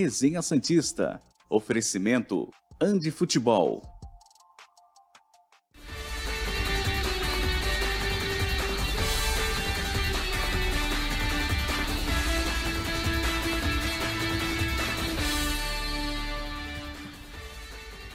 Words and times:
Resenha 0.00 0.40
Santista. 0.40 1.20
Oferecimento 1.50 2.48
Andi 2.80 3.10
Futebol. 3.10 3.82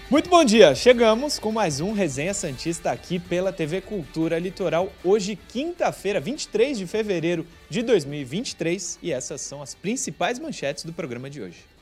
Muito 0.10 0.28
bom 0.28 0.44
dia! 0.44 0.74
Chegamos 0.74 1.38
com 1.38 1.52
mais 1.52 1.80
um 1.82 1.92
Resenha 1.92 2.34
Santista 2.34 2.90
aqui 2.90 3.20
pela 3.20 3.54
TV 3.54 3.82
Cultura 3.82 4.40
Litoral. 4.40 4.92
Hoje, 5.04 5.36
quinta-feira, 5.36 6.20
23 6.20 6.80
de 6.80 6.88
fevereiro 6.88 7.46
de 7.70 7.84
2023, 7.84 8.98
e 9.04 9.12
essas 9.12 9.42
são 9.42 9.62
as 9.62 9.76
principais 9.76 10.40
manchetes 10.40 10.84
do 10.84 10.92
programa 10.92 11.30
de 11.30 11.44
hoje. 11.44 11.75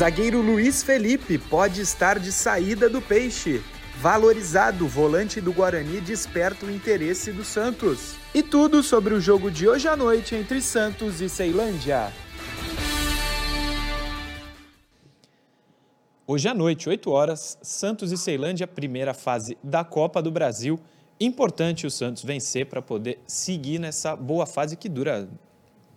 Zagueiro 0.00 0.40
Luiz 0.40 0.82
Felipe 0.82 1.36
pode 1.36 1.82
estar 1.82 2.18
de 2.18 2.32
saída 2.32 2.88
do 2.88 3.02
Peixe. 3.02 3.62
Valorizado, 3.98 4.88
volante 4.88 5.42
do 5.42 5.52
Guarani 5.52 6.00
desperta 6.00 6.64
o 6.64 6.70
interesse 6.70 7.30
do 7.30 7.44
Santos. 7.44 8.14
E 8.34 8.42
tudo 8.42 8.82
sobre 8.82 9.12
o 9.12 9.20
jogo 9.20 9.50
de 9.50 9.68
hoje 9.68 9.86
à 9.86 9.94
noite 9.94 10.34
entre 10.34 10.62
Santos 10.62 11.20
e 11.20 11.28
Ceilândia. 11.28 12.10
Hoje 16.26 16.48
à 16.48 16.54
noite, 16.54 16.88
8 16.88 17.10
horas, 17.10 17.58
Santos 17.60 18.10
e 18.10 18.16
Ceilândia, 18.16 18.66
primeira 18.66 19.12
fase 19.12 19.58
da 19.62 19.84
Copa 19.84 20.22
do 20.22 20.30
Brasil. 20.30 20.80
Importante 21.20 21.86
o 21.86 21.90
Santos 21.90 22.24
vencer 22.24 22.64
para 22.64 22.80
poder 22.80 23.20
seguir 23.26 23.78
nessa 23.78 24.16
boa 24.16 24.46
fase 24.46 24.78
que 24.78 24.88
dura 24.88 25.28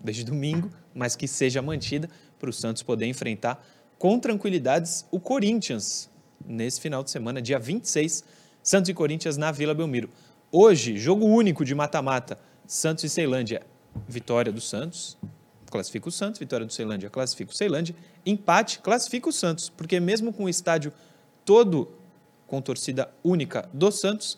desde 0.04 0.26
domingo, 0.26 0.70
mas 0.94 1.16
que 1.16 1.26
seja 1.26 1.62
mantida 1.62 2.10
para 2.38 2.50
o 2.50 2.54
Santos 2.54 2.84
poder 2.84 3.06
enfrentar 3.06 3.66
com 3.98 4.20
tranquilidades 4.20 5.06
o 5.12 5.20
Corinthians 5.20 6.10
nesse 6.46 6.80
final 6.82 7.04
de 7.04 7.12
semana, 7.12 7.42
dia 7.42 7.60
26, 7.60 8.24
Santos 8.62 8.90
e 8.90 8.94
Corinthians 8.94 9.38
na 9.38 9.52
Vila 9.52 9.74
Belmiro. 9.74 10.10
Hoje, 10.52 10.98
jogo 10.98 11.26
único 11.26 11.66
de 11.66 11.74
mata-mata, 11.74 12.38
Santos 12.68 13.04
e 13.04 13.10
Ceilândia, 13.10 13.62
vitória 14.08 14.52
do 14.52 14.62
Santos, 14.62 15.18
classifica 15.70 16.08
o 16.08 16.12
Santos, 16.12 16.40
vitória 16.40 16.66
do 16.66 16.72
Ceilândia 16.72 17.10
classifica 17.10 17.52
o 17.52 17.56
Ceilândia, 17.56 17.96
empate 18.26 18.80
classifica 18.80 19.30
o 19.30 19.32
Santos, 19.34 19.70
porque 19.70 20.00
mesmo 20.00 20.32
com 20.32 20.44
o 20.44 20.50
estádio 20.50 20.94
todo 21.44 21.92
com 22.46 22.62
torcida 22.62 23.10
única 23.24 23.68
do 23.74 23.92
Santos, 23.92 24.38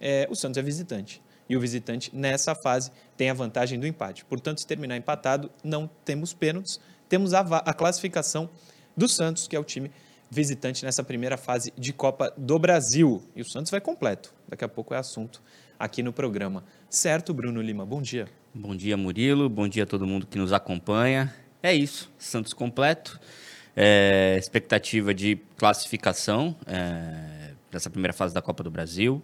é, 0.00 0.28
o 0.30 0.34
Santos 0.34 0.58
é 0.58 0.62
visitante. 0.62 1.22
E 1.48 1.56
o 1.56 1.60
visitante, 1.60 2.10
nessa 2.14 2.54
fase, 2.54 2.90
tem 3.16 3.30
a 3.30 3.34
vantagem 3.34 3.78
do 3.78 3.86
empate. 3.86 4.24
Portanto, 4.24 4.60
se 4.60 4.66
terminar 4.66 4.96
empatado, 4.96 5.50
não 5.62 5.88
temos 6.04 6.32
pênaltis, 6.34 6.80
temos 7.08 7.32
a, 7.34 7.40
a 7.40 7.72
classificação 7.72 8.48
do 8.96 9.08
Santos, 9.08 9.48
que 9.48 9.56
é 9.56 9.58
o 9.58 9.64
time 9.64 9.90
visitante 10.30 10.84
nessa 10.84 11.02
primeira 11.04 11.36
fase 11.36 11.72
de 11.76 11.92
Copa 11.92 12.32
do 12.36 12.58
Brasil. 12.58 13.22
E 13.36 13.42
o 13.42 13.44
Santos 13.44 13.70
vai 13.70 13.80
completo. 13.80 14.34
Daqui 14.48 14.64
a 14.64 14.68
pouco 14.68 14.94
é 14.94 14.98
assunto 14.98 15.42
aqui 15.78 16.02
no 16.02 16.12
programa. 16.12 16.64
Certo, 16.88 17.32
Bruno 17.32 17.60
Lima? 17.60 17.84
Bom 17.84 18.02
dia. 18.02 18.28
Bom 18.54 18.74
dia, 18.74 18.96
Murilo. 18.96 19.48
Bom 19.48 19.68
dia 19.68 19.84
a 19.84 19.86
todo 19.86 20.06
mundo 20.06 20.26
que 20.26 20.38
nos 20.38 20.52
acompanha. 20.52 21.34
É 21.62 21.74
isso, 21.74 22.10
Santos 22.18 22.52
completo. 22.52 23.18
É, 23.76 24.36
expectativa 24.38 25.12
de 25.12 25.38
classificação 25.56 26.54
é, 26.66 27.52
dessa 27.70 27.90
primeira 27.90 28.12
fase 28.12 28.32
da 28.32 28.40
Copa 28.40 28.62
do 28.62 28.70
Brasil. 28.70 29.22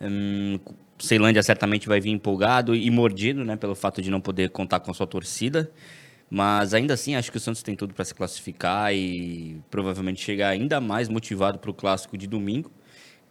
Hum, 0.00 0.58
Ceilândia 0.98 1.42
certamente 1.42 1.86
vai 1.86 2.00
vir 2.00 2.10
empolgado 2.10 2.74
e 2.74 2.90
mordido 2.90 3.44
né, 3.44 3.56
pelo 3.56 3.74
fato 3.74 4.02
de 4.02 4.10
não 4.10 4.20
poder 4.20 4.50
contar 4.50 4.80
com 4.80 4.92
sua 4.92 5.06
torcida. 5.06 5.70
Mas 6.30 6.72
ainda 6.72 6.94
assim, 6.94 7.16
acho 7.16 7.30
que 7.32 7.36
o 7.36 7.40
Santos 7.40 7.60
tem 7.60 7.74
tudo 7.74 7.92
para 7.92 8.04
se 8.04 8.14
classificar 8.14 8.94
e 8.94 9.60
provavelmente 9.68 10.22
chegar 10.22 10.50
ainda 10.50 10.80
mais 10.80 11.08
motivado 11.08 11.58
para 11.58 11.70
o 11.72 11.74
clássico 11.74 12.16
de 12.16 12.28
domingo, 12.28 12.70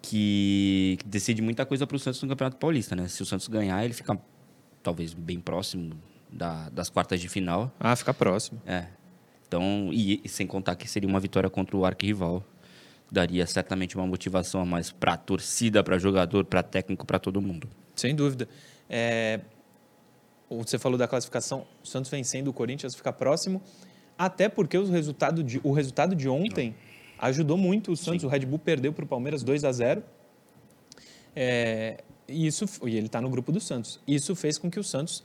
que, 0.01 0.97
decide 1.05 1.41
muita 1.41 1.65
coisa 1.65 1.87
para 1.87 1.95
o 1.95 1.99
Santos 1.99 2.21
no 2.21 2.27
Campeonato 2.27 2.57
Paulista. 2.57 2.97
Né? 2.97 3.07
Se 3.07 3.23
o 3.23 3.25
Santos 3.25 3.47
ganhar, 3.47 3.85
ele 3.85 3.93
fica 3.93 4.19
talvez 4.83 5.13
bem 5.13 5.39
próximo 5.39 5.93
da, 6.29 6.67
das 6.69 6.89
quartas 6.89 7.21
de 7.21 7.29
final. 7.29 7.73
Ah, 7.79 7.95
fica 7.95 8.13
próximo. 8.13 8.61
É. 8.65 8.87
Então, 9.47 9.89
e, 9.93 10.19
e 10.23 10.27
sem 10.27 10.45
contar 10.45 10.75
que 10.75 10.87
seria 10.87 11.07
uma 11.07 11.21
vitória 11.21 11.49
contra 11.49 11.77
o 11.77 11.85
arquirrival. 11.85 12.43
Daria 13.11 13.47
certamente 13.47 13.95
uma 13.95 14.05
motivação 14.05 14.61
a 14.61 14.65
mais 14.65 14.91
para 14.91 15.13
a 15.13 15.17
torcida, 15.17 15.83
para 15.83 15.97
jogador, 15.97 16.45
para 16.45 16.61
técnico, 16.61 17.05
para 17.05 17.17
todo 17.17 17.41
mundo. 17.41 17.67
Sem 17.95 18.13
dúvida. 18.13 18.47
É, 18.87 19.39
você 20.49 20.79
falou 20.79 20.97
da 20.97 21.07
classificação, 21.07 21.65
o 21.83 21.87
Santos 21.87 22.09
vencendo 22.09 22.47
o 22.47 22.53
Corinthians 22.53 22.95
fica 22.95 23.13
próximo, 23.13 23.61
até 24.17 24.49
porque 24.49 24.77
o 24.77 24.89
resultado 24.89 25.43
de, 25.43 25.61
o 25.63 25.71
resultado 25.71 26.15
de 26.15 26.27
ontem 26.27 26.75
ajudou 27.19 27.57
muito 27.57 27.91
o 27.91 27.97
Santos. 27.97 28.21
Sim. 28.21 28.27
O 28.27 28.29
Red 28.29 28.39
Bull 28.39 28.59
perdeu 28.59 28.91
para 28.91 29.05
o 29.05 29.07
Palmeiras 29.07 29.43
2 29.43 29.63
a 29.63 29.71
0 29.71 30.03
é, 31.35 32.03
e 32.27 32.47
isso, 32.47 32.65
e 32.85 32.95
ele 32.95 33.05
está 33.05 33.21
no 33.21 33.29
grupo 33.29 33.51
do 33.51 33.59
Santos. 33.59 33.99
Isso 34.07 34.35
fez 34.35 34.57
com 34.57 34.69
que 34.69 34.79
o 34.79 34.83
Santos 34.83 35.23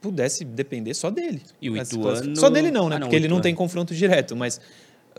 pudesse 0.00 0.44
depender 0.44 0.94
só 0.94 1.10
dele. 1.10 1.42
E 1.60 1.70
o 1.70 1.76
Ituano... 1.76 2.36
Só 2.36 2.50
dele 2.50 2.70
não, 2.70 2.88
né? 2.88 2.96
Ah, 2.96 2.98
não, 2.98 3.06
Porque 3.06 3.16
ele 3.16 3.28
não 3.28 3.40
tem 3.40 3.54
confronto 3.54 3.94
direto, 3.94 4.36
mas 4.36 4.60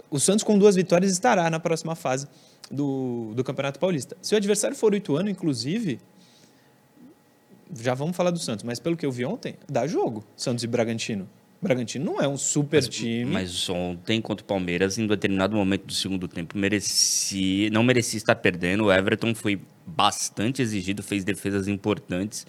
o 0.10 0.20
Santos 0.20 0.44
com 0.44 0.58
duas 0.58 0.76
vitórias 0.76 1.12
estará 1.12 1.50
na 1.50 1.60
próxima 1.60 1.96
fase 1.96 2.28
do, 2.70 3.34
do 3.36 3.44
Campeonato 3.44 3.80
Paulista. 3.80 4.18
Se 4.22 4.34
o 4.34 4.38
adversário 4.38 4.76
for 4.76 4.94
o 4.94 4.96
Ituano, 4.96 5.30
inclusive, 5.30 6.00
já 7.80 7.94
vamos 7.94 8.16
falar 8.16 8.32
do 8.32 8.40
Santos, 8.40 8.64
mas 8.64 8.80
pelo 8.80 8.98
que 8.98 9.06
eu 9.06 9.12
vi 9.12 9.26
ontem, 9.26 9.56
dá 9.70 9.88
jogo, 9.88 10.24
Santos 10.36 10.64
e 10.64 10.68
Bragantino. 10.68 11.28
Bragantino 11.64 12.04
não 12.04 12.22
é 12.22 12.28
um 12.28 12.36
super 12.36 12.78
mas, 12.78 12.90
time. 12.90 13.26
Mas 13.26 13.70
ontem 13.70 14.22
contra 14.22 14.44
o 14.44 14.48
Palmeiras, 14.48 14.98
em 14.98 15.08
determinado 15.08 15.56
momento 15.56 15.86
do 15.86 15.94
segundo 15.94 16.28
tempo, 16.28 16.58
merecia, 16.58 17.70
não 17.70 17.84
merecia 17.84 18.18
estar 18.18 18.36
perdendo. 18.36 18.86
O 18.86 18.92
Everton 18.92 19.34
foi 19.34 19.62
bastante 19.86 20.62
exigido, 20.62 21.02
fez 21.02 21.24
defesas 21.24 21.68
importantes. 21.70 22.46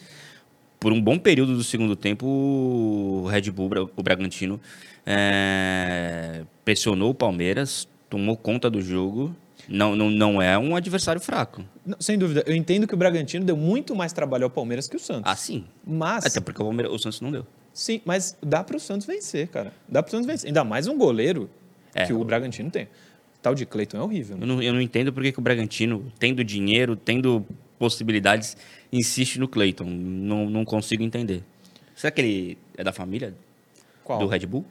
Por 0.80 0.92
um 0.92 1.00
bom 1.00 1.18
período 1.18 1.56
do 1.56 1.62
segundo 1.62 1.94
tempo, 1.94 2.26
o 2.26 3.26
Red 3.28 3.50
Bull, 3.52 3.70
o 3.96 4.02
Bragantino, 4.02 4.60
é, 5.06 6.42
pressionou 6.64 7.10
o 7.10 7.14
Palmeiras, 7.14 7.88
tomou 8.10 8.36
conta 8.36 8.68
do 8.68 8.82
jogo. 8.82 9.34
Não, 9.68 9.96
não, 9.96 10.10
não 10.10 10.42
é 10.42 10.58
um 10.58 10.76
adversário 10.76 11.20
fraco. 11.20 11.64
Não, 11.84 11.96
sem 12.00 12.18
dúvida. 12.18 12.44
Eu 12.46 12.54
entendo 12.54 12.86
que 12.86 12.94
o 12.94 12.96
Bragantino 12.96 13.44
deu 13.44 13.56
muito 13.56 13.94
mais 13.94 14.12
trabalho 14.12 14.44
ao 14.44 14.50
Palmeiras 14.50 14.88
que 14.88 14.96
o 14.96 14.98
Santos. 14.98 15.30
Ah, 15.30 15.36
sim. 15.36 15.64
Mas. 15.86 16.26
Até 16.26 16.40
porque 16.40 16.60
o, 16.60 16.64
Palmeiras, 16.64 16.92
o 16.92 16.98
Santos 16.98 17.20
não 17.20 17.30
deu. 17.30 17.46
Sim, 17.72 18.00
mas 18.04 18.36
dá 18.42 18.62
para 18.62 18.76
o 18.76 18.80
Santos 18.80 19.06
vencer, 19.06 19.48
cara. 19.48 19.72
Dá 19.88 20.02
para 20.02 20.08
o 20.08 20.10
Santos 20.10 20.26
vencer. 20.26 20.48
Ainda 20.48 20.64
mais 20.64 20.86
um 20.86 20.96
goleiro 20.96 21.50
é, 21.94 22.06
que 22.06 22.12
o 22.12 22.24
Bragantino 22.24 22.70
tem. 22.70 22.84
O 22.84 22.88
tal 23.42 23.54
de 23.54 23.66
Cleiton 23.66 23.96
é 23.96 24.00
horrível. 24.00 24.36
Né? 24.36 24.44
Eu, 24.44 24.46
não, 24.46 24.62
eu 24.62 24.72
não 24.72 24.80
entendo 24.80 25.12
porque 25.12 25.32
que 25.32 25.38
o 25.38 25.42
Bragantino, 25.42 26.12
tendo 26.18 26.44
dinheiro, 26.44 26.94
tendo 26.94 27.44
possibilidades, 27.78 28.56
insiste 28.92 29.38
no 29.38 29.48
Cleiton. 29.48 29.84
Não, 29.84 30.48
não 30.48 30.64
consigo 30.64 31.02
entender. 31.02 31.42
Será 31.96 32.10
que 32.10 32.20
ele 32.20 32.58
é 32.76 32.84
da 32.84 32.92
família? 32.92 33.34
Qual? 34.02 34.18
Do 34.18 34.26
Red 34.26 34.46
Bull? 34.46 34.64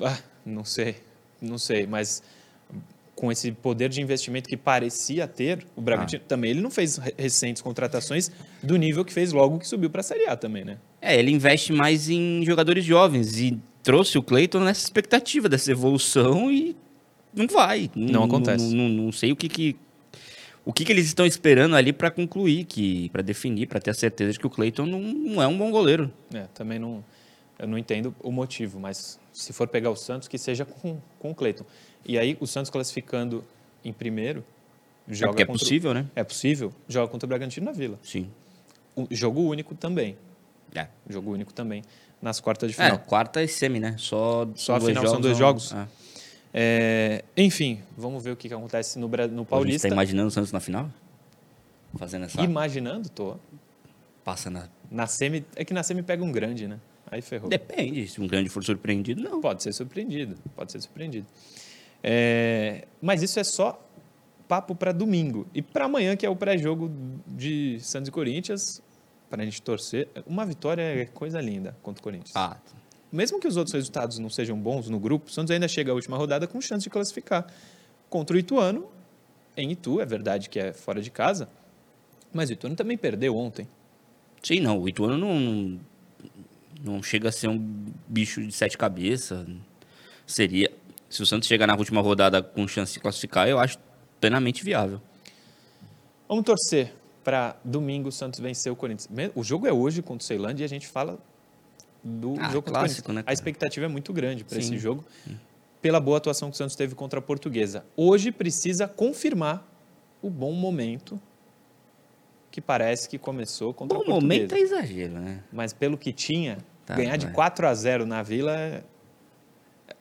Ah, 0.00 0.18
não 0.44 0.64
sei. 0.64 0.96
Não 1.40 1.58
sei, 1.58 1.86
mas 1.86 2.22
com 3.14 3.30
esse 3.30 3.52
poder 3.52 3.88
de 3.88 4.00
investimento 4.00 4.48
que 4.48 4.56
parecia 4.56 5.26
ter, 5.26 5.64
o 5.76 5.80
Bragantino 5.80 6.22
ah. 6.24 6.28
também 6.28 6.50
ele 6.50 6.60
não 6.60 6.70
fez 6.70 6.98
recentes 7.16 7.62
contratações 7.62 8.30
do 8.62 8.76
nível 8.76 9.04
que 9.04 9.12
fez 9.12 9.32
logo 9.32 9.58
que 9.58 9.68
subiu 9.68 9.90
para 9.90 10.00
a 10.00 10.04
Série 10.04 10.26
A 10.26 10.36
também, 10.36 10.64
né? 10.64 10.78
É, 11.00 11.18
ele 11.18 11.30
investe 11.30 11.72
mais 11.72 12.08
em 12.08 12.44
jogadores 12.44 12.84
jovens 12.84 13.38
e 13.38 13.58
trouxe 13.82 14.16
o 14.16 14.22
Cleiton 14.22 14.60
nessa 14.60 14.84
expectativa 14.84 15.48
dessa 15.48 15.70
evolução 15.70 16.50
e 16.50 16.76
não 17.34 17.46
vai. 17.46 17.90
Não, 17.94 18.12
não 18.12 18.24
acontece. 18.24 18.74
Não, 18.74 18.88
não, 18.88 19.04
não, 19.04 19.12
sei 19.12 19.32
o 19.32 19.36
que, 19.36 19.48
que 19.48 19.76
o 20.64 20.72
que, 20.72 20.84
que 20.84 20.92
eles 20.92 21.06
estão 21.06 21.26
esperando 21.26 21.74
ali 21.74 21.92
para 21.92 22.10
concluir, 22.10 22.64
que 22.64 23.08
para 23.10 23.22
definir, 23.22 23.66
para 23.66 23.80
ter 23.80 23.90
a 23.90 23.94
certeza 23.94 24.32
de 24.32 24.38
que 24.38 24.46
o 24.46 24.50
Cleiton 24.50 24.86
não, 24.86 25.00
não 25.00 25.42
é 25.42 25.46
um 25.46 25.58
bom 25.58 25.70
goleiro. 25.70 26.10
É, 26.32 26.46
também 26.54 26.78
não 26.78 27.04
eu 27.62 27.68
não 27.68 27.78
entendo 27.78 28.12
o 28.20 28.32
motivo, 28.32 28.80
mas 28.80 29.20
se 29.32 29.52
for 29.52 29.68
pegar 29.68 29.88
o 29.88 29.94
Santos, 29.94 30.26
que 30.26 30.36
seja 30.36 30.64
com, 30.64 31.00
com 31.20 31.30
o 31.30 31.34
Cleiton. 31.34 31.64
E 32.04 32.18
aí, 32.18 32.36
o 32.40 32.46
Santos 32.46 32.70
classificando 32.70 33.44
em 33.84 33.92
primeiro, 33.92 34.44
joga. 35.08 35.40
É, 35.40 35.42
é 35.42 35.46
possível, 35.46 35.94
né? 35.94 36.06
É 36.14 36.24
possível, 36.24 36.72
joga 36.88 37.10
contra 37.10 37.26
o 37.26 37.28
Bragantino 37.28 37.66
na 37.66 37.72
Vila. 37.72 37.98
Sim. 38.02 38.30
O 38.94 39.06
jogo 39.10 39.40
único 39.42 39.74
também. 39.74 40.16
É. 40.74 40.88
Jogo 41.08 41.32
único 41.32 41.52
também. 41.52 41.82
Nas 42.20 42.40
quartas 42.40 42.70
de 42.70 42.76
final. 42.76 42.94
É, 42.94 42.98
quarta 42.98 43.42
e 43.42 43.48
semi, 43.48 43.80
né? 43.80 43.96
Só, 43.98 44.48
Só 44.54 44.76
a 44.76 44.80
final 44.80 45.06
são 45.06 45.20
dois 45.20 45.36
jogos. 45.36 45.72
É. 45.72 45.86
É, 46.54 47.24
enfim, 47.36 47.80
vamos 47.96 48.22
ver 48.22 48.30
o 48.32 48.36
que, 48.36 48.46
que 48.46 48.54
acontece 48.54 48.98
no, 48.98 49.08
no 49.08 49.44
Paulista. 49.44 49.80
Você 49.80 49.86
está 49.86 49.94
imaginando 49.94 50.28
o 50.28 50.30
Santos 50.30 50.52
na 50.52 50.60
final? 50.60 50.90
Fazendo 51.96 52.26
essa. 52.26 52.40
Imaginando, 52.40 53.08
tô. 53.08 53.36
Passa 54.22 54.50
na. 54.50 54.68
Na 54.90 55.06
semi. 55.06 55.44
É 55.56 55.64
que 55.64 55.72
na 55.72 55.82
semi 55.82 56.02
pega 56.02 56.22
um 56.22 56.30
grande, 56.30 56.68
né? 56.68 56.78
Aí 57.10 57.20
ferrou. 57.22 57.48
Depende. 57.48 58.06
Se 58.08 58.20
um 58.20 58.26
grande 58.26 58.48
for 58.48 58.62
surpreendido, 58.62 59.22
não. 59.22 59.40
Pode 59.40 59.62
ser 59.62 59.72
surpreendido. 59.72 60.36
Pode 60.54 60.72
ser 60.72 60.80
surpreendido. 60.80 61.26
É, 62.02 62.86
mas 63.00 63.22
isso 63.22 63.38
é 63.38 63.44
só 63.44 63.80
papo 64.48 64.74
para 64.74 64.92
domingo. 64.92 65.46
E 65.54 65.62
para 65.62 65.84
amanhã, 65.84 66.16
que 66.16 66.26
é 66.26 66.30
o 66.30 66.36
pré-jogo 66.36 66.90
de 67.26 67.78
Santos 67.80 68.08
e 68.08 68.12
Corinthians, 68.12 68.82
para 69.30 69.42
a 69.42 69.44
gente 69.44 69.62
torcer. 69.62 70.08
Uma 70.26 70.44
vitória 70.44 70.82
é 70.82 71.06
coisa 71.06 71.40
linda 71.40 71.76
contra 71.82 72.00
o 72.00 72.02
Corinthians. 72.02 72.36
Ah, 72.36 72.58
mesmo 73.12 73.38
que 73.38 73.46
os 73.46 73.56
outros 73.56 73.74
resultados 73.74 74.18
não 74.18 74.30
sejam 74.30 74.58
bons 74.58 74.88
no 74.88 74.98
grupo, 74.98 75.28
o 75.28 75.30
Santos 75.30 75.50
ainda 75.50 75.68
chega 75.68 75.92
à 75.92 75.94
última 75.94 76.16
rodada 76.16 76.46
com 76.46 76.60
chance 76.60 76.82
de 76.82 76.90
classificar. 76.90 77.46
Contra 78.08 78.36
o 78.36 78.38
Ituano, 78.38 78.88
em 79.56 79.70
Itu, 79.70 80.00
é 80.00 80.06
verdade 80.06 80.48
que 80.48 80.58
é 80.58 80.72
fora 80.72 81.00
de 81.00 81.10
casa, 81.10 81.48
mas 82.32 82.48
o 82.48 82.54
Ituano 82.54 82.74
também 82.74 82.96
perdeu 82.96 83.36
ontem. 83.36 83.68
Sim, 84.42 84.60
não. 84.60 84.80
O 84.80 84.88
Ituano 84.88 85.18
não, 85.18 85.80
não 86.82 87.02
chega 87.02 87.28
a 87.28 87.32
ser 87.32 87.48
um 87.48 87.84
bicho 88.08 88.44
de 88.44 88.52
sete 88.52 88.78
cabeças. 88.78 89.46
Seria. 90.26 90.72
Se 91.12 91.22
o 91.22 91.26
Santos 91.26 91.46
chegar 91.46 91.66
na 91.66 91.76
última 91.76 92.00
rodada 92.00 92.42
com 92.42 92.66
chance 92.66 92.94
de 92.94 93.00
classificar, 93.00 93.46
eu 93.46 93.58
acho 93.58 93.78
plenamente 94.18 94.64
viável. 94.64 95.00
Vamos 96.26 96.44
torcer 96.44 96.94
para 97.22 97.54
domingo 97.62 98.08
o 98.08 98.12
Santos 98.12 98.40
vencer 98.40 98.72
o 98.72 98.76
Corinthians. 98.76 99.08
O 99.34 99.44
jogo 99.44 99.66
é 99.66 99.72
hoje 99.72 100.00
contra 100.00 100.24
o 100.24 100.26
Ceilândia 100.26 100.64
e 100.64 100.66
a 100.66 100.68
gente 100.68 100.86
fala 100.86 101.18
do 102.02 102.34
Ah, 102.40 102.50
jogo 102.50 102.66
clássico, 102.68 103.12
né, 103.12 103.20
A 103.20 103.24
cara? 103.24 103.34
expectativa 103.34 103.84
é 103.84 103.88
muito 103.88 104.10
grande 104.12 104.42
para 104.42 104.58
esse 104.58 104.68
Sim. 104.70 104.78
jogo, 104.78 105.04
pela 105.82 106.00
boa 106.00 106.16
atuação 106.16 106.48
que 106.48 106.54
o 106.54 106.56
Santos 106.58 106.74
teve 106.76 106.94
contra 106.94 107.18
a 107.18 107.22
Portuguesa. 107.22 107.84
Hoje 107.96 108.32
precisa 108.32 108.88
confirmar 108.88 109.68
o 110.22 110.30
bom 110.30 110.52
momento 110.52 111.20
que 112.50 112.60
parece 112.60 113.08
que 113.08 113.18
começou 113.18 113.74
contra 113.74 113.98
Bom 113.98 114.02
a 114.02 114.06
Portuguesa. 114.06 114.26
momento 114.42 114.54
é 114.54 114.60
exagero, 114.60 115.12
né? 115.20 115.42
Mas 115.52 115.72
pelo 115.74 115.98
que 115.98 116.12
tinha, 116.12 116.58
Tá, 116.86 116.96
ganhar 116.96 117.16
de 117.16 117.26
vai. 117.26 117.34
4 117.34 117.66
a 117.68 117.74
0 117.74 118.04
na 118.06 118.22
Vila 118.22 118.82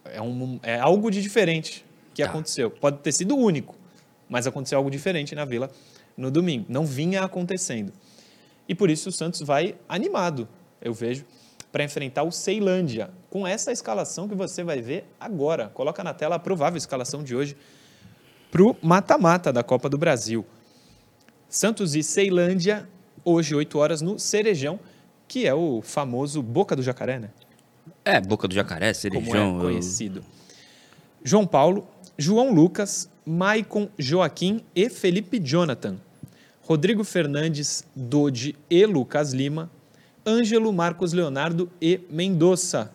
é, 0.06 0.22
um- 0.22 0.60
é 0.64 0.80
algo 0.80 1.10
de 1.12 1.22
diferente 1.22 1.86
que 2.14 2.24
Tá. 2.24 2.30
aconteceu. 2.30 2.70
Pode 2.70 2.98
ter 3.00 3.12
sido 3.12 3.36
único, 3.36 3.76
mas 4.30 4.46
aconteceu 4.48 4.78
algo 4.78 4.90
diferente 4.92 5.34
na 5.36 5.46
Vila 5.46 5.70
no 6.18 6.30
domingo. 6.32 6.66
Não 6.70 6.86
vinha 6.86 7.24
acontecendo. 7.24 7.92
E 8.68 8.76
por 8.76 8.90
isso 8.90 9.10
o 9.10 9.12
Santos 9.12 9.42
vai 9.42 9.76
animado, 9.90 10.48
eu 10.82 10.94
vejo, 10.94 11.26
para 11.72 11.84
enfrentar 11.84 12.24
o 12.24 12.32
Ceilândia, 12.32 13.10
com 13.30 13.48
essa 13.48 13.72
escalação 13.72 14.28
que 14.28 14.36
você 14.36 14.64
vai 14.64 14.82
ver 14.82 15.06
agora. 15.20 15.70
Coloca 15.74 16.04
na 16.04 16.14
tela 16.14 16.36
a 16.36 16.40
provável 16.40 16.78
escalação 16.78 17.24
de 17.24 17.34
hoje 17.36 17.56
para 18.52 18.62
o 18.64 18.76
mata-mata 18.82 19.54
da 19.54 19.64
Copa 19.64 19.88
do 19.88 19.98
Brasil. 19.98 20.46
Santos 21.50 21.96
e 21.96 22.04
Ceilândia, 22.04 22.88
hoje, 23.24 23.56
8 23.56 23.78
horas, 23.80 24.02
no 24.02 24.20
Cerejão, 24.20 24.80
que 25.28 25.48
é 25.48 25.54
o 25.54 25.82
famoso 25.82 26.42
Boca 26.42 26.76
do 26.76 26.82
Jacaré, 26.84 27.20
né? 27.20 27.30
É, 28.04 28.20
Boca 28.20 28.48
do 28.48 28.54
Jacaré, 28.54 28.94
Cerejão. 28.94 29.56
é 29.56 29.58
eu- 29.58 29.62
conhecido. 29.62 30.24
João 31.24 31.46
Paulo, 31.46 31.88
João 32.18 32.54
Lucas, 32.54 33.10
Maicon 33.26 33.90
Joaquim 33.98 34.62
e 34.76 34.90
Felipe 34.90 35.40
Jonathan. 35.40 35.98
Rodrigo 36.62 37.04
Fernandes, 37.04 37.84
Dodi 37.96 38.56
e 38.70 38.86
Lucas 38.86 39.34
Lima. 39.34 39.70
Ângelo, 40.26 40.72
Marcos 40.72 41.14
Leonardo 41.14 41.70
e 41.82 42.00
Mendonça. 42.10 42.92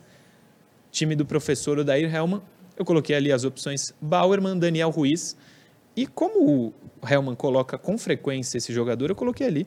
Time 0.91 1.15
do 1.15 1.25
professor 1.27 1.79
Odair 1.79 2.13
Helman. 2.13 2.41
Eu 2.77 2.85
coloquei 2.85 3.15
ali 3.17 3.33
as 3.33 3.45
opções 3.45 3.93
Bauerman, 4.01 4.59
Daniel 4.59 4.91
Ruiz. 4.91 5.37
E 5.97 6.07
como 6.07 6.49
o 6.49 6.75
Helman 7.09 7.35
coloca 7.35 7.79
com 7.79 7.97
frequência 7.99 8.59
esse 8.59 8.73
jogador, 8.73 9.11
eu 9.11 9.17
coloquei 9.17 9.47
ali 9.47 9.67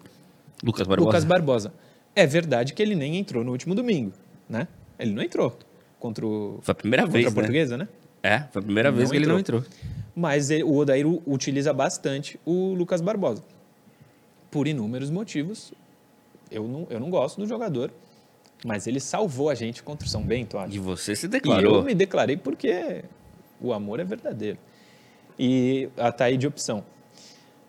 Lucas 0.64 0.88
Barbosa. 0.88 1.08
Lucas 1.08 1.24
Barbosa. 1.26 1.74
É 2.16 2.26
verdade 2.26 2.74
que 2.74 2.82
ele 2.82 2.96
nem 2.96 3.18
entrou 3.18 3.44
no 3.44 3.52
último 3.52 3.74
domingo, 3.76 4.14
né? 4.48 4.68
Ele 5.00 5.12
não 5.14 5.24
entrou 5.24 5.58
contra, 6.00 6.26
o, 6.26 6.60
Foi 6.62 6.72
a 6.74 6.76
primeira 6.76 7.04
contra 7.04 7.14
vez, 7.20 7.26
a 7.26 7.30
né? 7.30 7.36
portuguesa, 7.36 7.78
né? 7.78 7.88
É, 8.22 8.40
foi 8.52 8.60
a 8.62 8.64
primeira 8.66 8.92
vez 8.92 9.06
Não 9.06 9.12
que 9.12 9.18
ele 9.18 9.26
não 9.26 9.40
entrou. 9.40 9.62
entrou. 9.62 9.80
Mas 10.16 10.50
ele- 10.50 10.64
o 10.64 10.76
Odair 10.76 11.06
utiliza 11.26 11.72
bastante 11.72 12.38
o 12.46 12.74
Lucas 12.74 13.00
Barbosa. 13.00 13.44
Por 14.52 14.68
inúmeros 14.68 15.10
motivos. 15.10 15.72
Eu 16.52 16.68
não, 16.68 16.88
eu 16.90 17.00
não 17.00 17.10
gosto 17.10 17.40
do 17.40 17.48
jogador, 17.48 17.92
mas 18.66 18.88
ele 18.88 19.00
salvou 19.00 19.50
a 19.50 19.56
gente 19.56 19.82
contra 19.84 20.06
o 20.06 20.10
São 20.10 20.22
Bento, 20.24 20.58
acho. 20.58 20.76
E 20.76 20.80
você 20.80 21.16
se 21.16 21.26
E 21.26 21.28
eu 21.28 21.30
declarou. 21.32 21.84
me 21.84 21.94
declarei 21.96 22.36
porque 22.36 23.04
o 23.62 23.72
amor 23.72 24.00
é 24.00 24.04
verdadeiro. 24.04 24.58
E 25.38 25.88
ah, 25.96 26.12
tá 26.12 26.26
aí 26.26 26.36
de 26.36 26.48
opção. 26.48 26.84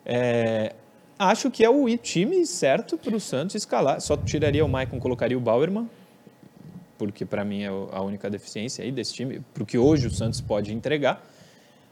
É, 0.04 0.74
acho 1.18 1.50
que 1.50 1.62
é 1.62 1.68
o 1.70 1.86
time 1.98 2.44
certo 2.46 2.96
para 2.98 3.14
o 3.14 3.20
Santos 3.20 3.54
escalar. 3.54 4.00
Só 4.00 4.16
tiraria 4.16 4.64
o 4.64 4.68
Maicon, 4.68 4.98
colocaria 4.98 5.36
o 5.36 5.40
Bauerman, 5.40 5.88
porque 7.00 7.24
para 7.24 7.42
mim 7.46 7.62
é 7.62 7.68
a 7.68 8.02
única 8.02 8.28
deficiência 8.28 8.84
aí 8.84 8.92
desse 8.92 9.14
time, 9.14 9.40
para 9.54 9.62
o 9.62 9.66
que 9.66 9.78
hoje 9.78 10.06
o 10.06 10.10
Santos 10.10 10.38
pode 10.38 10.70
entregar. 10.70 11.26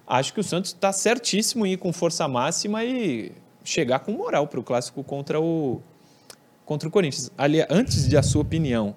Acho 0.07 0.35
que 0.35 0.41
o 0.41 0.45
Santos 0.45 0.71
está 0.71 0.93
certíssimo 0.93 1.65
em 1.65 1.73
ir 1.73 1.77
com 1.79 1.91
força 1.95 2.29
máxima 2.29 2.85
e 2.85 3.33
chegar 3.65 4.01
com 4.01 4.13
moral 4.13 4.47
para 4.47 4.61
o 4.61 4.63
clássico 4.63 5.03
contra 5.03 5.41
o 5.41 5.81
contra 6.67 6.87
o 6.87 6.93
Corinthians. 6.93 7.33
Ali, 7.39 7.65
antes 7.71 8.07
de 8.07 8.19
a 8.19 8.23
sua 8.23 8.43
opinião, 8.43 8.95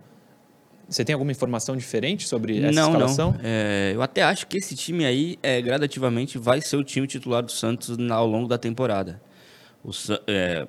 você 0.89 1.05
tem 1.05 1.13
alguma 1.13 1.31
informação 1.31 1.77
diferente 1.77 2.27
sobre 2.27 2.57
essa 2.61 2.71
não, 2.73 2.89
escalação? 2.89 3.31
não. 3.31 3.39
É, 3.41 3.91
eu 3.95 4.01
até 4.01 4.21
acho 4.21 4.47
que 4.47 4.57
esse 4.57 4.75
time 4.75 5.05
aí, 5.05 5.39
é, 5.41 5.61
gradativamente, 5.61 6.37
vai 6.37 6.59
ser 6.59 6.75
o 6.75 6.83
time 6.83 7.07
titular 7.07 7.41
do 7.41 7.51
Santos 7.53 7.97
na- 7.97 8.15
ao 8.15 8.27
longo 8.27 8.49
da 8.49 8.57
temporada. 8.57 9.21
O, 9.81 9.91
é, 10.27 10.67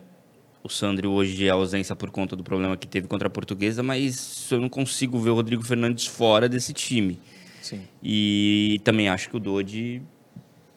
o 0.62 0.69
Sandro 0.69 1.11
hoje 1.11 1.47
é 1.47 1.50
ausência 1.50 1.97
por 1.97 2.11
conta 2.11 2.37
do 2.37 2.44
problema 2.44 2.76
que 2.76 2.87
teve 2.87 3.09
contra 3.09 3.26
a 3.26 3.31
Portuguesa, 3.31 3.82
mas 3.82 4.50
eu 4.50 4.61
não 4.61 4.69
consigo 4.69 5.19
ver 5.19 5.31
o 5.31 5.35
Rodrigo 5.35 5.62
Fernandes 5.62 6.06
fora 6.06 6.49
desse 6.49 6.73
time. 6.73 7.19
Sim. 7.61 7.82
E 8.03 8.81
também 8.85 9.09
acho 9.09 9.29
que 9.29 9.37
o 9.37 9.41
Dodi 9.41 10.03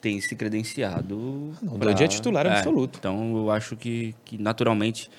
tem 0.00 0.20
se 0.20 0.34
credenciado. 0.34 1.16
o 1.62 1.78
Dodi 1.78 2.04
é 2.04 2.08
titular 2.08 2.46
absoluto. 2.46 2.98
Então 2.98 3.36
eu 3.36 3.50
acho 3.50 3.76
que, 3.76 4.14
que 4.24 4.38
naturalmente, 4.38 5.10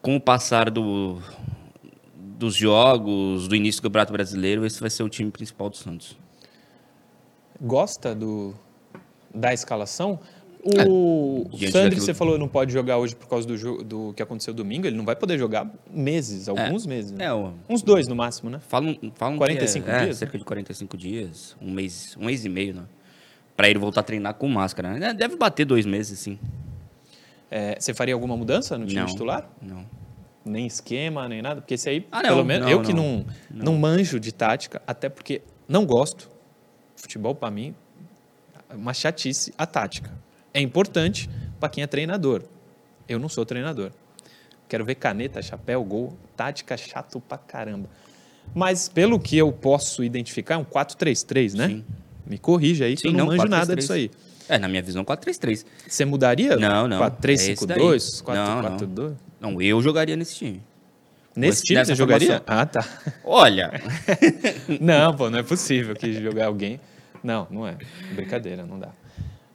com 0.00 0.16
o 0.16 0.20
passar 0.20 0.70
do, 0.70 1.20
dos 2.14 2.54
jogos, 2.54 3.48
do 3.48 3.56
início 3.56 3.80
do 3.80 3.84
Campeonato 3.84 4.12
Brasileiro, 4.12 4.64
esse 4.64 4.80
vai 4.80 4.90
ser 4.90 5.02
o 5.02 5.08
time 5.08 5.30
principal 5.30 5.68
do 5.68 5.76
Santos. 5.76 6.16
Gosta 7.60 8.14
do, 8.14 8.54
da 9.34 9.52
escalação? 9.52 10.18
O 10.62 11.46
É, 11.54 11.56
Sandri, 11.70 11.90
daquilo- 11.90 12.00
você 12.02 12.12
falou, 12.14 12.38
não 12.38 12.46
pode 12.48 12.72
jogar 12.72 12.98
hoje 12.98 13.16
por 13.16 13.26
causa 13.28 13.46
do, 13.48 13.82
do 13.82 14.12
que 14.14 14.22
aconteceu 14.22 14.52
domingo. 14.52 14.86
Ele 14.86 14.96
não 14.96 15.04
vai 15.06 15.16
poder 15.16 15.38
jogar 15.38 15.70
meses, 15.90 16.48
alguns 16.48 16.84
meses. 16.86 17.12
né? 17.12 17.24
É, 17.24 17.32
o- 17.32 17.54
Uns 17.68 17.82
dois 17.82 18.06
no 18.06 18.14
máximo, 18.14 18.50
né? 18.50 18.60
falam, 18.68 18.94
falam 19.14 19.38
45 19.38 19.86
que 19.86 19.90
é, 19.90 19.94
é, 19.96 20.04
dias, 20.04 20.18
cerca 20.18 20.36
de 20.38 20.44
45 20.44 20.96
dias, 20.98 21.56
um 21.62 21.70
mês, 21.70 22.14
um 22.20 22.26
mês 22.26 22.44
e 22.44 22.48
meio, 22.48 22.74
né? 22.74 22.82
Pra 23.56 23.68
ele 23.70 23.78
voltar 23.78 24.00
a 24.00 24.04
treinar 24.04 24.34
com 24.34 24.48
máscara. 24.48 24.98
Né? 24.98 25.14
Deve 25.14 25.36
bater 25.36 25.64
dois 25.64 25.86
meses, 25.86 26.18
sim. 26.18 26.38
É, 27.50 27.76
você 27.80 27.92
faria 27.94 28.14
alguma 28.14 28.36
mudança 28.36 28.76
no 28.78 28.86
time 28.86 29.00
Não. 29.00 29.06
titular? 29.06 29.48
Não. 29.60 29.84
Nem 30.44 30.66
esquema, 30.66 31.28
nem 31.28 31.42
nada? 31.42 31.60
Porque 31.60 31.74
esse 31.74 31.88
aí, 31.88 32.06
Ah, 32.12 32.22
não, 32.22 32.28
pelo 32.30 32.44
menos, 32.44 32.64
não, 32.66 32.72
eu 32.72 32.82
que 32.82 32.92
não. 32.94 33.24
não, 33.50 33.64
não. 33.72 33.76
manjo 33.78 34.18
de 34.20 34.32
tática, 34.32 34.80
até 34.86 35.08
porque 35.08 35.42
não 35.68 35.84
gosto. 35.84 36.30
Futebol, 36.96 37.34
para 37.34 37.50
mim, 37.50 37.74
é 38.68 38.74
uma 38.74 38.94
chatice 38.94 39.52
a 39.58 39.66
tática. 39.66 40.10
É 40.52 40.60
importante 40.60 41.28
para 41.58 41.68
quem 41.68 41.82
é 41.82 41.86
treinador. 41.86 42.42
Eu 43.08 43.18
não 43.18 43.28
sou 43.28 43.44
treinador. 43.44 43.90
Quero 44.68 44.84
ver 44.84 44.94
caneta, 44.96 45.42
chapéu, 45.42 45.82
gol. 45.84 46.16
Tática 46.36 46.76
chato 46.76 47.20
pra 47.20 47.38
caramba. 47.38 47.88
Mas 48.54 48.88
pelo 48.88 49.18
que 49.18 49.36
eu 49.36 49.52
posso 49.52 50.02
identificar, 50.02 50.54
é 50.54 50.58
um 50.58 50.64
4-3-3, 50.64 51.54
né? 51.56 51.68
Sim. 51.68 51.84
Me 52.26 52.38
corrija 52.38 52.84
aí, 52.84 52.94
que 52.94 53.02
Sim, 53.02 53.08
eu 53.08 53.12
não, 53.12 53.18
não, 53.20 53.26
manjo 53.26 53.42
4-3-3. 53.44 53.48
nada 53.50 53.76
disso 53.76 53.92
aí. 53.92 54.10
É, 54.48 54.58
na 54.58 54.68
minha 54.68 54.82
visão, 54.82 55.04
4-3-3. 55.04 55.64
Você 55.88 56.04
mudaria? 56.04 56.56
Não, 56.56 56.88
não. 56.88 56.98
4-3-5-2? 57.00 57.28
É 57.30 57.52
esse 57.52 57.66
daí. 57.66 57.78
Não, 58.36 58.62
não. 58.62 58.76
4-4-2? 58.78 59.12
Não, 59.40 59.62
eu 59.62 59.80
jogaria 59.82 60.16
nesse 60.16 60.34
time. 60.36 60.62
Nesse 61.36 61.58
Esse- 61.58 61.64
time 61.66 61.84
você 61.84 61.94
jogaria? 61.94 62.38
formação. 62.44 62.58
Ah, 62.60 62.66
tá. 62.66 62.84
Olha, 63.24 63.70
Não, 64.80 65.14
pô, 65.16 65.30
não 65.30 65.38
é 65.38 65.42
possível 65.44 65.94
que 65.94 66.12
jogar 66.12 66.46
alguém. 66.46 66.80
Não, 67.22 67.46
não 67.50 67.66
é. 67.66 67.76
Brincadeira, 68.14 68.64
não 68.66 68.78
dá. 68.78 68.88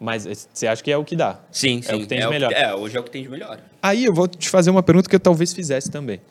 Mas 0.05 0.47
você 0.53 0.67
acha 0.67 0.83
que 0.83 0.91
é 0.91 0.97
o 0.97 1.03
que 1.03 1.15
dá? 1.15 1.39
sim, 1.51 1.81
sim. 1.81 1.91
É 1.91 1.95
o 1.95 1.99
que 1.99 2.05
tem 2.05 2.19
de 2.19 2.27
melhor. 2.27 2.51
é, 2.53 2.75
hoje 2.75 2.95
é 2.95 2.99
o 2.99 3.03
que 3.03 3.09
tem 3.09 3.23
de 3.23 3.29
melhor. 3.29 3.59
Aí 3.81 4.05
eu 4.05 4.13
vou 4.13 4.27
te 4.27 4.47
fazer 4.49 4.69
uma 4.69 4.83
pergunta 4.83 5.09
que 5.09 5.15
eu 5.15 5.19
talvez 5.19 5.51
fizesse 5.51 5.89
também. 5.89 6.21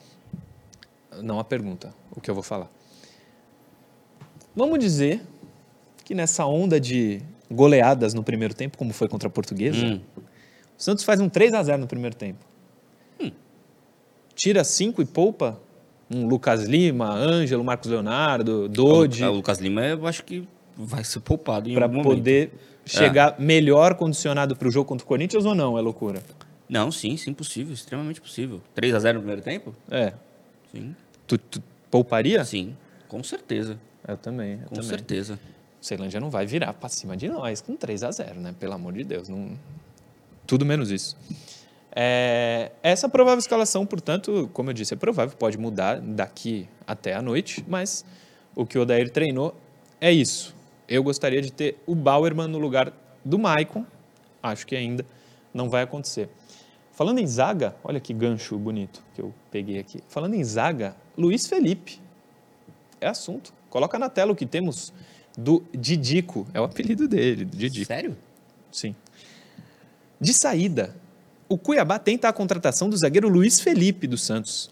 Não 1.21 1.39
a 1.41 1.45
pergunta, 1.45 1.93
o 2.15 2.21
que 2.21 2.31
eu 2.31 2.35
vou 2.35 2.43
falar. 2.43 2.71
Vamos 4.55 4.79
dizer 4.79 5.21
que 6.05 6.15
nessa 6.15 6.47
onda 6.47 6.79
de 6.81 7.21
goleadas 7.51 8.15
no 8.15 8.23
primeiro 8.23 8.55
tempo, 8.55 8.79
como 8.79 8.93
foi 8.93 9.09
contra 9.09 9.29
a 9.29 9.31
Portuguesa, 9.31 9.85
Hum. 9.85 10.01
o 10.17 10.23
Santos 10.77 11.03
faz 11.05 11.21
um 11.21 11.29
3 11.29 11.53
a 11.55 11.63
0 11.63 11.79
no 11.79 11.87
primeiro 11.87 12.15
tempo. 12.17 12.45
Tira 14.37 14.65
cinco 14.65 15.01
e 15.01 15.05
poupa 15.05 15.61
um 16.11 16.27
Lucas 16.27 16.65
Lima, 16.65 17.09
Ângelo, 17.13 17.63
Marcos 17.65 17.89
Leonardo, 17.89 18.69
Dodi. 18.69 19.23
O, 19.25 19.31
o 19.31 19.35
Lucas 19.37 19.59
Lima, 19.59 19.83
eu 19.87 20.07
acho 20.07 20.25
que 20.25 20.47
vai 20.77 21.05
ser 21.05 21.21
poupado 21.21 21.71
em 21.71 21.75
para 21.75 21.85
algum 21.85 22.03
momento. 22.03 22.51
Chegar 22.87 23.39
melhor 23.39 23.95
condicionado 23.95 24.57
para 24.57 24.69
o 24.69 24.71
jogo 24.71 24.89
contra 24.89 25.05
o 25.05 25.09
Corinthians 25.09 25.45
ou 25.45 25.55
não? 25.55 25.79
É 25.79 25.81
loucura? 25.81 26.23
Não, 26.69 26.91
sim, 26.91 27.17
sim, 27.17 27.33
possível, 27.33 27.73
extremamente 27.75 28.21
possível. 28.21 28.61
3 28.75 28.95
a 28.95 28.99
0 28.99 29.15
no 29.19 29.21
primeiro 29.21 29.43
tempo? 29.43 29.75
É. 29.91 30.13
Sim. 30.73 30.95
Tu, 31.27 31.39
tu 31.39 31.63
pouparia? 31.91 32.45
Sim, 32.45 32.77
com 33.09 33.23
certeza. 33.23 33.79
Eu 34.07 34.17
também. 34.17 34.55
Eu 34.55 34.69
Com 34.69 34.75
também. 34.77 34.91
certeza. 34.91 35.39
O 35.81 35.85
Ceilândia 35.85 36.21
não 36.21 36.31
vai 36.31 36.47
virar 36.47 36.73
para 36.73 36.89
cima 36.89 37.17
de 37.17 37.29
nós 37.29 37.61
com 37.61 37.77
3 37.77 38.05
a 38.05 38.11
0 38.11 38.41
né? 38.41 38.55
Pelo 38.59 38.73
amor 38.73 38.93
de 38.93 39.05
Deus. 39.05 39.29
Não... 39.29 39.53
Tudo 40.47 40.65
menos 40.65 40.91
isso. 40.91 41.17
É, 41.95 42.73
essa 42.83 43.09
provável 43.09 43.39
escalação, 43.39 43.87
portanto, 43.87 44.51
como 44.53 44.71
eu 44.71 44.75
disse, 44.75 44.95
é 44.95 44.97
provável, 44.97 45.37
pode 45.37 45.57
mudar 45.57 46.01
daqui 46.01 46.69
até 46.87 47.15
a 47.15 47.23
noite, 47.23 47.65
mas 47.69 48.05
o 48.55 48.67
que 48.67 48.77
o 48.77 48.83
Odair 48.83 49.11
treinou, 49.11 49.55
é 50.01 50.11
isso. 50.11 50.55
Eu 50.89 51.03
gostaria 51.03 51.41
de 51.41 51.53
ter 51.53 51.79
o 51.87 51.95
Bauerman 51.95 52.49
no 52.49 52.59
lugar 52.59 52.93
do 53.25 53.39
Maicon. 53.39 53.85
Acho 54.43 54.67
que 54.67 54.77
ainda 54.77 55.07
não 55.53 55.69
vai 55.71 55.83
acontecer. 55.83 56.29
Falando 56.93 57.19
em 57.19 57.27
zaga, 57.27 57.75
olha 57.83 57.99
que 57.99 58.13
gancho 58.13 58.57
bonito 58.59 59.03
que 59.15 59.21
eu 59.21 59.35
peguei 59.51 59.79
aqui. 59.79 60.01
Falando 60.09 60.35
em 60.35 60.45
zaga, 60.45 60.95
Luiz 61.17 61.47
Felipe. 61.47 62.01
É 63.01 63.09
assunto. 63.09 63.53
Coloca 63.69 63.99
na 63.99 64.09
tela 64.09 64.33
o 64.33 64.37
que 64.37 64.47
temos 64.47 64.93
do 65.37 65.65
Didico. 65.73 66.47
É 66.55 66.61
o 66.61 66.65
apelido 66.65 67.09
dele, 67.09 67.45
Didico. 67.45 67.87
Sério? 67.87 68.17
Sim. 68.71 68.95
De 70.21 70.33
saída, 70.33 70.95
o 71.49 71.59
Cuiabá 71.59 71.99
tenta 71.99 72.29
a 72.29 72.33
contratação 72.33 72.89
do 72.89 72.97
zagueiro 72.97 73.29
Luiz 73.29 73.61
Felipe 73.61 74.07
dos 74.07 74.23
Santos. 74.23 74.71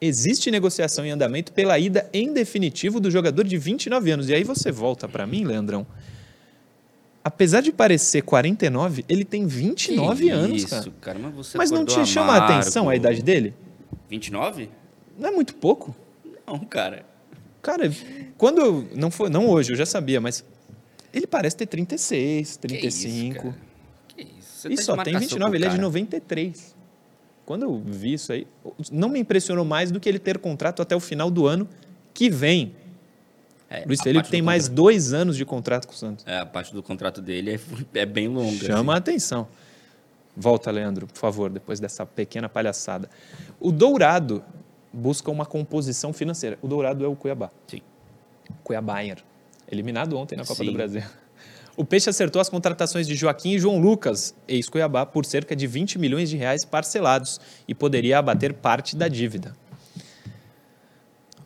Existe 0.00 0.50
negociação 0.50 1.04
em 1.04 1.10
andamento 1.10 1.52
pela 1.52 1.78
ida 1.78 2.08
em 2.12 2.32
definitivo 2.32 2.98
do 3.00 3.10
jogador 3.10 3.44
de 3.44 3.58
29 3.58 4.10
anos. 4.10 4.28
E 4.28 4.34
aí 4.34 4.42
você 4.44 4.72
volta 4.72 5.06
para 5.06 5.26
mim, 5.26 5.44
Leandrão. 5.44 5.86
Apesar 7.22 7.60
de 7.60 7.70
parecer 7.70 8.22
49, 8.22 9.04
ele 9.06 9.26
tem 9.26 9.46
29 9.46 10.24
Que 10.24 10.30
anos, 10.30 10.62
isso, 10.62 10.68
cara. 10.68 10.92
cara. 11.02 11.18
Mas, 11.18 11.34
você 11.34 11.58
Mas 11.58 11.70
não 11.70 11.84
te 11.84 12.04
chama 12.06 12.32
a 12.32 12.38
atenção 12.46 12.88
a 12.88 12.96
idade 12.96 13.22
dele? 13.22 13.54
29? 14.08 14.70
Não 15.18 15.28
é 15.28 15.32
muito 15.32 15.54
pouco? 15.54 15.94
Não, 16.46 16.58
cara. 16.60 17.04
Cara, 17.60 17.92
quando 18.38 18.58
eu, 18.58 18.88
não 18.96 19.10
foi, 19.10 19.28
não 19.28 19.50
hoje, 19.50 19.72
eu 19.72 19.76
já 19.76 19.84
sabia, 19.84 20.18
mas 20.18 20.42
ele 21.12 21.26
parece 21.26 21.58
ter 21.58 21.66
36, 21.66 22.52
Que 22.56 22.68
35. 22.68 23.34
isso, 23.36 23.42
cara? 23.44 23.56
Que 24.08 24.22
isso? 24.22 24.32
Você 24.62 24.68
E 24.70 24.76
tá 24.76 24.82
só 24.82 24.92
tem 24.96 25.12
marcação 25.12 25.20
29, 25.38 25.50
com 25.50 25.52
o 25.52 25.56
ele 25.56 25.64
é 25.64 25.68
de 25.68 25.74
cara. 25.76 25.82
93. 25.82 26.74
Quando 27.50 27.64
eu 27.64 27.82
vi 27.84 28.12
isso 28.12 28.32
aí, 28.32 28.46
não 28.92 29.08
me 29.08 29.18
impressionou 29.18 29.64
mais 29.64 29.90
do 29.90 29.98
que 29.98 30.08
ele 30.08 30.20
ter 30.20 30.38
contrato 30.38 30.80
até 30.80 30.94
o 30.94 31.00
final 31.00 31.28
do 31.28 31.48
ano 31.48 31.68
que 32.14 32.30
vem. 32.30 32.76
É, 33.68 33.84
Luiz 33.84 33.98
a 33.98 34.04
Felipe 34.04 34.28
tem 34.28 34.40
mais 34.40 34.68
contrato- 34.68 34.76
dois 34.76 35.12
anos 35.12 35.36
de 35.36 35.44
contrato 35.44 35.88
com 35.88 35.92
o 35.92 35.96
Santos. 35.96 36.24
É, 36.28 36.38
a 36.38 36.46
parte 36.46 36.72
do 36.72 36.80
contrato 36.80 37.20
dele 37.20 37.56
é, 37.92 37.98
é 37.98 38.06
bem 38.06 38.28
longa. 38.28 38.66
Chama 38.66 38.92
a 38.92 38.94
assim. 38.94 39.00
atenção. 39.00 39.48
Volta, 40.36 40.70
Leandro, 40.70 41.08
por 41.08 41.18
favor, 41.18 41.50
depois 41.50 41.80
dessa 41.80 42.06
pequena 42.06 42.48
palhaçada. 42.48 43.10
O 43.58 43.72
Dourado 43.72 44.44
busca 44.92 45.28
uma 45.28 45.44
composição 45.44 46.12
financeira. 46.12 46.56
O 46.62 46.68
Dourado 46.68 47.04
é 47.04 47.08
o 47.08 47.16
Cuiabá. 47.16 47.50
Sim. 47.66 47.80
Cuiabáer. 48.62 49.24
Eliminado 49.68 50.16
ontem 50.16 50.36
na 50.36 50.44
Copa 50.44 50.62
Sim. 50.62 50.66
do 50.66 50.72
Brasil. 50.72 51.02
O 51.80 51.84
Peixe 51.84 52.10
acertou 52.10 52.42
as 52.42 52.50
contratações 52.50 53.06
de 53.06 53.14
Joaquim 53.14 53.52
e 53.52 53.58
João 53.58 53.80
Lucas, 53.80 54.34
ex-Cuiabá, 54.46 55.06
por 55.06 55.24
cerca 55.24 55.56
de 55.56 55.66
20 55.66 55.98
milhões 55.98 56.28
de 56.28 56.36
reais 56.36 56.62
parcelados 56.62 57.40
e 57.66 57.74
poderia 57.74 58.18
abater 58.18 58.52
parte 58.52 58.94
da 58.94 59.08
dívida. 59.08 59.56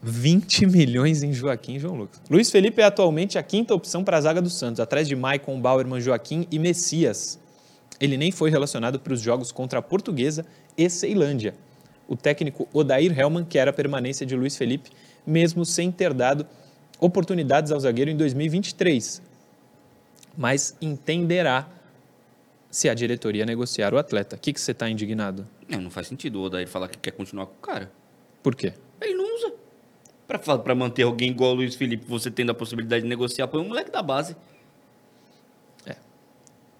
20 0.03 0.67
milhões 0.67 1.23
em 1.23 1.33
Joaquim 1.33 1.76
e 1.76 1.79
João 1.79 1.95
Lucas. 1.95 2.21
Luiz 2.29 2.50
Felipe 2.50 2.83
é 2.83 2.85
atualmente 2.85 3.38
a 3.38 3.45
quinta 3.45 3.76
opção 3.76 4.03
para 4.03 4.17
a 4.17 4.21
zaga 4.21 4.43
do 4.43 4.50
Santos, 4.50 4.81
atrás 4.81 5.07
de 5.07 5.14
Maicon, 5.14 5.61
Bauerman, 5.61 6.00
Joaquim 6.00 6.49
e 6.50 6.59
Messias. 6.59 7.38
Ele 8.00 8.17
nem 8.17 8.33
foi 8.33 8.50
relacionado 8.50 8.99
para 8.99 9.12
os 9.12 9.21
jogos 9.21 9.53
contra 9.53 9.79
a 9.79 9.83
Portuguesa 9.83 10.45
e 10.76 10.91
Ceilândia. 10.91 11.55
O 12.09 12.17
técnico 12.17 12.69
Odair 12.73 13.17
Hellman 13.17 13.45
quer 13.45 13.69
a 13.69 13.73
permanência 13.73 14.26
de 14.26 14.35
Luiz 14.35 14.57
Felipe, 14.57 14.91
mesmo 15.25 15.64
sem 15.64 15.93
ter 15.93 16.12
dado 16.12 16.45
oportunidades 16.99 17.71
ao 17.71 17.79
zagueiro 17.79 18.11
em 18.11 18.17
2023. 18.17 19.23
Mas 20.37 20.76
entenderá 20.81 21.69
se 22.71 22.88
a 22.88 22.95
diretoria 22.95 23.47
negociar 23.47 23.95
o 23.95 23.99
atleta. 23.99 24.37
O 24.37 24.38
que, 24.38 24.53
que 24.53 24.61
você 24.61 24.73
está 24.73 24.88
indignado? 24.91 25.47
Não, 25.69 25.81
não 25.81 25.91
faz 25.91 26.09
sentido 26.09 26.41
o 26.41 26.43
Odair 26.43 26.67
falar 26.69 26.88
que 26.88 26.99
quer 26.99 27.12
continuar 27.12 27.47
com 27.47 27.55
o 27.55 27.59
cara. 27.61 27.91
Por 28.43 28.55
quê? 28.55 28.75
Ele 29.00 29.14
não 29.14 29.35
usa. 29.37 29.55
Pra 30.26 30.75
manter 30.75 31.03
alguém 31.03 31.31
igual 31.31 31.53
o 31.53 31.55
Luiz 31.55 31.75
Felipe, 31.75 32.05
você 32.09 32.31
tendo 32.31 32.50
a 32.50 32.55
possibilidade 32.55 33.03
de 33.03 33.09
negociar, 33.09 33.47
põe 33.47 33.61
um 33.61 33.69
moleque 33.69 33.91
da 33.91 34.03
base. 34.03 34.37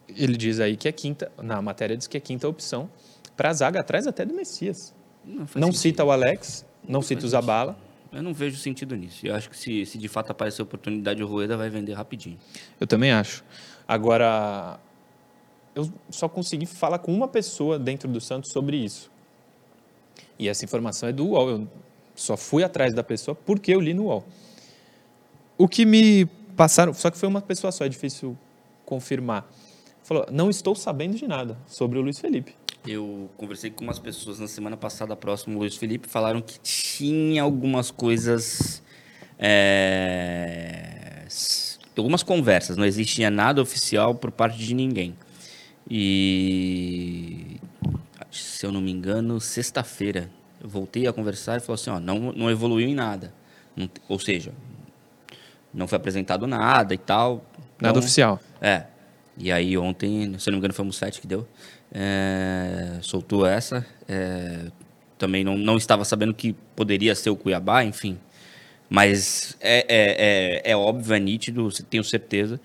Ele 0.09 0.37
diz 0.37 0.61
aí 0.61 0.77
que 0.77 0.87
é 0.87 0.93
quinta, 0.93 1.33
na 1.43 1.61
matéria 1.63 1.97
diz 1.97 2.07
que 2.07 2.17
é 2.17 2.21
quinta 2.21 2.47
opção 2.47 2.91
para 3.37 3.51
a 3.51 3.53
zaga, 3.53 3.81
atrás 3.81 4.07
até 4.07 4.25
do 4.25 4.35
Messias. 4.35 4.95
Não, 5.25 5.39
Não 5.39 5.47
sentido. 5.47 5.75
cita 5.75 6.05
o 6.05 6.11
Alex, 6.11 6.65
não 6.87 7.01
cita 7.01 7.25
o 7.25 7.29
Zabala. 7.29 7.77
Eu 8.15 8.23
não 8.23 8.33
vejo 8.33 8.57
sentido 8.57 8.95
nisso. 8.95 9.27
Eu 9.27 9.35
acho 9.35 9.51
que 9.51 9.57
se, 9.57 9.85
se 9.85 9.99
de 9.99 10.09
fato 10.09 10.31
aparecer 10.31 10.63
oportunidade, 10.63 11.23
o 11.23 11.27
Rueda 11.27 11.57
vai 11.57 11.69
vender 11.69 11.95
rapidinho. 11.95 12.39
Eu 12.79 12.87
também 12.87 13.11
acho. 13.11 13.45
Agora, 13.87 14.79
eu 15.75 15.93
só 16.09 16.29
consegui 16.29 16.67
falar 16.67 16.99
com 16.99 17.13
uma 17.13 17.27
pessoa 17.27 17.79
dentro 17.79 18.09
do 18.09 18.21
Santos 18.21 18.53
sobre 18.53 18.77
isso. 18.77 19.11
E 20.39 20.49
essa 20.49 20.65
informação 20.65 21.09
é 21.09 21.13
do 21.13 21.27
UOL. 21.27 21.51
Eu 21.51 21.69
só 22.15 22.37
fui 22.37 22.63
atrás 22.63 22.95
da 22.95 23.03
pessoa 23.03 23.35
porque 23.35 23.75
eu 23.75 23.81
li 23.81 23.93
no 23.93 24.05
UOL. 24.05 24.25
O 25.59 25.69
que 25.69 25.85
me 25.85 26.27
passaram, 26.57 26.95
só 26.95 27.11
que 27.11 27.19
foi 27.19 27.29
uma 27.29 27.41
pessoa 27.41 27.73
só, 27.73 27.85
é 27.85 27.89
difícil 27.89 28.37
confirmar. 28.85 29.49
Falou: 30.03 30.27
não 30.31 30.51
estou 30.51 30.75
sabendo 30.75 31.17
de 31.17 31.27
nada 31.27 31.59
sobre 31.67 31.99
o 31.99 32.03
Luiz 32.03 32.19
Felipe. 32.19 32.55
Eu 32.87 33.31
conversei 33.37 33.71
com 33.71 33.83
umas 33.85 33.99
pessoas 33.99 34.39
na 34.39 34.47
semana 34.47 34.77
passada 34.77 35.17
próximo 35.17 35.59
Luiz 35.59 35.75
Felipe, 35.77 36.07
falaram 36.09 36.43
que 36.43 36.59
tinha 36.61 37.43
algumas 37.43 37.91
coisas. 37.91 38.83
é, 39.39 41.25
algumas 41.97 42.23
conversas, 42.23 42.77
não 42.77 42.85
existia 42.85 43.31
nada 43.31 43.63
oficial 43.63 44.15
por 44.15 44.31
parte 44.31 44.59
de 44.59 44.75
ninguém. 44.75 45.17
E. 45.91 47.57
Se 48.31 48.67
eu 48.67 48.73
não 48.73 48.81
me 48.81 48.91
engano, 48.91 49.41
sexta-feira, 49.41 50.31
eu 50.61 50.69
voltei 50.69 51.07
a 51.07 51.13
conversar 51.13 51.57
e 51.57 51.61
falou 51.61 51.75
assim: 51.75 51.91
ó, 51.91 51.99
não, 52.01 52.33
não 52.33 52.51
evoluiu 52.51 52.89
em 52.89 52.95
nada. 52.95 53.33
Não 53.77 53.89
ou 54.09 54.19
seja, 54.19 54.53
não 55.73 55.87
foi 55.89 55.97
apresentado 55.97 56.47
nada 56.47 56.93
e 56.93 56.99
tal. 56.99 57.45
Nada 57.81 57.91
Então, 57.91 58.01
oficial. 58.01 58.41
é. 58.61 58.87
E 59.37 59.51
aí 59.51 59.77
ontem, 59.77 60.39
se 60.39 60.49
eu 60.49 60.53
não 60.53 60.59
me 60.59 60.61
engano, 60.61 60.73
foi 60.75 60.85
o 60.85 60.87
Musset 60.87 61.21
que 61.21 61.27
deu. 61.27 61.47
É, 61.95 62.99
soltou 63.01 63.47
essa. 63.47 63.87
é, 64.09 64.67
também 65.17 65.45
não, 65.45 65.57
não 65.57 65.77
estava 65.77 66.05
sabendo 66.05 66.35
que 66.35 66.55
poderia 66.75 67.15
ser 67.15 67.31
o 67.31 67.37
Cuiabá, 67.37 67.85
enfim. 67.85 68.19
Mas 68.91 69.57
é, 69.61 69.79
é, 69.89 70.63
é, 70.69 70.73
é 70.73 70.77
óbvio, 70.77 71.15
é 71.15 71.21
nítido, 71.21 71.69
tenho 71.89 72.05
certeza, 72.05 72.61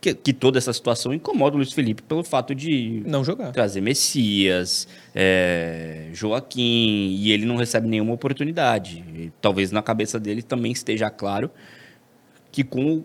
que, 0.00 0.14
que 0.14 0.32
toda 0.32 0.58
essa 0.58 0.72
situação 0.72 1.14
incomoda 1.14 1.54
o 1.54 1.58
Luiz 1.58 1.72
Felipe 1.72 2.02
pelo 2.02 2.24
fato 2.24 2.54
de 2.54 3.02
Não 3.06 3.22
jogar. 3.22 3.52
trazer 3.52 3.80
Messias, 3.80 4.88
é, 5.14 6.08
Joaquim, 6.12 7.16
e 7.18 7.30
ele 7.30 7.46
não 7.46 7.56
recebe 7.56 7.86
nenhuma 7.88 8.12
oportunidade. 8.12 9.04
E 9.14 9.32
talvez 9.40 9.70
na 9.70 9.82
cabeça 9.82 10.18
dele 10.18 10.42
também 10.42 10.72
esteja 10.72 11.08
claro 11.10 11.50
que 12.50 12.64
com 12.64 13.04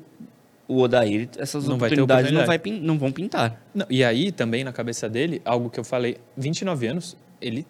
o 0.71 0.79
Odair 0.81 1.29
essas 1.37 1.67
Não 1.67 1.77
vai 1.77 1.87
oportunidades 1.89 2.31
não, 2.31 2.41
oportunidade. 2.41 2.47
vai 2.47 2.59
pin- 2.59 2.79
não 2.79 2.97
vão 2.97 3.11
pintar. 3.11 3.61
Não, 3.73 3.85
e 3.89 4.03
aí 4.03 4.31
também 4.31 4.63
na 4.63 4.71
cabeça 4.71 5.09
dele, 5.09 5.41
algo 5.43 5.69
que 5.69 5.79
eu 5.79 5.83
falei, 5.83 6.17
29 6.37 6.87
anos, 6.87 7.17
ele 7.41 7.65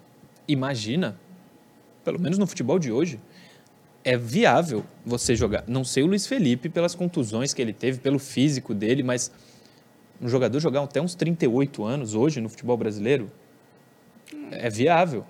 imagina, 0.48 1.18
pelo 2.04 2.20
menos 2.20 2.38
no 2.38 2.46
futebol 2.46 2.78
de 2.80 2.92
hoje, 2.92 3.20
é 4.04 4.18
viável 4.18 4.84
você 5.06 5.36
jogar. 5.36 5.64
Não 5.68 5.84
sei 5.84 6.04
o 6.04 6.08
Luiz 6.08 6.26
Felipe 6.28 6.70
pelas 6.70 6.96
contusões 6.96 7.54
que 7.54 7.62
ele 7.62 7.74
teve, 7.74 8.00
pelo 8.00 8.20
físico 8.20 8.74
dele, 8.74 9.04
mas 9.04 9.32
um 10.22 10.28
jogador 10.28 10.60
jogar 10.60 10.82
até 10.84 11.02
uns 11.02 11.16
38 11.16 11.84
anos 11.84 12.14
hoje 12.16 12.42
no 12.42 12.50
futebol 12.50 12.78
brasileiro 12.78 13.32
é 14.52 14.70
viável. 14.70 15.26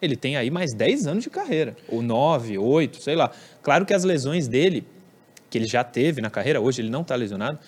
Ele 0.00 0.16
tem 0.16 0.36
aí 0.36 0.50
mais 0.50 0.74
10 0.74 1.06
anos 1.06 1.24
de 1.24 1.30
carreira, 1.30 1.76
ou 1.88 2.02
9, 2.02 2.58
8, 2.58 3.02
sei 3.02 3.16
lá. 3.16 3.30
Claro 3.62 3.86
que 3.86 3.94
as 3.94 4.04
lesões 4.04 4.46
dele, 4.46 4.86
que 5.50 5.58
ele 5.58 5.66
já 5.66 5.84
teve 5.84 6.20
na 6.20 6.30
carreira, 6.30 6.60
hoje 6.60 6.80
ele 6.80 6.90
não 6.90 7.02
está 7.02 7.14
lesionado, 7.14 7.58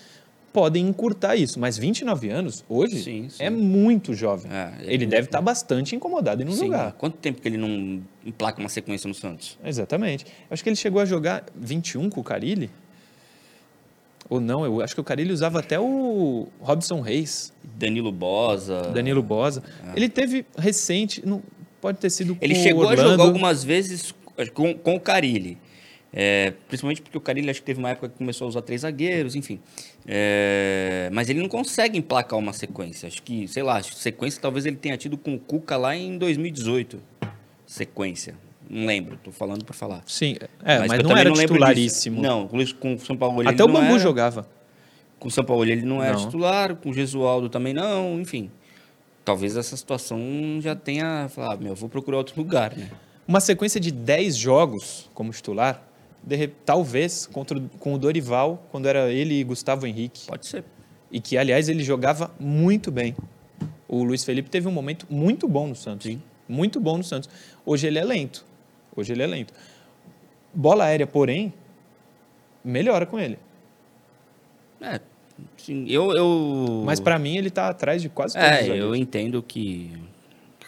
podem 0.53 0.87
encurtar 0.87 1.37
isso, 1.37 1.61
mas 1.61 1.77
29 1.77 2.31
anos, 2.31 2.65
hoje, 2.69 3.03
Sim, 3.03 3.29
sim. 3.29 3.43
é 3.43 3.51
muito 3.51 4.15
jovem. 4.15 4.51
É, 4.51 4.73
é 4.81 4.95
ele 4.95 5.07
deve 5.07 5.27
estar 5.27 5.41
bastante 5.41 5.95
incomodado 5.95 6.43
em 6.43 6.45
não 6.45 6.53
Sim, 6.53 6.67
jogar. 6.67 6.93
Quanto 6.93 7.17
tempo 7.19 7.41
que 7.41 7.49
ele 7.49 7.57
não 7.57 8.03
emplaca 8.25 8.59
uma 8.59 8.69
sequência 8.69 9.07
no 9.07 9.15
Santos? 9.15 9.59
Exatamente. 9.65 10.27
Acho 10.51 10.63
que 10.63 10.69
ele 10.69 10.77
chegou 10.77 11.01
a 11.01 11.05
jogar 11.05 11.45
21 11.55 12.11
com 12.11 12.21
o 12.21 12.25
Carilli. 12.25 12.71
Ou 14.29 14.41
não, 14.41 14.65
eu 14.65 14.83
acho 14.83 14.95
que 14.95 15.01
o 15.01 15.05
Carilli 15.05 15.33
usava 15.33 15.61
até 15.61 15.81
o 15.81 16.49
Robson 16.61 17.01
Reis, 17.01 17.53
Danilo 17.79 18.13
Bosa. 18.13 18.83
Danilo 18.93 19.23
Bosa. 19.23 19.63
Ele 19.95 20.09
teve 20.09 20.45
recente, 20.57 21.25
não 21.25 21.43
pode 21.81 21.99
ter 21.99 22.11
sido 22.11 22.35
com. 22.35 22.45
Ele 22.45 22.55
chegou 22.55 22.87
a 22.87 22.95
jogar 22.95 23.23
algumas 23.23 23.65
vezes 23.65 24.15
com, 24.53 24.75
com 24.75 24.97
o 24.97 25.01
Carilli. 25.01 25.57
É, 26.13 26.55
principalmente 26.69 27.03
porque 27.03 27.19
o 27.19 27.21
Carilli 27.21 27.51
acho 27.51 27.61
que 27.61 27.67
teve 27.67 27.79
uma 27.79 27.91
época 27.91 28.09
que 28.09 28.17
começou 28.17 28.47
a 28.47 28.49
usar 28.49 28.63
três 28.63 28.81
zagueiros, 28.81 29.37
enfim. 29.37 29.61
É, 30.07 31.11
mas 31.13 31.29
ele 31.29 31.41
não 31.41 31.49
consegue 31.49 31.99
emplacar 31.99 32.39
uma 32.39 32.53
sequência. 32.53 33.07
Acho 33.07 33.23
que, 33.23 33.47
sei 33.47 33.63
lá, 33.63 33.83
sequência 33.83 34.41
talvez 34.41 34.65
ele 34.65 34.77
tenha 34.77 34.97
tido 34.97 35.19
com 35.19 35.35
o 35.35 35.39
Cuca 35.39 35.77
lá 35.77 35.95
em 35.95 36.17
2018. 36.17 36.99
Sequência. 37.67 38.35
Não 38.71 38.87
lembro, 38.87 39.19
tô 39.23 39.31
falando 39.31 39.65
por 39.65 39.75
falar. 39.75 40.03
Sim, 40.07 40.37
é, 40.65 40.79
mas, 40.81 40.93
eu 40.93 41.03
não 41.03 41.09
também 41.11 41.21
era 41.21 41.31
lembro 41.31 41.35
disso. 41.35 41.43
titularíssimo. 41.43 42.21
Não, 42.23 42.47
com 42.49 42.59
o- 42.59 42.75
com 42.77 42.95
o 42.95 42.99
São 42.99 43.17
Paulo 43.17 43.41
ele 43.43 43.49
Até 43.51 43.65
o 43.65 43.67
não 43.67 43.75
Bambu 43.75 43.91
era. 43.93 43.99
jogava. 43.99 44.49
Com 45.19 45.29
o 45.29 45.31
São 45.31 45.45
Paulo 45.45 45.65
ele 45.65 45.83
não 45.83 46.03
era 46.03 46.15
Não. 46.17 46.25
titular, 46.27 46.75
com 46.77 46.91
o 46.91 46.95
Gesualdo 46.95 47.49
também 47.49 47.73
não, 47.75 48.21
enfim. 48.21 48.51
Talvez 49.25 49.57
essa 49.57 49.77
situação 49.77 50.21
já 50.61 50.75
tenha 50.75 51.29
falado, 51.31 51.63
meu, 51.63 51.75
vou 51.75 51.89
procurar 51.89 52.19
outro 52.19 52.35
lugar, 52.41 52.75
né? 52.77 52.89
Uma 53.27 53.41
sequência 53.41 53.79
de 53.81 53.91
10 53.91 54.37
jogos 54.37 55.11
como 55.15 55.31
titular 55.33 55.83
de, 56.23 56.49
talvez 56.65 57.27
contra, 57.27 57.61
com 57.79 57.95
o 57.95 57.99
Dorival, 57.99 58.67
quando 58.71 58.87
era 58.87 59.11
ele 59.11 59.35
e 59.35 59.45
Gustavo 59.45 59.87
Henrique. 59.87 60.27
Pode 60.27 60.47
ser. 60.47 60.65
E 61.11 61.21
que, 61.21 61.39
aliás, 61.39 61.69
ele 61.69 61.83
jogava 61.83 62.31
muito 62.39 62.91
bem. 62.91 63.17
O 63.89 64.05
Luiz 64.05 64.25
Felipe 64.25 64.51
teve 64.51 64.69
um 64.69 64.73
momento 64.73 65.07
muito 65.09 65.49
bom 65.49 65.67
no 65.67 65.75
Santos. 65.75 66.07
Sim. 66.07 66.23
Muito 66.49 66.79
bom 66.81 66.99
no 66.99 67.05
Santos. 67.05 67.31
Hoje 67.65 67.87
ele 67.87 67.99
é 67.99 68.05
lento. 68.05 68.45
Hoje 68.95 69.13
ele 69.13 69.23
é 69.23 69.27
lento. 69.27 69.55
Bola 70.53 70.85
aérea, 70.85 71.07
porém, 71.07 71.53
melhora 72.65 73.07
com 73.07 73.19
ele. 73.19 73.39
É, 74.81 75.01
sim, 75.57 75.87
eu, 75.89 76.13
eu... 76.13 76.83
Mas 76.85 77.01
para 77.01 77.19
mim 77.19 77.37
ele 77.37 77.51
tá 77.51 77.69
atrás 77.69 78.01
de 78.01 78.09
quase 78.09 78.35
todos 78.35 78.49
É, 78.49 78.69
eu 78.69 78.95
entendo 78.95 79.43
que 79.43 79.91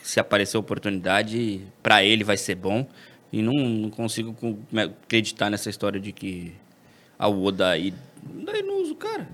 se 0.03 0.19
aparecer 0.19 0.57
oportunidade, 0.57 1.61
para 1.83 2.05
ele 2.05 2.25
vai 2.25 2.37
ser 2.37 2.55
bom. 2.55 2.87
E 3.33 3.43
não, 3.43 3.55
não 3.55 3.91
consigo 3.91 4.35
acreditar 4.77 5.51
nessa 5.51 5.71
história 5.71 6.01
de 6.01 6.13
que 6.13 6.53
a 7.19 7.29
Oda 7.29 7.69
aí. 7.69 7.95
Daí 8.45 8.63
não 8.63 8.83
usa 8.83 8.93
o 8.93 8.97
cara. 8.97 9.29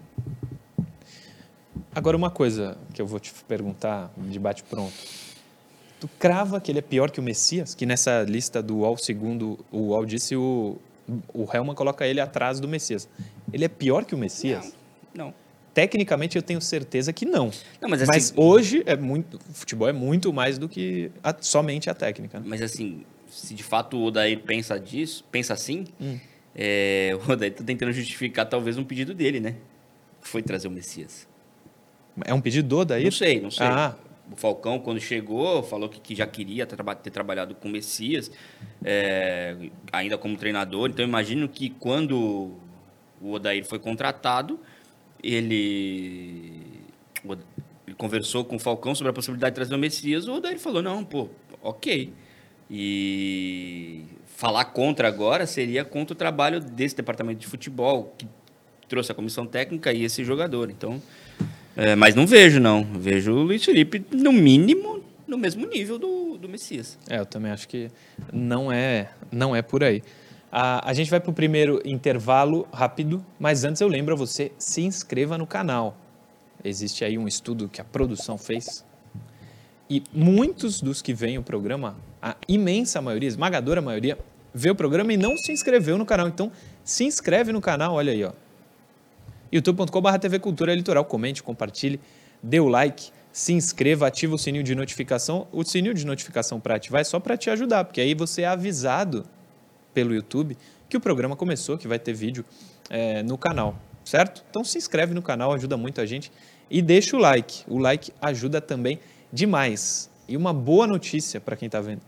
Agora 1.95 2.17
uma 2.17 2.31
coisa 2.31 2.77
que 2.93 3.01
eu 3.01 3.07
vou 3.07 3.19
te 3.19 3.33
perguntar, 3.49 4.13
de 4.17 4.39
bate 4.39 4.63
pronto. 4.65 4.93
Tu 5.99 6.09
crava 6.19 6.61
que 6.61 6.71
ele 6.71 6.79
é 6.79 6.83
pior 6.83 7.11
que 7.11 7.19
o 7.19 7.23
Messias? 7.23 7.75
Que 7.75 7.87
nessa 7.87 8.23
lista 8.23 8.63
do 8.63 8.79
UOL, 8.79 8.99
segundo 8.99 9.59
o 9.73 9.79
UOL 9.89 10.05
disse, 10.05 10.37
o, 10.37 10.77
o 11.33 11.49
Helman 11.53 11.75
coloca 11.75 12.07
ele 12.07 12.21
atrás 12.21 12.61
do 12.61 12.69
Messias. 12.69 13.09
Ele 13.51 13.65
é 13.65 13.69
pior 13.69 14.05
que 14.05 14.15
o 14.15 14.19
Messias? 14.19 14.75
Não. 15.15 15.33
Tecnicamente 15.73 16.37
eu 16.37 16.43
tenho 16.43 16.61
certeza 16.61 17.13
que 17.15 17.25
não. 17.25 17.51
Não, 17.81 17.89
mas 17.89 18.03
assim- 18.03 18.11
Mas 18.13 18.33
hoje 18.37 18.83
é 18.87 18.95
muito, 18.97 19.37
o 19.39 19.55
futebol 19.55 19.89
é 19.89 19.93
muito 19.93 20.33
mais 20.35 20.59
do 20.59 20.69
que 20.69 21.11
a- 21.23 21.35
somente 21.41 21.89
a 21.89 21.95
técnica. 21.95 22.41
né? 22.41 22.47
Mas 22.47 22.61
assim, 22.61 23.05
se 23.37 23.55
de 23.55 23.63
fato 23.63 23.97
o 23.97 24.05
Odair 24.05 24.41
pensa 24.41 24.79
disso, 24.81 25.25
pensa 25.31 25.53
assim, 25.53 25.85
Hum. 26.01 26.19
é, 26.55 27.13
o 27.27 27.33
Odair 27.33 27.53
tá 27.55 27.63
tentando 27.65 27.93
justificar 27.93 28.49
talvez 28.49 28.79
um 28.79 28.85
pedido 28.85 29.15
dele, 29.15 29.41
né? 29.41 29.57
Foi 30.21 30.43
trazer 30.43 30.69
o 30.69 30.71
Messias. 30.71 31.29
É 32.25 32.33
um 32.33 32.41
pedido 32.41 32.67
do 32.69 32.85
daí? 32.85 33.05
Não 33.05 33.11
sei, 33.11 33.41
não 33.41 33.51
sei. 33.51 33.67
Ah, 33.67 33.95
O 34.33 34.35
Falcão, 34.37 34.79
quando 34.81 34.99
chegou, 35.01 35.63
falou 35.63 35.89
que, 35.89 36.01
que 36.01 36.15
já 36.15 36.27
queria 36.27 36.67
traba- 36.67 36.95
ter 36.97 37.11
trabalhado 37.11 37.55
com 37.55 37.69
o 37.69 37.71
Messias, 37.71 38.31
é, 38.85 39.55
ainda 39.93 40.17
como 40.19 40.37
treinador. 40.37 40.89
Então, 40.91 41.05
imagino 41.05 41.49
que 41.49 41.71
quando 41.71 42.51
o 43.21 43.33
Odair 43.33 43.65
foi 43.65 43.79
contratado, 43.79 44.59
ele, 45.23 46.53
ele 47.87 47.95
conversou 47.97 48.45
com 48.45 48.57
o 48.57 48.59
Falcão 48.59 48.95
sobre 48.95 49.11
a 49.11 49.13
possibilidade 49.13 49.53
de 49.53 49.57
trazer 49.57 49.75
o 49.75 49.79
Messias. 49.79 50.27
O 50.27 50.35
Odair 50.35 50.59
falou: 50.59 50.83
não, 50.83 51.05
pô, 51.05 51.29
ok. 51.63 52.13
E 52.71 54.05
falar 54.37 54.67
contra 54.67 55.09
agora 55.09 55.47
seria 55.47 55.85
contra 55.85 56.15
o 56.15 56.17
trabalho 56.17 56.61
desse 56.61 56.97
departamento 56.97 57.41
de 57.41 57.47
futebol, 57.47 58.15
que 58.19 58.27
trouxe 58.89 59.13
a 59.13 59.15
comissão 59.15 59.47
técnica 59.47 59.93
e 59.93 60.05
esse 60.05 60.25
jogador. 60.25 60.71
Então. 60.71 61.01
É, 61.77 61.95
mas 61.95 62.15
não 62.15 62.27
vejo, 62.27 62.61
não. 62.61 62.85
Vejo 62.85 63.33
o 63.33 63.43
Luiz 63.43 63.65
Felipe, 63.65 64.05
no 64.11 64.33
mínimo, 64.33 65.03
no 65.27 65.37
mesmo 65.37 65.67
nível 65.67 65.99
do, 65.99 66.39
do 66.39 66.49
Messias. 66.49 66.99
É, 67.09 67.19
eu 67.19 67.27
também 67.27 67.53
acho 67.53 67.69
que 67.69 67.91
não 68.33 68.73
é, 68.73 69.11
não 69.31 69.55
é 69.55 69.63
por 69.63 69.85
aí. 69.85 70.03
A, 70.51 70.89
a 70.89 70.95
gente 70.95 71.11
vai 71.11 71.21
para 71.21 71.31
o 71.31 71.35
primeiro 71.35 71.83
intervalo 71.85 72.67
rápido, 72.73 73.25
mas 73.39 73.65
antes 73.65 73.81
eu 73.81 73.89
lembro 73.89 74.15
a 74.15 74.17
você, 74.17 74.53
se 74.59 74.83
inscreva 74.83 75.37
no 75.37 75.47
canal. 75.47 75.97
Existe 76.65 77.05
aí 77.05 77.19
um 77.19 77.29
estudo 77.29 77.69
que 77.69 77.81
a 77.81 77.85
produção 77.85 78.39
fez. 78.39 78.85
E 79.89 80.03
muitos 80.13 80.81
dos 80.81 81.03
que 81.03 81.13
veem 81.13 81.39
o 81.39 81.43
programa, 81.43 81.97
a 82.21 82.37
imensa 82.49 83.01
maioria, 83.01 83.29
esmagadora 83.29 83.81
maioria, 83.81 84.19
vê 84.55 84.71
o 84.71 84.75
programa 84.75 85.13
e 85.13 85.17
não 85.17 85.37
se 85.37 85.53
inscreveu 85.53 85.99
no 85.99 86.07
canal. 86.07 86.29
Então, 86.29 86.51
se 86.85 87.05
inscreve 87.05 87.53
no 87.53 87.61
canal, 87.61 87.95
olha 87.95 88.13
aí, 88.13 88.25
ó 88.25 88.33
youtube.com.br 89.53 90.19
TV 90.19 90.39
Cultura 90.39 90.75
Litoral. 90.75 91.05
Comente, 91.05 91.43
compartilhe, 91.43 92.01
dê 92.43 92.61
o 92.61 92.69
like, 92.69 93.11
se 93.33 93.53
inscreva, 93.53 94.07
ativa 94.07 94.35
o 94.35 94.39
sininho 94.39 94.65
de 94.65 94.75
notificação. 94.75 95.47
O 95.53 95.65
sininho 95.65 95.95
de 95.95 96.05
notificação 96.05 96.61
para 96.61 96.77
ativar 96.77 97.01
é 97.01 97.05
só 97.05 97.21
para 97.21 97.37
te 97.37 97.51
ajudar, 97.51 97.85
porque 97.85 98.01
aí 98.01 98.15
você 98.15 98.43
é 98.43 98.47
avisado 98.47 99.25
pelo 99.93 100.15
YouTube 100.15 100.57
que 100.89 100.97
o 100.97 101.01
programa 101.01 101.35
começou, 101.35 101.77
que 101.77 101.89
vai 101.89 101.99
ter 101.99 102.13
vídeo 102.13 102.45
é, 102.89 103.23
no 103.23 103.37
canal, 103.37 103.77
certo? 104.05 104.45
Então 104.49 104.63
se 104.63 104.79
inscreve 104.79 105.15
no 105.15 105.23
canal, 105.23 105.53
ajuda 105.53 105.77
muito 105.77 106.01
a 106.01 106.07
gente 106.07 106.31
e 106.71 106.81
deixa 106.81 107.17
o 107.17 107.19
like. 107.19 107.65
O 107.67 107.79
like 107.79 108.13
ajuda 108.21 108.61
também 108.61 109.01
demais. 109.33 110.11
E 110.29 110.37
uma 110.37 110.53
boa 110.53 110.87
notícia 110.87 111.41
para 111.41 111.57
quem 111.57 111.67
está 111.67 111.81
vendo: 111.81 112.03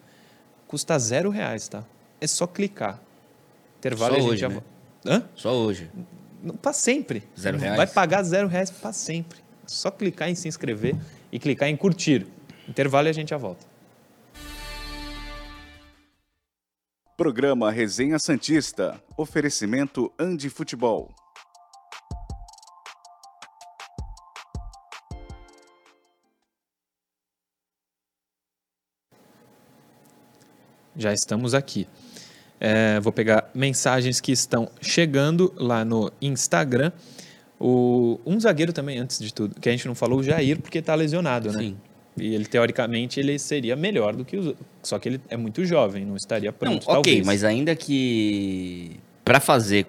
custa 0.67 0.99
zero 0.99 1.31
reais, 1.31 1.69
tá? 1.69 1.85
É 2.21 2.27
só 2.27 2.47
clicar. 2.47 3.01
Intervalo 3.79 4.15
Só 4.15 4.17
e 4.17 4.19
a 4.19 4.23
gente 4.23 4.33
hoje, 4.33 4.41
já 4.41 4.49
né? 4.49 4.63
Hã? 5.07 5.23
Só 5.35 5.55
hoje. 5.55 5.91
Para 6.61 6.73
sempre. 6.73 7.23
Zero 7.39 7.59
reais? 7.59 7.77
Vai 7.77 7.87
pagar 7.87 8.23
zero 8.23 8.49
reais 8.49 8.71
para 8.71 8.93
sempre. 8.93 9.39
É 9.39 9.69
Só 9.69 9.91
clicar 9.91 10.29
em 10.29 10.35
se 10.35 10.49
inscrever 10.49 10.97
e 11.31 11.39
clicar 11.39 11.69
em 11.69 11.77
curtir. 11.77 12.27
Intervalo 12.69 13.09
e 13.09 13.11
a 13.11 13.15
gente 13.15 13.31
já 13.31 13.37
volta. 13.37 13.67
Programa 17.17 17.71
Resenha 17.71 18.19
Santista. 18.19 19.03
Oferecimento 19.17 20.13
Andi 20.19 20.49
Futebol. 20.49 21.13
Já 30.99 31.15
estamos 31.15 31.55
aqui. 31.55 31.87
É, 32.61 32.99
vou 33.01 33.13
pegar 33.13 33.51
mensagens 33.55 34.21
que 34.21 34.33
estão 34.33 34.69
chegando 34.81 35.55
lá 35.57 35.85
no 35.85 36.13
Instagram. 36.21 36.93
O, 37.59 38.21
um 38.27 38.39
zagueiro 38.39 38.73
também, 38.73 38.99
antes 38.99 39.19
de 39.19 39.33
tudo, 39.33 39.59
que 39.61 39.69
a 39.69 39.73
gente 39.73 39.87
não 39.87 39.95
falou, 39.95 40.19
o 40.19 40.23
Jair, 40.23 40.61
porque 40.61 40.79
está 40.79 40.95
lesionado, 40.95 41.53
né? 41.53 41.59
Sim. 41.61 41.77
E 42.17 42.35
ele, 42.35 42.47
teoricamente, 42.47 43.21
ele 43.21 43.39
seria 43.39 43.77
melhor 43.77 44.15
do 44.15 44.25
que 44.25 44.37
os 44.37 44.47
outros. 44.49 44.67
Só 44.83 44.99
que 44.99 45.09
ele 45.09 45.21
é 45.29 45.37
muito 45.37 45.65
jovem, 45.65 46.05
não 46.05 46.17
estaria 46.17 46.51
Não, 46.51 46.59
pronto, 46.59 46.83
ok, 46.85 46.95
talvez. 46.95 47.27
mas 47.27 47.45
ainda 47.45 47.75
que 47.77 48.99
para 49.25 49.41
fazer 49.41 49.87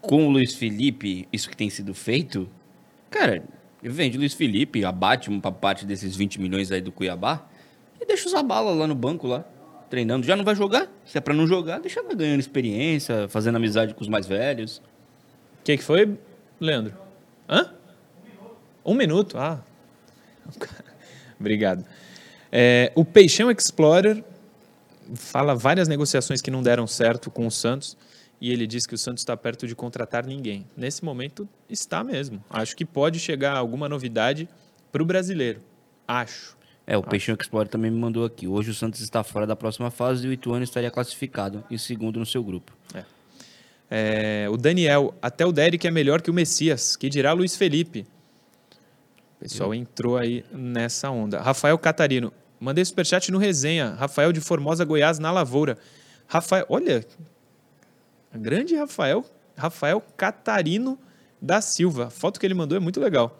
com 0.00 0.26
o 0.26 0.30
Luiz 0.30 0.54
Felipe 0.54 1.26
isso 1.32 1.48
que 1.48 1.56
tem 1.56 1.70
sido 1.70 1.94
feito, 1.94 2.48
cara, 3.10 3.42
vende 3.82 4.18
Luiz 4.18 4.34
Felipe, 4.34 4.84
abate 4.84 5.28
uma 5.28 5.52
parte 5.52 5.86
desses 5.86 6.14
20 6.16 6.40
milhões 6.40 6.70
aí 6.70 6.80
do 6.80 6.92
Cuiabá 6.92 7.46
e 8.00 8.06
deixa 8.06 8.28
usar 8.28 8.42
bala 8.42 8.72
lá 8.72 8.86
no 8.86 8.94
banco 8.94 9.26
lá, 9.26 9.44
treinando. 9.88 10.26
Já 10.26 10.36
não 10.36 10.44
vai 10.44 10.54
jogar? 10.54 10.88
Se 11.04 11.18
é 11.18 11.20
para 11.20 11.34
não 11.34 11.46
jogar, 11.46 11.80
deixa 11.80 12.00
ela 12.00 12.14
ganhando 12.14 12.40
experiência, 12.40 13.28
fazendo 13.28 13.56
amizade 13.56 13.94
com 13.94 14.02
os 14.02 14.08
mais 14.08 14.26
velhos. 14.26 14.78
O 15.60 15.64
que, 15.64 15.76
que 15.76 15.82
foi, 15.82 16.18
Leandro? 16.60 16.94
Hã? 17.48 17.72
Um 18.84 18.94
minuto? 18.94 19.36
Ah. 19.38 19.60
Obrigado. 21.38 21.84
É, 22.50 22.92
o 22.94 23.04
Peixão 23.04 23.50
Explorer 23.50 24.24
fala 25.14 25.54
várias 25.54 25.88
negociações 25.88 26.40
que 26.40 26.50
não 26.50 26.62
deram 26.62 26.86
certo 26.86 27.30
com 27.30 27.46
o 27.46 27.50
Santos 27.50 27.96
e 28.40 28.52
ele 28.52 28.66
diz 28.66 28.86
que 28.86 28.94
o 28.94 28.98
Santos 28.98 29.22
está 29.22 29.36
perto 29.36 29.66
de 29.66 29.74
contratar 29.74 30.24
ninguém. 30.24 30.66
Nesse 30.76 31.04
momento, 31.04 31.48
está 31.68 32.04
mesmo. 32.04 32.42
Acho 32.48 32.76
que 32.76 32.84
pode 32.84 33.18
chegar 33.18 33.56
alguma 33.56 33.88
novidade 33.88 34.48
para 34.92 35.02
o 35.02 35.06
brasileiro. 35.06 35.60
Acho. 36.06 36.56
É, 36.90 36.96
o 36.96 37.02
Peixinho 37.02 37.36
Explorer 37.38 37.68
também 37.68 37.90
me 37.90 37.98
mandou 37.98 38.24
aqui. 38.24 38.48
Hoje 38.48 38.70
o 38.70 38.74
Santos 38.74 39.02
está 39.02 39.22
fora 39.22 39.46
da 39.46 39.54
próxima 39.54 39.90
fase 39.90 40.26
e 40.26 40.30
o 40.30 40.32
Ituano 40.32 40.64
estaria 40.64 40.90
classificado 40.90 41.62
em 41.70 41.76
segundo 41.76 42.18
no 42.18 42.24
seu 42.24 42.42
grupo. 42.42 42.72
É, 43.90 44.46
o 44.50 44.56
Daniel, 44.56 45.14
até 45.20 45.44
o 45.44 45.52
Derek 45.52 45.86
é 45.86 45.90
melhor 45.90 46.22
que 46.22 46.30
o 46.30 46.34
Messias, 46.34 46.96
que 46.96 47.10
dirá 47.10 47.34
Luiz 47.34 47.56
Felipe. 47.56 48.06
O 49.36 49.40
pessoal 49.40 49.74
entrou 49.74 50.16
aí 50.16 50.42
nessa 50.50 51.10
onda. 51.10 51.42
Rafael 51.42 51.78
Catarino, 51.78 52.32
mandei 52.58 52.82
superchat 52.86 53.30
no 53.30 53.36
resenha. 53.36 53.90
Rafael 53.90 54.32
de 54.32 54.40
Formosa, 54.40 54.82
Goiás, 54.82 55.18
na 55.18 55.30
Lavoura. 55.30 55.76
Rafael, 56.26 56.64
olha, 56.70 57.04
grande 58.34 58.74
Rafael, 58.74 59.26
Rafael 59.54 60.00
Catarino 60.16 60.98
da 61.40 61.60
Silva. 61.60 62.06
A 62.06 62.10
foto 62.10 62.40
que 62.40 62.46
ele 62.46 62.54
mandou 62.54 62.76
é 62.76 62.80
muito 62.80 62.98
legal. 62.98 63.38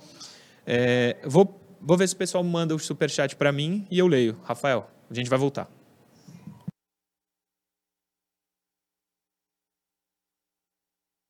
É, 0.67 1.17
vou, 1.25 1.59
vou 1.81 1.97
ver 1.97 2.09
se 2.09 2.15
o 2.15 2.19
pessoal 2.19 2.45
manda 2.45 2.75
o 2.75 2.79
superchat 2.79 3.37
para 3.37 3.53
mim 3.53 3.87
e 3.91 3.99
eu 3.99 4.07
leio. 4.07 4.39
Rafael, 4.45 4.91
a 5.11 5.15
gente 5.15 5.31
vai 5.31 5.39
voltar. 5.39 5.69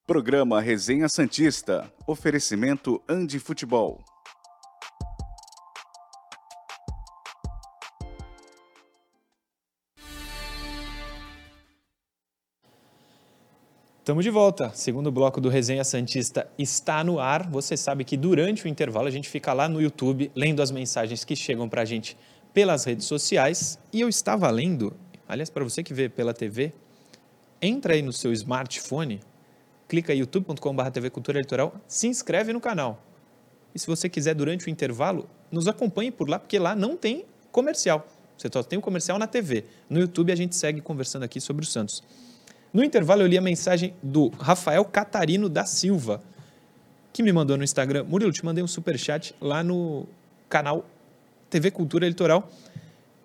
Programa 0.07 0.59
Resenha 0.61 1.07
Santista. 1.07 1.93
Oferecimento 2.07 3.03
Andi 3.07 3.39
Futebol. 3.39 4.03
Estamos 14.09 14.25
de 14.25 14.31
volta. 14.31 14.73
Segundo 14.75 15.13
bloco 15.13 15.39
do 15.39 15.51
Resenha 15.51 15.85
Santista 15.85 16.51
está 16.59 17.05
no 17.05 17.21
ar. 17.21 17.47
Você 17.51 17.77
sabe 17.77 18.05
que 18.05 18.17
durante 18.17 18.65
o 18.65 18.69
intervalo 18.69 19.07
a 19.07 19.11
gente 19.11 19.29
fica 19.29 19.53
lá 19.53 19.69
no 19.69 19.83
YouTube 19.83 20.33
lendo 20.35 20.63
as 20.63 20.71
mensagens 20.71 21.27
que 21.27 21.37
chegam 21.37 21.69
para 21.69 21.83
a 21.83 21.85
gente 21.85 22.17
pelas 22.55 22.85
redes 22.85 23.05
sociais. 23.05 23.79
E 23.93 24.01
eu 24.01 24.09
estava 24.09 24.51
lendo, 24.51 24.97
aliás, 25.29 25.51
para 25.51 25.63
você 25.63 25.83
que 25.83 25.93
vê 25.93 26.09
pela 26.09 26.33
TV, 26.33 26.73
entra 27.61 27.93
aí 27.93 28.01
no 28.01 28.11
seu 28.11 28.33
smartphone, 28.33 29.21
clica 29.87 30.15
youtube.com.br 30.15 30.91
TV 30.91 31.11
Cultura 31.11 31.43
se 31.87 32.07
inscreve 32.07 32.51
no 32.51 32.63
canal. 32.63 33.03
E 33.75 33.79
se 33.79 33.87
você 33.87 34.09
quiser, 34.09 34.35
durante 34.35 34.69
o 34.69 34.71
intervalo, 34.71 35.29
nos 35.53 35.69
acompanhe 35.69 36.11
por 36.11 36.31
lá, 36.31 36.39
porque 36.39 36.59
lá 36.59 36.75
não 36.75 36.97
tem 36.97 37.27
comercial. 37.53 38.09
Você 38.39 38.49
só 38.51 38.63
tem 38.63 38.79
o 38.79 38.83
comercial 38.83 39.19
na 39.19 39.27
TV. 39.27 39.67
No 39.91 40.01
YouTube 40.01 40.33
a 40.33 40.35
gente 40.35 40.57
segue 40.57 40.81
conversando 40.81 41.25
aqui 41.25 41.43
sobre 41.43 41.63
o 41.63 41.69
Santos. 41.69 42.03
No 42.73 42.85
intervalo 42.85 43.23
eu 43.23 43.27
li 43.27 43.39
a 43.39 43.41
mensagem 43.41 43.95
do 44.03 44.29
Rafael 44.39 44.85
Catarino 44.85 45.49
da 45.49 45.65
Silva, 45.65 46.21
que 47.13 47.23
me 47.23 47.33
mandou 47.33 47.57
no 47.57 47.65
Instagram. 47.65 48.05
Murilo, 48.05 48.31
te 48.31 48.45
mandei 48.45 48.63
um 48.63 48.67
super 48.67 48.99
chat 48.99 49.35
lá 49.41 49.63
no 49.63 50.07
canal 50.49 50.85
TV 51.49 51.71
Cultura 51.71 52.05
Eleitoral 52.05 52.51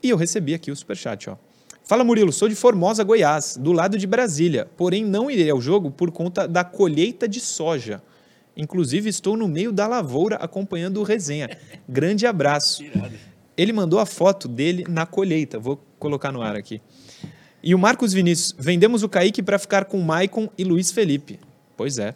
e 0.02 0.10
eu 0.10 0.18
recebi 0.18 0.54
aqui 0.54 0.72
o 0.72 0.76
super 0.76 0.96
chat, 0.96 1.30
ó. 1.30 1.38
Fala 1.86 2.06
Murilo, 2.06 2.32
sou 2.32 2.48
de 2.48 2.56
Formosa, 2.56 3.04
Goiás, 3.04 3.58
do 3.58 3.74
lado 3.74 3.98
de 3.98 4.08
Brasília, 4.08 4.70
porém 4.78 5.04
não 5.04 5.30
irei 5.30 5.50
ao 5.50 5.60
jogo 5.60 5.92
por 5.92 6.12
conta 6.12 6.48
da 6.48 6.64
colheita 6.64 7.28
de 7.28 7.42
soja. 7.42 8.02
Inclusive 8.56 9.10
estou 9.10 9.36
no 9.36 9.50
meio 9.50 9.72
da 9.72 9.86
lavoura 9.86 10.38
acompanhando 10.38 11.02
o 11.02 11.04
resenha. 11.04 11.58
Grande 11.88 12.26
abraço. 12.26 12.84
Ele 13.58 13.74
mandou 13.74 14.00
a 14.00 14.06
foto 14.06 14.48
dele 14.48 14.86
na 14.88 15.06
colheita. 15.06 15.60
Vou 15.60 15.78
colocar 16.00 16.32
no 16.32 16.42
ar 16.42 16.56
aqui. 16.56 16.82
E 17.64 17.74
o 17.74 17.80
Marcos 17.80 18.12
Vinícius, 18.12 18.54
vendemos 18.60 19.04
o 19.04 19.10
Kaique 19.10 19.42
para 19.42 19.58
ficar 19.58 19.86
com 19.86 19.98
Maicon 20.02 20.50
e 20.58 20.64
Luiz 20.66 20.92
Felipe. 20.92 21.40
Pois 21.78 21.98
é. 21.98 22.14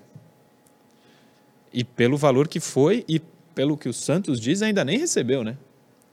E 1.74 1.84
pelo 1.84 2.18
valor 2.18 2.48
que 2.48 2.60
foi 2.60 3.06
e 3.08 3.22
pelo 3.56 3.78
que 3.78 3.88
o 3.88 3.94
Santos 3.94 4.40
diz, 4.42 4.62
ainda 4.62 4.84
nem 4.84 4.98
recebeu, 5.00 5.44
né? 5.44 5.58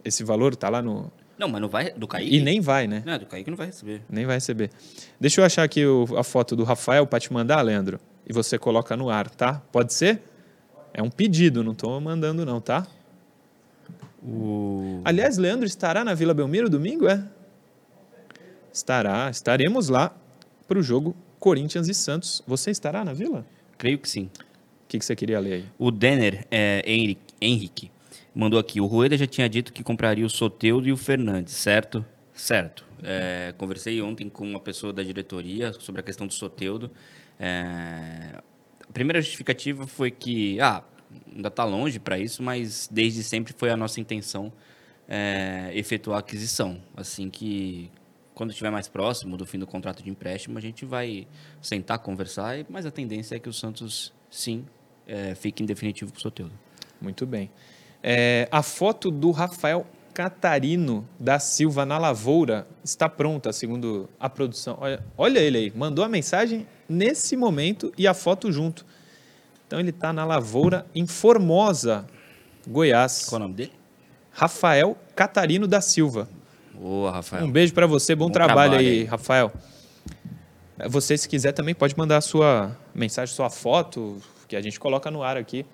Esse 0.05 0.23
valor 0.23 0.53
está 0.53 0.69
lá 0.69 0.81
no. 0.81 1.11
Não, 1.37 1.49
mas 1.49 1.61
não 1.61 1.69
vai. 1.69 1.91
Do 1.93 2.07
Kaique? 2.07 2.37
E 2.37 2.41
nem 2.41 2.61
vai, 2.61 2.87
né? 2.87 3.03
Não, 3.05 3.19
do 3.19 3.27
Kaique 3.27 3.51
não 3.51 3.57
vai 3.57 3.67
receber. 3.67 4.03
Nem 4.09 4.25
vai 4.25 4.37
receber. 4.37 4.71
Deixa 5.19 5.41
eu 5.41 5.45
achar 5.45 5.65
aqui 5.65 5.85
o- 5.85 6.07
a 6.17 6.23
foto 6.23 6.55
do 6.55 6.63
Rafael 6.63 7.07
para 7.07 7.19
te 7.19 7.33
mandar, 7.33 7.61
Leandro. 7.63 7.99
E 8.27 8.33
você 8.33 8.57
coloca 8.59 8.97
no 8.97 9.11
ar, 9.11 9.29
tá? 9.29 9.61
Pode 9.73 9.93
ser? 9.93 10.23
É 10.93 11.03
um 11.03 11.11
pedido, 11.11 11.65
não 11.65 11.73
estou 11.73 12.01
mandando, 12.01 12.47
não, 12.47 12.61
tá? 12.61 12.87
O... 14.23 15.01
Aliás, 15.05 15.37
Leandro 15.37 15.67
estará 15.67 16.05
na 16.05 16.15
Vila 16.15 16.33
Belmiro 16.33 16.71
domingo, 16.71 17.09
é? 17.09 17.23
Estará. 18.75 19.31
Estaremos 19.31 19.89
lá 19.89 20.13
para 20.67 20.81
o 20.81 20.83
jogo 20.83 21.15
Corinthians 21.39 21.87
e 21.89 21.95
Santos. 21.95 22.43
Você 22.45 22.73
estará 22.73 23.05
na 23.05 23.13
Vila? 23.13 23.47
Creio 23.79 23.99
que 24.01 24.09
sim. 24.09 24.25
O 24.25 24.89
que, 24.89 24.99
que 24.99 25.05
você 25.05 25.15
queria 25.15 25.39
ler 25.39 25.53
aí? 25.53 25.65
O 25.79 25.93
Denner 25.93 26.45
é, 26.51 26.83
Henrique, 26.85 27.35
Henrique 27.41 27.91
mandou 28.35 28.59
aqui. 28.59 28.81
O 28.81 28.87
Rueda 28.87 29.17
já 29.17 29.29
tinha 29.29 29.49
dito 29.49 29.73
que 29.73 29.85
compraria 29.85 30.27
o 30.27 30.29
Soteudo 30.29 30.89
e 30.89 30.93
o 30.93 30.97
Fernandes, 30.97 31.55
certo? 31.55 32.05
Certo. 32.35 32.85
É, 33.01 33.55
conversei 33.57 34.03
ontem 34.03 34.29
com 34.29 34.45
uma 34.45 34.59
pessoa 34.59 34.93
da 34.93 35.05
diretoria 35.05 35.73
sobre 35.75 36.01
a 36.01 36.05
questão 36.05 36.27
do 36.27 36.33
Soteudo. 36.33 36.91
É, 37.39 38.41
a 38.89 38.93
primeira 38.93 39.21
justificativa 39.21 39.87
foi 39.87 40.11
que, 40.11 40.61
ah, 40.61 40.83
ainda 41.33 41.47
está 41.49 41.63
longe 41.63 42.01
para 42.01 42.19
isso, 42.19 42.43
mas 42.43 42.89
desde 42.91 43.23
sempre 43.23 43.55
foi 43.57 43.71
a 43.71 43.77
nossa 43.77 44.01
intenção 44.01 44.53
é, 45.09 45.71
efetuar 45.75 46.17
a 46.17 46.21
aquisição. 46.21 46.83
Assim 46.97 47.31
que, 47.31 47.89
quando 48.35 48.51
estiver 48.51 48.71
mais 48.71 48.89
próximo 48.89 49.37
do 49.37 49.47
fim 49.47 49.59
do 49.59 49.67
contrato 49.67 50.03
de 50.03 50.11
empréstimo, 50.11 50.59
a 50.59 50.61
gente 50.61 50.85
vai 50.85 51.27
sentar, 51.63 51.99
conversar, 52.01 52.65
mas 52.69 52.85
a 52.85 52.91
tendência 52.91 53.37
é 53.37 53.39
que 53.39 53.49
o 53.49 53.53
Santos, 53.53 54.13
sim, 54.31 54.67
é, 55.07 55.35
fique 55.35 55.63
em 55.63 55.67
definitivo 55.67 56.13
com 56.13 56.19
o 56.19 56.21
Soteldo. 56.21 56.53
Muito 57.01 57.27
bem. 57.27 57.51
É, 58.03 58.49
a 58.51 58.63
foto 58.63 59.11
do 59.11 59.31
Rafael 59.31 59.87
Catarino 60.13 61.09
da 61.19 61.39
Silva 61.39 61.85
na 61.85 61.99
lavoura 61.99 62.67
está 62.85 63.09
pronta, 63.09 63.53
segundo 63.53 64.09
a 64.19 64.29
produção. 64.29 64.79
Olha, 64.81 65.05
olha 65.17 65.39
ele 65.41 65.59
aí, 65.59 65.73
mandou 65.75 66.05
a 66.05 66.09
mensagem 66.09 66.67
nesse 66.89 67.37
momento 67.37 67.93
e 67.97 68.07
a 68.07 68.15
foto 68.15 68.53
junto. 68.53 68.85
Então 69.67 69.81
ele 69.81 69.91
está 69.91 70.13
na 70.13 70.25
lavoura 70.25 70.87
em 70.95 71.07
Formosa, 71.07 72.07
Goiás. 72.67 73.27
Qual 73.29 73.41
é 73.41 73.45
o 73.45 73.49
nome 73.49 73.55
dele? 73.55 73.73
Rafael 74.31 74.97
Catarino 75.15 75.67
da 75.67 75.81
Silva. 75.81 76.29
Boa, 76.75 77.11
Rafael. 77.11 77.45
Um 77.45 77.51
beijo 77.51 77.73
para 77.73 77.87
você, 77.87 78.15
bom, 78.15 78.27
Bom 78.27 78.33
trabalho, 78.33 78.73
trabalho 78.73 78.79
aí. 78.79 79.05
Rafael. 79.05 79.53
É, 80.79 80.89
Você, 80.89 81.17
se 81.17 81.29
quiser, 81.29 81.53
também 81.53 81.75
pode 81.75 81.97
mandar 81.97 82.17
a 82.17 82.21
sua 82.21 82.77
mensagem, 82.95 83.35
sua 83.35 83.49
foto, 83.49 84.21
que 84.49 84.57
a 84.57 84.61
gente 84.61 84.79
coloca 84.79 85.11
no 85.11 85.23
ar 85.23 85.37
aqui, 85.37 85.65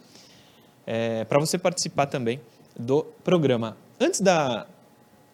para 1.28 1.38
você 1.38 1.56
participar 1.56 2.06
também 2.06 2.40
do 2.78 3.04
programa. 3.24 3.76
Antes 3.98 4.20
da 4.20 4.66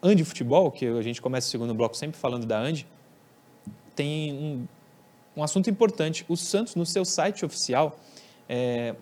Andi 0.02 0.24
Futebol, 0.24 0.70
que 0.70 0.86
a 0.86 1.02
gente 1.02 1.20
começa 1.20 1.48
o 1.48 1.50
segundo 1.50 1.74
bloco 1.74 1.96
sempre 1.96 2.18
falando 2.18 2.46
da 2.46 2.58
Andi, 2.58 2.86
tem 3.94 4.32
um, 4.32 4.66
um 5.36 5.42
assunto 5.42 5.70
importante. 5.70 6.24
O 6.28 6.36
Santos, 6.36 6.74
no 6.74 6.84
seu 6.84 7.04
site 7.04 7.44
oficial, 7.44 7.98
é, 8.48 8.94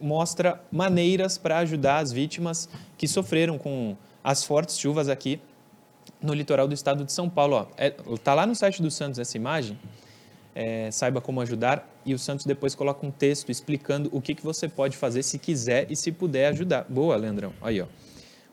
mostra 0.00 0.60
maneiras 0.70 1.38
para 1.38 1.58
ajudar 1.58 1.98
as 1.98 2.12
vítimas 2.12 2.68
que 2.98 3.06
sofreram 3.06 3.56
com 3.56 3.96
as 4.22 4.44
fortes 4.44 4.78
chuvas 4.78 5.08
aqui 5.08 5.40
no 6.22 6.34
litoral 6.34 6.68
do 6.68 6.74
estado 6.74 7.04
de 7.04 7.12
São 7.12 7.28
Paulo. 7.28 7.56
Ó. 7.56 7.66
É, 7.76 7.90
tá 8.22 8.34
lá 8.34 8.46
no 8.46 8.54
site 8.54 8.82
do 8.82 8.90
Santos 8.90 9.18
essa 9.18 9.36
imagem. 9.36 9.78
É, 10.54 10.90
saiba 10.90 11.20
como 11.20 11.40
ajudar 11.40 11.88
e 12.04 12.12
o 12.12 12.18
Santos 12.18 12.44
depois 12.44 12.74
coloca 12.74 13.06
um 13.06 13.10
texto 13.10 13.50
explicando 13.50 14.08
o 14.12 14.20
que, 14.20 14.34
que 14.34 14.42
você 14.42 14.68
pode 14.68 14.96
fazer 14.96 15.22
se 15.22 15.38
quiser 15.38 15.90
e 15.90 15.96
se 15.96 16.10
puder 16.10 16.48
ajudar. 16.48 16.84
Boa, 16.88 17.16
Leandrão. 17.16 17.52
Aí, 17.60 17.80
ó. 17.80 17.86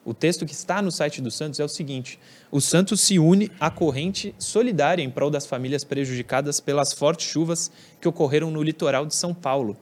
O 0.06 0.14
texto 0.14 0.46
que 0.46 0.54
está 0.54 0.82
no 0.82 0.90
site 0.90 1.22
do 1.22 1.30
Santos 1.30 1.60
é 1.60 1.66
o 1.66 1.68
seguinte: 1.68 2.18
o 2.50 2.62
Santos 2.62 3.02
se 3.02 3.20
une 3.20 3.52
à 3.60 3.70
corrente 3.70 4.34
solidária 4.40 5.04
em 5.04 5.10
prol 5.10 5.30
das 5.30 5.46
famílias 5.46 5.84
prejudicadas 5.84 6.62
pelas 6.62 6.94
fortes 6.94 7.28
chuvas 7.28 7.70
que 8.00 8.08
ocorreram 8.08 8.50
no 8.50 8.64
litoral 8.64 9.06
de 9.06 9.14
São 9.14 9.34
Paulo. 9.34 9.76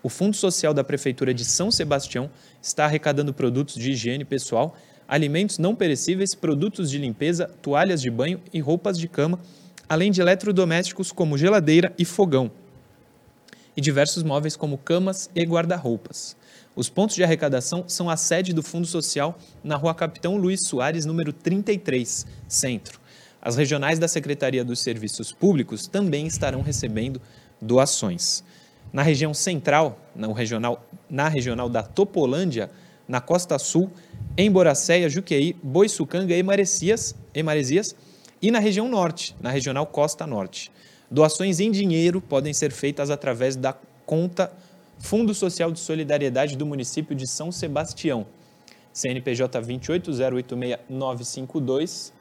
O 0.00 0.08
Fundo 0.08 0.36
Social 0.36 0.72
da 0.72 0.84
Prefeitura 0.84 1.34
de 1.34 1.44
São 1.44 1.70
Sebastião 1.70 2.30
está 2.60 2.84
arrecadando 2.84 3.34
produtos 3.34 3.74
de 3.74 3.90
higiene 3.90 4.24
pessoal, 4.24 4.76
alimentos 5.06 5.58
não 5.58 5.74
perecíveis, 5.74 6.34
produtos 6.34 6.90
de 6.90 6.98
limpeza, 6.98 7.50
toalhas 7.60 8.00
de 8.00 8.10
banho 8.10 8.40
e 8.52 8.60
roupas 8.60 8.98
de 8.98 9.08
cama, 9.08 9.38
além 9.88 10.10
de 10.10 10.20
eletrodomésticos 10.20 11.12
como 11.12 11.36
geladeira 11.36 11.92
e 11.98 12.04
fogão 12.04 12.50
e 13.76 13.80
diversos 13.80 14.22
móveis 14.22 14.56
como 14.56 14.78
camas 14.78 15.30
e 15.34 15.42
guarda-roupas. 15.44 16.36
Os 16.74 16.88
pontos 16.88 17.16
de 17.16 17.24
arrecadação 17.24 17.84
são 17.86 18.08
a 18.08 18.16
sede 18.16 18.52
do 18.52 18.62
Fundo 18.62 18.86
Social 18.86 19.38
na 19.62 19.76
Rua 19.76 19.94
Capitão 19.94 20.36
Luiz 20.36 20.66
Soares, 20.66 21.04
número 21.04 21.32
33, 21.32 22.26
Centro. 22.48 23.00
As 23.40 23.56
regionais 23.56 23.98
da 23.98 24.08
Secretaria 24.08 24.64
dos 24.64 24.80
Serviços 24.80 25.32
Públicos 25.32 25.86
também 25.86 26.26
estarão 26.26 26.62
recebendo 26.62 27.20
doações. 27.60 28.44
Na 28.92 29.02
região 29.02 29.34
central, 29.34 29.98
na 30.14 30.32
regional, 30.32 30.86
na 31.10 31.28
regional 31.28 31.68
da 31.68 31.82
Topolândia, 31.82 32.70
na 33.08 33.20
Costa 33.20 33.58
Sul, 33.58 33.90
em 34.36 34.50
Boracéia, 34.50 35.08
Juqueí, 35.08 35.56
Boiçucanga 35.62 36.34
e 36.34 36.42
Maresias, 36.42 37.14
e 37.34 37.42
Maresias, 37.42 37.96
e 38.40 38.50
na 38.50 38.58
região 38.58 38.88
norte, 38.88 39.36
na 39.40 39.50
regional 39.50 39.86
Costa 39.86 40.26
Norte. 40.26 40.72
Doações 41.10 41.60
em 41.60 41.70
dinheiro 41.70 42.18
podem 42.20 42.52
ser 42.54 42.72
feitas 42.72 43.10
através 43.10 43.56
da 43.56 43.76
conta 44.06 44.50
Fundo 44.98 45.34
Social 45.34 45.70
de 45.70 45.78
Solidariedade 45.78 46.56
do 46.56 46.64
município 46.64 47.14
de 47.14 47.26
São 47.26 47.52
Sebastião, 47.52 48.26
CNPJ 48.92 49.60
28086-952, 49.60 52.12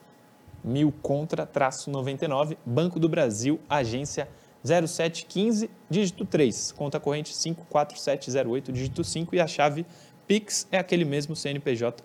mil 0.63 0.93
contra, 1.01 1.43
traço 1.45 1.89
99, 1.89 2.57
Banco 2.65 2.99
do 2.99 3.07
Brasil, 3.07 3.57
agência 3.69 4.27
0715, 4.63 5.69
dígito 5.89 6.25
3, 6.25 6.73
conta 6.73 6.99
corrente 6.99 7.33
54708, 7.33 8.71
dígito 8.71 9.03
5 9.03 9.35
e 9.35 9.39
a 9.39 9.47
chave 9.47 9.85
Pix 10.27 10.67
é 10.71 10.77
aquele 10.77 11.05
mesmo 11.05 11.35
CNPJ 11.35 12.03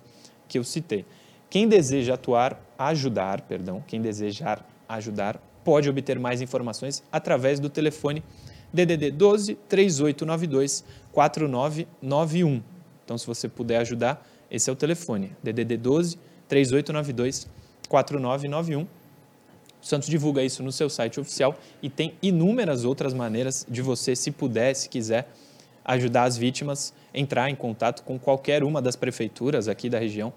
que 0.48 0.58
eu 0.58 0.64
citei. 0.64 1.04
Quem 1.48 1.68
deseja 1.68 2.14
atuar, 2.14 2.60
ajudar, 2.78 3.40
perdão, 3.42 3.82
quem 3.86 4.00
desejar 4.00 4.66
ajudar, 4.88 5.40
pode 5.64 5.88
obter 5.88 6.18
mais 6.18 6.40
informações 6.40 7.02
através 7.10 7.58
do 7.58 7.68
telefone 7.68 8.22
DDD 8.72 9.10
12 9.10 9.54
3892 9.68 10.84
4991. 11.12 12.62
Então, 13.04 13.16
se 13.16 13.26
você 13.26 13.48
puder 13.48 13.78
ajudar, 13.78 14.26
esse 14.50 14.68
é 14.68 14.72
o 14.72 14.76
telefone, 14.76 15.32
DDD 15.42 15.76
12 15.76 16.18
3892 16.48 17.48
4991. 17.88 18.82
O 18.82 18.88
Santos 19.80 20.08
divulga 20.08 20.42
isso 20.42 20.62
no 20.62 20.72
seu 20.72 20.90
site 20.90 21.20
oficial 21.20 21.56
e 21.80 21.88
tem 21.88 22.14
inúmeras 22.20 22.84
outras 22.84 23.14
maneiras 23.14 23.64
de 23.68 23.82
você, 23.82 24.16
se 24.16 24.30
puder, 24.30 24.74
se 24.74 24.88
quiser, 24.88 25.28
ajudar 25.86 26.24
as 26.24 26.36
vítimas, 26.36 26.92
entrar 27.14 27.48
em 27.48 27.54
contato 27.54 28.02
com 28.02 28.18
qualquer 28.18 28.64
uma 28.64 28.82
das 28.82 28.96
prefeituras 28.96 29.68
aqui 29.68 29.88
da 29.88 29.98
região 29.98 30.32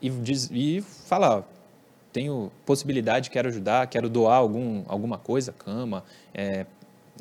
e, 0.00 0.08
diz, 0.08 0.48
e 0.52 0.80
falar, 0.80 1.44
tenho 2.12 2.52
possibilidade, 2.64 3.28
quero 3.28 3.48
ajudar, 3.48 3.86
quero 3.88 4.08
doar 4.08 4.36
algum, 4.36 4.84
alguma 4.86 5.18
coisa, 5.18 5.52
cama, 5.52 6.04
é, 6.32 6.66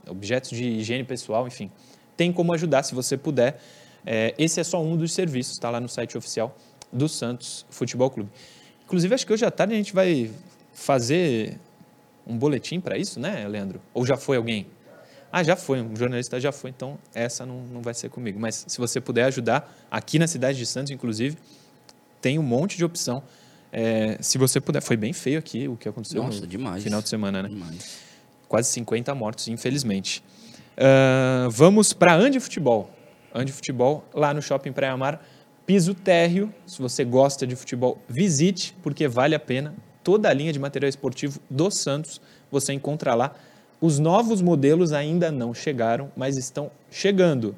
objetos 0.08 0.52
de 0.52 0.64
higiene 0.64 1.04
pessoal, 1.04 1.48
enfim. 1.48 1.72
Tem 2.16 2.32
como 2.32 2.54
ajudar 2.54 2.84
se 2.84 2.94
você 2.94 3.18
puder. 3.18 3.60
É, 4.06 4.36
esse 4.38 4.60
é 4.60 4.64
só 4.64 4.82
um 4.82 4.96
dos 4.96 5.12
serviços, 5.14 5.54
está 5.54 5.70
lá 5.70 5.80
no 5.80 5.90
site 5.90 6.18
oficial 6.18 6.56
do 6.92 7.10
Santos 7.10 7.66
Futebol 7.70 8.12
Clube. 8.12 8.30
Inclusive, 8.86 9.16
acho 9.16 9.26
que 9.26 9.34
hoje 9.34 9.46
à 9.46 9.50
tarde 9.50 9.74
a 9.74 9.78
gente 9.78 9.94
vai 9.94 10.30
fazer 10.74 11.58
um 12.28 12.38
boletim 12.38 12.80
para 12.80 12.98
isso, 12.98 13.20
né, 13.20 13.48
Leandro? 13.48 13.82
Ou 13.94 14.06
já 14.06 14.18
foi 14.18 14.38
alguém? 14.38 14.68
Ah, 15.32 15.44
já 15.44 15.56
foi, 15.56 15.82
um 15.82 15.96
jornalista 15.96 16.40
já 16.40 16.52
foi, 16.52 16.70
então 16.72 16.98
essa 17.14 17.46
não, 17.46 17.62
não 17.62 17.82
vai 17.82 17.94
ser 17.94 18.10
comigo. 18.10 18.40
Mas 18.40 18.66
se 18.68 18.78
você 18.78 19.00
puder 19.00 19.24
ajudar, 19.26 19.74
aqui 19.90 20.20
na 20.20 20.28
cidade 20.28 20.58
de 20.58 20.66
Santos, 20.66 20.92
inclusive, 20.92 21.38
tem 22.22 22.38
um 22.38 22.44
monte 22.44 22.78
de 22.78 22.84
opção. 22.84 23.24
É, 23.72 24.18
se 24.20 24.38
você 24.38 24.60
puder, 24.60 24.82
foi 24.82 24.98
bem 24.98 25.14
feio 25.14 25.40
aqui 25.40 25.68
o 25.68 25.78
que 25.78 25.88
aconteceu 25.88 26.22
Nossa, 26.22 26.42
no 26.42 26.48
demais. 26.48 26.84
final 26.84 27.02
de 27.02 27.08
semana, 27.08 27.42
né? 27.44 27.50
Demais. 27.50 28.00
Quase 28.50 28.70
50 28.70 29.16
mortos, 29.16 29.48
infelizmente. 29.48 30.22
Ah, 30.78 31.48
vamos 31.50 31.94
para 31.94 32.16
Andi 32.16 32.40
Futebol. 32.40 32.90
Andi 33.34 33.52
Futebol, 33.52 34.04
lá 34.14 34.34
no 34.34 34.42
Shopping 34.42 34.74
Praia 34.74 34.98
Mar, 34.98 35.26
piso 35.66 35.94
térreo. 35.94 36.54
Se 36.66 36.82
você 36.82 37.06
gosta 37.06 37.48
de 37.48 37.56
futebol, 37.56 37.98
visite, 38.10 38.76
porque 38.84 39.08
vale 39.08 39.36
a 39.36 39.40
pena. 39.40 39.74
Toda 40.04 40.28
a 40.30 40.34
linha 40.34 40.52
de 40.52 40.60
material 40.60 40.90
esportivo 40.90 41.40
do 41.50 41.70
Santos 41.70 42.20
você 42.52 42.74
encontra 42.74 43.14
lá. 43.16 43.34
Os 43.82 43.98
novos 43.98 44.42
modelos 44.42 44.94
ainda 44.94 45.32
não 45.32 45.54
chegaram, 45.54 46.12
mas 46.16 46.38
estão 46.38 46.70
chegando. 46.92 47.56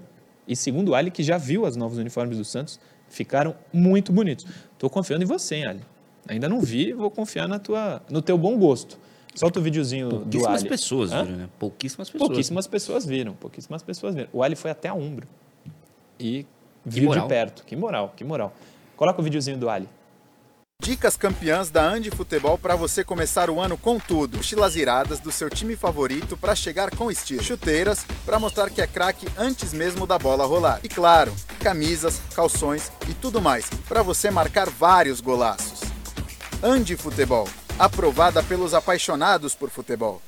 E 0.48 0.56
segundo 0.56 0.90
o 0.90 0.96
Ali, 0.96 1.12
que 1.12 1.22
já 1.22 1.38
viu 1.38 1.64
os 1.66 1.76
novos 1.76 1.98
uniformes 1.98 2.38
do 2.38 2.46
Santos, 2.46 2.80
ficaram 3.10 3.54
muito 3.74 4.12
bonitos. 4.14 4.46
Estou 4.72 4.90
confiando 4.90 5.24
em 5.24 5.28
você, 5.28 5.56
hein, 5.58 5.66
Ali. 5.68 5.82
Ainda 6.28 6.48
não 6.48 6.62
vi, 6.62 6.94
vou 6.94 7.12
confiar 7.12 7.48
na 7.50 7.60
tua, 7.60 8.02
no 8.10 8.22
teu 8.22 8.38
bom 8.38 8.58
gosto. 8.58 8.98
Solta 9.36 9.60
o 9.60 9.64
videozinho 9.64 10.08
do 10.10 10.16
Pouquíssimas 10.22 10.62
Ali. 10.62 10.70
pessoas 10.70 11.12
Hã? 11.12 11.24
viram, 11.26 11.38
né? 11.38 11.50
Pouquíssimas 11.60 12.10
pessoas. 12.10 12.28
Pouquíssimas 12.30 12.68
pessoas 12.68 13.06
viram, 13.06 13.34
pouquíssimas 13.34 13.84
pessoas 13.84 14.16
viram. 14.16 14.30
O 14.32 14.42
Ali 14.44 14.56
foi 14.56 14.72
até 14.72 14.88
a 14.88 14.94
Umbro 14.94 15.28
e 16.20 16.46
viu 16.86 17.06
moral. 17.08 17.24
de 17.24 17.30
perto. 17.30 17.64
Que 17.66 17.76
moral, 17.76 18.14
que 18.16 18.24
moral. 18.24 18.54
Coloca 18.96 19.20
o 19.20 19.24
videozinho 19.24 19.58
do 19.58 19.70
Ali. 19.70 19.90
Dicas 20.84 21.16
campeãs 21.16 21.70
da 21.70 21.82
Andi 21.82 22.12
Futebol 22.12 22.58
para 22.58 22.76
você 22.76 23.06
começar 23.06 23.50
o 23.50 23.62
ano 23.62 23.78
com 23.78 23.98
tudo. 23.98 24.36
Mochilas 24.36 24.76
iradas 24.76 25.22
do 25.22 25.32
seu 25.32 25.50
time 25.50 25.78
favorito 25.78 26.36
para 26.36 26.54
chegar 26.54 26.94
com 26.94 27.10
estilo. 27.10 27.42
Chuteiras 27.42 28.06
para 28.26 28.38
mostrar 28.38 28.70
que 28.70 28.82
é 28.82 28.86
craque 28.86 29.26
antes 29.38 29.72
mesmo 29.72 30.06
da 30.06 30.20
bola 30.20 30.46
rolar. 30.46 30.82
E 30.84 30.90
claro, 30.90 31.34
camisas, 31.62 32.22
calções 32.36 32.92
e 33.10 33.14
tudo 33.14 33.42
mais 33.42 33.70
para 33.88 34.04
você 34.04 34.30
marcar 34.30 34.70
vários 34.70 35.22
golaços. 35.22 35.84
Andi 36.62 36.98
Futebol, 36.98 37.48
aprovada 37.80 38.44
pelos 38.44 38.74
apaixonados 38.74 39.56
por 39.56 39.70
futebol. 39.70 40.22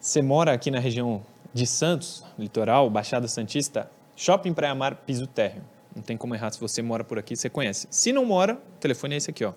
Você 0.00 0.22
mora 0.22 0.54
aqui 0.54 0.70
na 0.70 0.78
região 0.78 1.22
de 1.52 1.66
Santos, 1.66 2.24
litoral, 2.38 2.88
Baixada 2.88 3.28
Santista, 3.28 3.90
Shopping 4.16 4.54
Praia 4.54 4.74
Mar, 4.74 4.94
piso 4.94 5.26
térreo. 5.26 5.62
Não 5.94 6.02
tem 6.02 6.16
como 6.16 6.34
errar, 6.34 6.50
se 6.52 6.60
você 6.60 6.82
mora 6.82 7.02
por 7.02 7.18
aqui, 7.18 7.36
você 7.36 7.48
conhece. 7.48 7.86
Se 7.90 8.12
não 8.12 8.24
mora, 8.24 8.54
o 8.54 8.78
telefone 8.78 9.14
é 9.14 9.16
esse 9.18 9.30
aqui, 9.30 9.44
ó. 9.44 9.52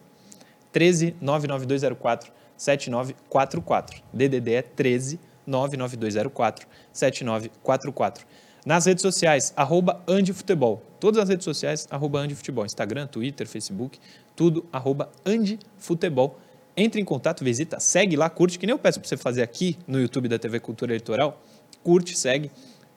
13 0.72 1.16
99204 1.22 2.32
7944. 2.58 4.04
DDD 4.12 4.54
é 4.54 4.62
13 4.62 5.20
99204 5.46 6.68
7944. 6.92 8.26
Nas 8.66 8.86
redes 8.86 9.02
sociais, 9.02 9.54
arroba 9.56 10.02
Andifutebol. 10.08 10.82
Todas 11.00 11.22
as 11.22 11.30
redes 11.30 11.44
sociais, 11.44 11.88
arroba 11.92 12.20
Andifutebol. 12.20 12.66
Instagram, 12.66 13.08
Twitter, 13.08 13.48
Facebook, 13.48 14.00
tudo, 14.36 14.66
arroba 14.72 15.12
Andifutebol. 15.26 16.40
Entre 16.76 17.00
em 17.00 17.06
contato, 17.06 17.44
visita, 17.44 17.80
segue 17.80 18.16
lá, 18.16 18.30
curte, 18.30 18.58
que 18.58 18.66
nem 18.66 18.74
eu 18.74 18.80
peço 18.80 19.00
para 19.00 19.08
você 19.08 19.18
fazer 19.18 19.44
aqui 19.44 19.78
no 19.86 20.00
YouTube 20.00 20.28
da 20.28 20.40
TV 20.40 20.60
Cultura 20.60 20.92
Eleitoral. 20.92 21.40
Curte, 21.84 22.18
segue 22.18 22.50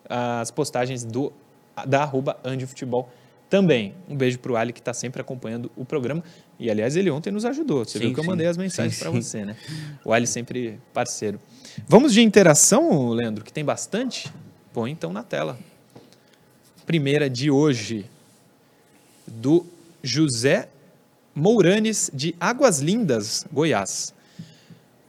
as 0.09 0.51
postagens 0.51 1.05
do, 1.05 1.33
da 1.87 2.03
arroba 2.03 2.39
Andifutebol 2.45 3.11
também. 3.49 3.95
Um 4.09 4.17
beijo 4.17 4.39
para 4.39 4.53
o 4.53 4.57
Ali, 4.57 4.73
que 4.73 4.81
está 4.81 4.93
sempre 4.93 5.21
acompanhando 5.21 5.71
o 5.77 5.85
programa. 5.85 6.23
E, 6.59 6.71
aliás, 6.71 6.97
ele 6.97 7.11
ontem 7.11 7.31
nos 7.31 7.45
ajudou. 7.45 7.85
Você 7.85 7.99
Sim, 7.99 8.07
viu 8.07 8.15
que 8.15 8.21
eu 8.21 8.25
sim. 8.25 8.31
mandei 8.31 8.47
as 8.47 8.57
mensagens 8.57 8.99
para 8.99 9.11
você, 9.11 9.45
né? 9.45 9.57
O 10.05 10.13
Ali 10.13 10.27
sempre 10.27 10.79
parceiro. 10.93 11.41
Vamos 11.87 12.13
de 12.13 12.23
interação, 12.23 13.11
Leandro, 13.11 13.45
que 13.45 13.53
tem 13.53 13.65
bastante? 13.65 14.33
Põe 14.73 14.91
então 14.91 15.13
na 15.13 15.23
tela. 15.23 15.59
Primeira 16.87 17.29
de 17.29 17.51
hoje, 17.51 18.07
do 19.27 19.67
José 20.03 20.69
Mouranes, 21.35 22.11
de 22.15 22.35
Águas 22.41 22.81
Lindas, 22.81 23.45
Goiás. 23.53 24.15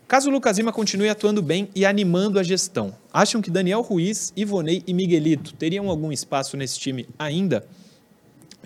Caso 0.07 0.29
o 0.29 0.31
Lucas 0.31 0.57
Lima 0.57 0.71
continue 0.71 1.09
atuando 1.09 1.41
bem 1.41 1.69
e 1.75 1.85
animando 1.85 2.39
a 2.39 2.43
gestão, 2.43 2.95
acham 3.13 3.41
que 3.41 3.51
Daniel 3.51 3.81
Ruiz, 3.81 4.31
Ivonei 4.35 4.81
e 4.87 4.93
Miguelito 4.93 5.53
teriam 5.53 5.89
algum 5.89 6.11
espaço 6.11 6.55
nesse 6.55 6.79
time 6.79 7.07
ainda? 7.19 7.67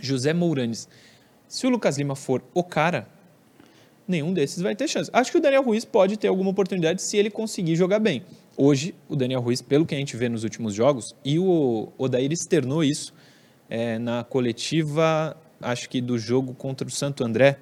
José 0.01 0.33
Mouranes. 0.33 0.89
Se 1.47 1.65
o 1.67 1.69
Lucas 1.69 1.97
Lima 1.97 2.15
for 2.15 2.43
o 2.53 2.63
cara, 2.63 3.07
nenhum 4.07 4.33
desses 4.33 4.61
vai 4.61 4.75
ter 4.75 4.87
chance. 4.87 5.09
Acho 5.13 5.31
que 5.31 5.37
o 5.37 5.41
Daniel 5.41 5.63
Ruiz 5.63 5.85
pode 5.85 6.17
ter 6.17 6.27
alguma 6.27 6.49
oportunidade 6.49 7.01
se 7.01 7.17
ele 7.17 7.29
conseguir 7.29 7.75
jogar 7.75 7.99
bem. 7.99 8.23
Hoje, 8.57 8.93
o 9.07 9.15
Daniel 9.15 9.41
Ruiz, 9.41 9.61
pelo 9.61 9.85
que 9.85 9.95
a 9.95 9.97
gente 9.97 10.15
vê 10.17 10.27
nos 10.27 10.43
últimos 10.43 10.73
jogos, 10.73 11.15
e 11.23 11.39
o 11.39 11.89
Odair 11.97 12.31
externou 12.31 12.83
isso 12.83 13.13
é, 13.69 13.97
na 13.97 14.23
coletiva, 14.23 15.37
acho 15.61 15.89
que 15.89 16.01
do 16.01 16.17
jogo 16.17 16.53
contra 16.53 16.87
o 16.87 16.91
Santo 16.91 17.23
André, 17.23 17.57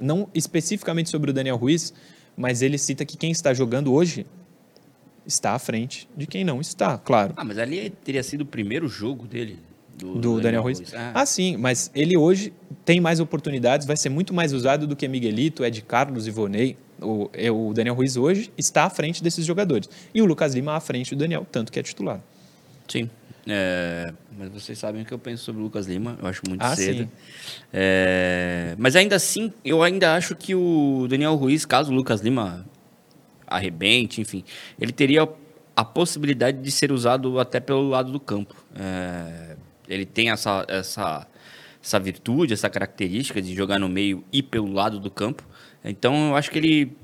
não 0.00 0.28
especificamente 0.34 1.10
sobre 1.10 1.30
o 1.30 1.34
Daniel 1.34 1.56
Ruiz, 1.56 1.92
mas 2.36 2.62
ele 2.62 2.78
cita 2.78 3.04
que 3.04 3.16
quem 3.16 3.30
está 3.30 3.52
jogando 3.52 3.92
hoje 3.92 4.26
está 5.26 5.52
à 5.52 5.58
frente 5.58 6.08
de 6.16 6.26
quem 6.26 6.44
não 6.44 6.60
está, 6.60 6.98
claro. 6.98 7.34
Ah, 7.36 7.44
mas 7.44 7.58
ali 7.58 7.90
teria 7.90 8.22
sido 8.22 8.40
o 8.40 8.46
primeiro 8.46 8.88
jogo 8.88 9.26
dele. 9.26 9.58
Do, 9.98 10.14
do 10.18 10.40
Daniel 10.40 10.62
Ruiz. 10.62 10.82
Ah, 10.94 11.12
Ah, 11.14 11.26
sim, 11.26 11.56
mas 11.56 11.90
ele 11.94 12.16
hoje 12.16 12.52
tem 12.84 13.00
mais 13.00 13.20
oportunidades, 13.20 13.86
vai 13.86 13.96
ser 13.96 14.08
muito 14.08 14.32
mais 14.34 14.52
usado 14.52 14.86
do 14.86 14.96
que 14.96 15.06
Miguelito, 15.06 15.64
Ed 15.64 15.82
Carlos, 15.82 16.26
Ivonei. 16.26 16.76
O, 17.00 17.28
é, 17.32 17.50
o 17.50 17.72
Daniel 17.74 17.94
Ruiz 17.94 18.16
hoje 18.16 18.50
está 18.56 18.84
à 18.84 18.90
frente 18.90 19.22
desses 19.22 19.44
jogadores. 19.44 19.88
E 20.14 20.22
o 20.22 20.24
Lucas 20.24 20.54
Lima 20.54 20.74
à 20.76 20.80
frente 20.80 21.14
do 21.14 21.18
Daniel, 21.18 21.46
tanto 21.50 21.70
que 21.72 21.78
é 21.78 21.82
titular. 21.82 22.20
Sim. 22.88 23.10
É, 23.46 24.12
mas 24.38 24.50
vocês 24.50 24.78
sabem 24.78 25.02
o 25.02 25.04
que 25.04 25.12
eu 25.12 25.18
penso 25.18 25.42
sobre 25.42 25.60
o 25.60 25.64
Lucas 25.64 25.86
Lima. 25.88 26.16
Eu 26.22 26.28
acho 26.28 26.42
muito 26.48 26.62
Ah, 26.62 26.76
cedo. 26.76 27.08
É, 27.72 28.74
mas 28.78 28.94
ainda 28.96 29.16
assim, 29.16 29.52
eu 29.64 29.82
ainda 29.82 30.14
acho 30.14 30.34
que 30.36 30.54
o 30.54 31.06
Daniel 31.08 31.34
Ruiz, 31.34 31.64
caso 31.64 31.90
o 31.90 31.94
Lucas 31.94 32.20
Lima 32.20 32.64
arrebente, 33.46 34.20
enfim, 34.20 34.44
ele 34.80 34.92
teria 34.92 35.28
a 35.74 35.84
possibilidade 35.84 36.58
de 36.62 36.70
ser 36.70 36.92
usado 36.92 37.38
até 37.40 37.58
pelo 37.60 37.88
lado 37.88 38.12
do 38.12 38.20
campo. 38.20 38.54
É, 38.76 39.51
ele 39.88 40.04
tem 40.04 40.30
essa, 40.30 40.64
essa, 40.68 41.26
essa 41.82 42.00
virtude, 42.00 42.52
essa 42.52 42.70
característica 42.70 43.40
de 43.40 43.54
jogar 43.54 43.78
no 43.78 43.88
meio 43.88 44.24
e 44.32 44.42
pelo 44.42 44.72
lado 44.72 44.98
do 45.00 45.10
campo. 45.10 45.42
Então 45.84 46.28
eu 46.28 46.36
acho 46.36 46.50
que 46.50 46.58
ele 46.58 46.96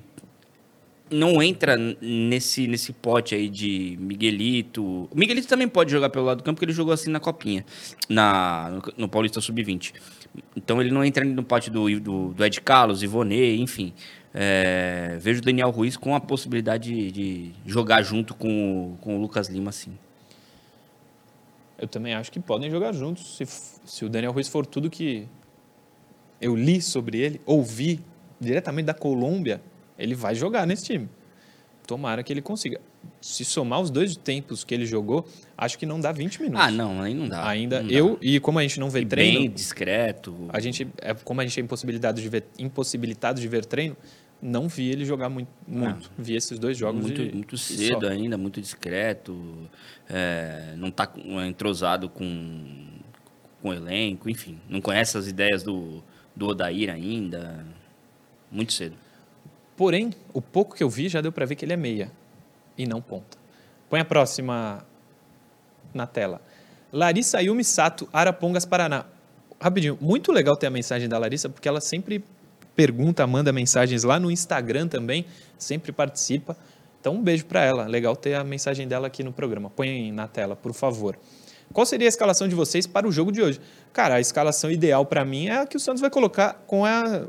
não 1.10 1.42
entra 1.42 1.76
nesse, 2.00 2.66
nesse 2.66 2.92
pote 2.92 3.34
aí 3.34 3.48
de 3.48 3.96
Miguelito. 4.00 5.08
O 5.10 5.10
Miguelito 5.14 5.48
também 5.48 5.68
pode 5.68 5.90
jogar 5.90 6.10
pelo 6.10 6.26
lado 6.26 6.38
do 6.38 6.44
campo, 6.44 6.56
porque 6.56 6.66
ele 6.66 6.72
jogou 6.72 6.92
assim 6.92 7.10
na 7.10 7.20
Copinha, 7.20 7.64
na, 8.08 8.70
no, 8.70 8.82
no 8.96 9.08
Paulista 9.08 9.40
Sub-20. 9.40 9.94
Então 10.54 10.80
ele 10.80 10.90
não 10.90 11.04
entra 11.04 11.24
no 11.24 11.42
pote 11.42 11.70
do, 11.70 11.88
do, 12.00 12.34
do 12.34 12.44
Ed 12.44 12.60
Carlos, 12.60 13.02
Ivonei, 13.02 13.58
enfim. 13.60 13.92
É, 14.34 15.16
vejo 15.20 15.40
o 15.40 15.42
Daniel 15.42 15.70
Ruiz 15.70 15.96
com 15.96 16.14
a 16.14 16.20
possibilidade 16.20 16.92
de, 16.92 17.10
de 17.10 17.52
jogar 17.66 18.02
junto 18.02 18.34
com, 18.34 18.96
com 19.00 19.16
o 19.16 19.20
Lucas 19.20 19.48
Lima, 19.48 19.72
sim. 19.72 19.96
Eu 21.78 21.86
também 21.86 22.14
acho 22.14 22.30
que 22.32 22.40
podem 22.40 22.70
jogar 22.70 22.92
juntos. 22.92 23.36
Se, 23.36 23.46
se 23.46 24.04
o 24.04 24.08
Daniel 24.08 24.32
Ruiz 24.32 24.48
for 24.48 24.66
tudo 24.66 24.90
que 24.90 25.28
eu 26.40 26.54
li 26.56 26.80
sobre 26.82 27.18
ele, 27.18 27.40
ouvi 27.46 28.00
diretamente 28.40 28.86
da 28.86 28.94
Colômbia, 28.94 29.60
ele 29.98 30.14
vai 30.14 30.34
jogar 30.34 30.66
nesse 30.66 30.84
time. 30.84 31.08
Tomara 31.86 32.22
que 32.22 32.32
ele 32.32 32.42
consiga. 32.42 32.80
Se 33.20 33.44
somar 33.44 33.80
os 33.80 33.90
dois 33.90 34.14
tempos 34.16 34.62
que 34.62 34.74
ele 34.74 34.84
jogou, 34.84 35.26
acho 35.56 35.78
que 35.78 35.86
não 35.86 35.98
dá 36.00 36.12
20 36.12 36.42
minutos. 36.42 36.66
Ah, 36.66 36.70
não, 36.70 37.00
aí 37.00 37.14
não 37.14 37.28
dá. 37.28 37.48
Ainda 37.48 37.80
não 37.80 37.88
dá. 37.88 37.94
eu, 37.94 38.18
e 38.20 38.38
como 38.40 38.58
a 38.58 38.62
gente 38.62 38.78
não 38.78 38.90
vê 38.90 39.00
E 39.00 39.06
treino, 39.06 39.38
bem 39.40 39.50
discreto. 39.50 40.36
a 40.50 40.60
gente, 40.60 40.86
é, 40.98 41.14
como 41.14 41.40
a 41.40 41.44
gente 41.46 41.58
é 41.58 41.62
impossibilitado 41.62 42.20
de 42.20 42.28
ver, 42.28 42.44
impossibilitado 42.58 43.40
de 43.40 43.48
ver 43.48 43.64
treino, 43.64 43.96
não 44.40 44.68
vi 44.68 44.90
ele 44.90 45.04
jogar 45.04 45.28
muito. 45.28 45.48
muito. 45.66 46.10
Vi 46.16 46.34
esses 46.36 46.58
dois 46.58 46.76
jogos 46.76 47.00
muito, 47.02 47.22
e- 47.22 47.32
muito 47.32 47.56
cedo 47.58 48.06
ainda, 48.06 48.36
muito 48.38 48.60
discreto, 48.60 49.68
é, 50.08 50.74
não 50.76 50.88
está 50.88 51.10
entrosado 51.46 52.08
com, 52.08 52.88
com 53.60 53.70
o 53.70 53.74
elenco, 53.74 54.28
enfim, 54.30 54.58
não 54.68 54.80
conhece 54.80 55.16
as 55.18 55.26
ideias 55.26 55.62
do, 55.62 56.02
do 56.34 56.46
Odair 56.48 56.90
ainda, 56.90 57.64
muito 58.50 58.72
cedo. 58.72 58.96
Porém, 59.76 60.12
o 60.32 60.40
pouco 60.42 60.74
que 60.76 60.82
eu 60.82 60.90
vi 60.90 61.08
já 61.08 61.20
deu 61.20 61.30
para 61.32 61.46
ver 61.46 61.54
que 61.54 61.64
ele 61.64 61.72
é 61.72 61.76
meia 61.76 62.10
e 62.76 62.86
não 62.86 63.00
ponta. 63.00 63.38
Põe 63.88 64.00
a 64.00 64.04
próxima 64.04 64.84
na 65.94 66.06
tela. 66.06 66.40
Larissa 66.92 67.40
Yumi 67.42 67.64
Sato, 67.64 68.08
Arapongas, 68.12 68.64
Paraná. 68.64 69.04
Rapidinho, 69.60 69.98
muito 70.00 70.30
legal 70.32 70.56
ter 70.56 70.66
a 70.66 70.70
mensagem 70.70 71.08
da 71.08 71.18
Larissa, 71.18 71.48
porque 71.48 71.68
ela 71.68 71.80
sempre 71.80 72.24
pergunta, 72.82 73.26
manda 73.26 73.52
mensagens 73.52 74.04
lá 74.04 74.20
no 74.20 74.30
Instagram 74.30 74.86
também, 74.86 75.26
sempre 75.58 75.90
participa. 75.90 76.56
Então, 77.00 77.14
um 77.16 77.20
beijo 77.22 77.44
para 77.44 77.64
ela. 77.64 77.86
Legal 77.88 78.14
ter 78.14 78.34
a 78.34 78.44
mensagem 78.44 78.86
dela 78.86 79.08
aqui 79.08 79.24
no 79.24 79.32
programa. 79.32 79.68
Põe 79.68 80.12
na 80.12 80.28
tela, 80.28 80.54
por 80.54 80.72
favor. 80.72 81.18
Qual 81.72 81.84
seria 81.84 82.06
a 82.06 82.08
escalação 82.08 82.46
de 82.46 82.54
vocês 82.54 82.86
para 82.86 83.06
o 83.08 83.10
jogo 83.10 83.32
de 83.32 83.42
hoje? 83.42 83.60
Cara, 83.92 84.14
a 84.14 84.20
escalação 84.20 84.70
ideal 84.70 85.04
para 85.04 85.24
mim 85.24 85.48
é 85.48 85.58
a 85.58 85.66
que 85.66 85.76
o 85.76 85.80
Santos 85.80 86.00
vai 86.00 86.08
colocar 86.08 86.54
com 86.68 86.84
a 86.84 87.26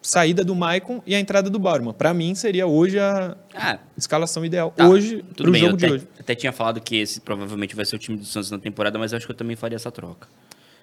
saída 0.00 0.44
do 0.44 0.54
Maicon 0.54 1.02
e 1.04 1.16
a 1.16 1.18
entrada 1.20 1.50
do 1.50 1.58
Bauerman. 1.58 1.92
Para 1.92 2.14
mim, 2.14 2.36
seria 2.36 2.64
hoje 2.68 2.96
a 3.00 3.36
Ah, 3.56 3.80
escalação 3.98 4.44
ideal. 4.44 4.70
tá, 4.70 4.86
hoje, 4.88 5.24
pro 5.36 5.50
bem. 5.50 5.62
jogo 5.62 5.72
eu 5.72 5.76
de 5.78 5.84
até, 5.86 5.94
hoje. 5.94 6.08
até 6.20 6.34
tinha 6.36 6.52
falado 6.52 6.80
que 6.80 6.94
esse 6.96 7.20
provavelmente 7.20 7.74
vai 7.74 7.84
ser 7.84 7.96
o 7.96 7.98
time 7.98 8.16
do 8.16 8.24
Santos 8.24 8.52
na 8.52 8.58
temporada, 8.58 9.00
mas 9.00 9.12
acho 9.12 9.26
que 9.26 9.32
eu 9.32 9.36
também 9.36 9.56
faria 9.56 9.74
essa 9.74 9.90
troca. 9.90 10.28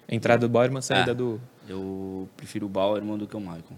Entrada 0.06 0.46
do 0.46 0.50
Bauerman, 0.52 0.82
saída 0.82 1.12
Ah. 1.12 1.14
do 1.14 1.40
Eu 1.66 2.28
prefiro 2.36 2.66
o 2.66 2.68
Bauerman 2.68 3.16
do 3.16 3.26
que 3.26 3.34
o 3.34 3.40
Maicon. 3.40 3.74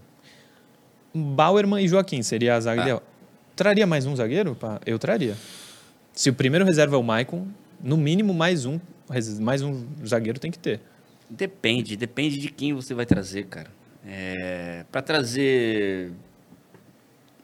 Bauerman 1.17 1.85
e 1.85 1.89
Joaquim. 1.89 2.23
Seria 2.23 2.55
a 2.57 2.61
zaga 2.61 2.81
Ah. 2.81 2.85
ideal. 2.85 3.03
Traria 3.55 3.87
mais 3.87 4.05
um 4.07 4.15
zagueiro? 4.15 4.57
Eu 4.85 4.99
traria. 4.99 5.35
Se 6.13 6.29
o 6.31 6.35
primeiro 6.35 6.65
reserva 6.65 6.97
é 6.97 6.99
o 6.99 7.03
Maicon, 7.03 7.47
no 7.83 7.97
mínimo 7.97 8.33
mais 8.35 8.65
um, 8.67 8.79
mais 9.41 9.63
um 9.63 9.87
zagueiro 10.07 10.39
tem 10.39 10.51
que 10.51 10.59
ter. 10.59 10.81
Depende, 11.29 11.97
depende 11.97 12.39
de 12.39 12.49
quem 12.51 12.73
você 12.75 12.95
vai 12.95 13.05
trazer, 13.07 13.45
cara. 13.47 13.71
É, 14.07 14.85
para 14.93 15.03
trazer 15.03 16.13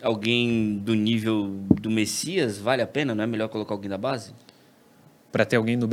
alguém 0.02 0.78
do 0.78 0.94
nível 0.94 1.48
do 1.80 1.90
Messias, 1.90 2.58
vale 2.58 2.82
a 2.82 2.87
pena? 2.87 3.14
Não 3.14 3.24
é 3.24 3.26
melhor 3.26 3.48
colocar 3.48 3.74
alguém 3.74 3.90
da 3.90 3.98
base? 3.98 4.32
Para 5.30 5.44
ter 5.44 5.56
alguém 5.56 5.78
do, 5.78 5.88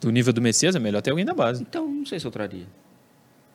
do 0.00 0.10
nível 0.10 0.32
do 0.32 0.42
Messias, 0.42 0.74
é 0.74 0.78
melhor 0.78 1.00
ter 1.00 1.10
alguém 1.10 1.24
da 1.24 1.34
base. 1.34 1.62
Então, 1.62 1.86
não 1.86 2.04
sei 2.04 2.18
se 2.18 2.26
eu 2.26 2.30
traria. 2.30 2.66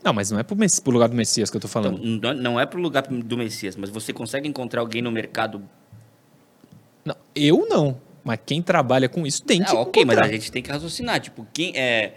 Não, 0.03 0.13
mas 0.13 0.31
não 0.31 0.39
é 0.39 0.43
pro, 0.43 0.55
Mess- 0.55 0.79
pro 0.79 0.91
lugar 0.93 1.09
do 1.09 1.15
Messias 1.15 1.49
que 1.49 1.57
eu 1.57 1.61
tô 1.61 1.67
Então, 1.67 1.83
falando. 1.83 1.99
não- 2.21 2.33
não 2.33 2.59
é 2.59 2.65
pro 2.65 2.79
lugar 2.81 3.03
do 3.07 3.37
Messias, 3.37 3.75
mas 3.75 3.89
você 3.89 4.13
consegue 4.13 4.47
encontrar 4.47 4.81
alguém 4.81 5.01
no 5.01 5.11
mercado. 5.11 5.61
Não, 7.03 7.15
eu 7.35 7.67
não. 7.69 7.99
Mas 8.23 8.39
quem 8.45 8.61
trabalha 8.61 9.09
com 9.09 9.25
isso 9.25 9.43
tem 9.43 9.61
que 9.63 9.69
Ah, 9.71 9.79
ok, 9.79 10.05
mas 10.05 10.13
encontrar. 10.15 10.29
a 10.29 10.31
gente 10.33 10.51
tem 10.51 10.61
que 10.61 10.69
raciocinar. 10.69 11.19
Tipo, 11.19 11.45
quem 11.53 11.75
é 11.77 12.13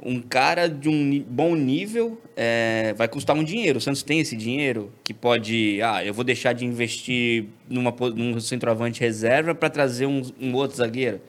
um 0.00 0.20
cara 0.20 0.68
de 0.68 0.88
um 0.88 1.20
bom 1.22 1.54
nível 1.56 2.20
é, 2.36 2.94
vai 2.96 3.08
custar 3.08 3.34
um 3.34 3.42
dinheiro. 3.42 3.78
O 3.78 3.80
Santos 3.80 4.02
tem 4.02 4.20
esse 4.20 4.36
dinheiro 4.36 4.92
que 5.02 5.12
pode. 5.14 5.80
Ah, 5.82 6.04
eu 6.04 6.12
vou 6.14 6.24
deixar 6.24 6.52
de 6.52 6.64
investir 6.64 7.46
numa, 7.68 7.90
num 8.14 8.38
centroavante 8.40 9.00
reserva 9.00 9.54
para 9.54 9.68
trazer 9.70 10.06
um, 10.06 10.22
um 10.40 10.54
outro 10.54 10.76
zagueiro. 10.76 11.20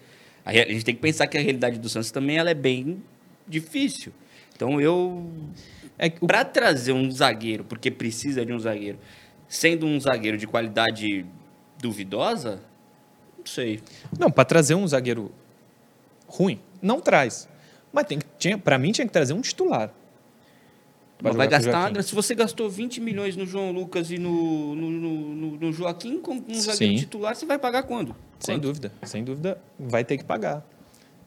A 0.46 0.54
gente 0.54 0.86
tem 0.86 0.96
que 0.96 1.02
pensar 1.02 1.28
que 1.28 1.38
a 1.38 1.42
realidade 1.42 1.78
do 1.80 1.90
Santos 1.90 2.12
também 2.12 2.38
ela 2.38 2.50
é 2.50 2.54
bem 2.54 3.02
difícil. 3.48 4.14
Então 4.58 4.82
eu. 4.82 5.24
É 5.98 6.12
o- 6.20 6.28
Para 6.28 6.44
trazer 6.44 6.92
um 6.92 7.10
zagueiro, 7.10 7.64
porque 7.64 7.90
precisa 7.90 8.46
de 8.46 8.52
um 8.52 8.60
zagueiro, 8.60 8.98
sendo 9.48 9.86
um 9.86 10.00
zagueiro 10.00 10.38
de 10.38 10.46
qualidade 10.46 11.26
duvidosa, 11.80 12.62
não 13.38 13.46
sei. 13.46 13.80
Não, 14.20 14.30
para 14.30 14.44
trazer 14.44 14.76
um 14.76 14.86
zagueiro 14.88 15.32
ruim, 16.28 16.60
não 16.82 17.00
traz. 17.00 17.48
Mas 17.94 18.06
tem 18.06 18.20
que, 18.20 18.58
pra 18.58 18.78
mim 18.78 18.92
tinha 18.92 19.08
que 19.08 19.14
trazer 19.14 19.34
um 19.34 19.42
titular. 19.42 19.92
Mas 21.22 21.36
vai 21.36 21.48
gastar. 21.48 22.04
Se 22.04 22.14
você 22.14 22.36
gastou 22.36 22.70
20 22.70 23.02
milhões 23.02 23.36
no 23.36 23.44
João 23.46 23.72
Lucas 23.72 24.12
e 24.12 24.20
no, 24.20 24.76
no, 24.76 24.90
no, 24.92 25.58
no- 25.58 25.72
Joaquim, 25.74 26.20
com 26.20 26.34
um 26.34 26.54
zagueiro 26.54 26.94
Sim. 26.94 26.96
titular, 26.96 27.36
você 27.36 27.46
vai 27.46 27.58
pagar 27.58 27.84
quando? 27.84 28.16
Sem 28.40 28.56
Quando? 28.56 28.62
dúvida, 28.64 28.92
sem 29.04 29.24
dúvida, 29.24 29.60
vai 29.80 30.04
ter 30.06 30.18
que 30.18 30.24
pagar. 30.24 30.64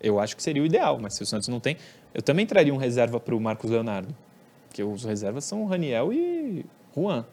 Eu 0.00 0.20
acho 0.20 0.36
que 0.36 0.42
seria 0.44 0.62
o 0.62 0.66
ideal, 0.66 0.96
mas 1.00 1.14
se 1.14 1.22
o 1.24 1.26
Santos 1.26 1.48
não 1.48 1.58
tem, 1.58 1.76
eu 2.14 2.22
também 2.22 2.46
traria 2.46 2.72
um 2.72 2.76
reserva 2.76 3.18
para 3.20 3.34
o 3.34 3.40
Marcos 3.40 3.70
Leonardo, 3.70 4.14
porque 4.68 4.82
os 4.82 5.04
reservas 5.04 5.44
são 5.44 5.62
o 5.62 5.66
Raniel 5.66 6.12
e 6.12 6.64
Juan. 6.94 7.24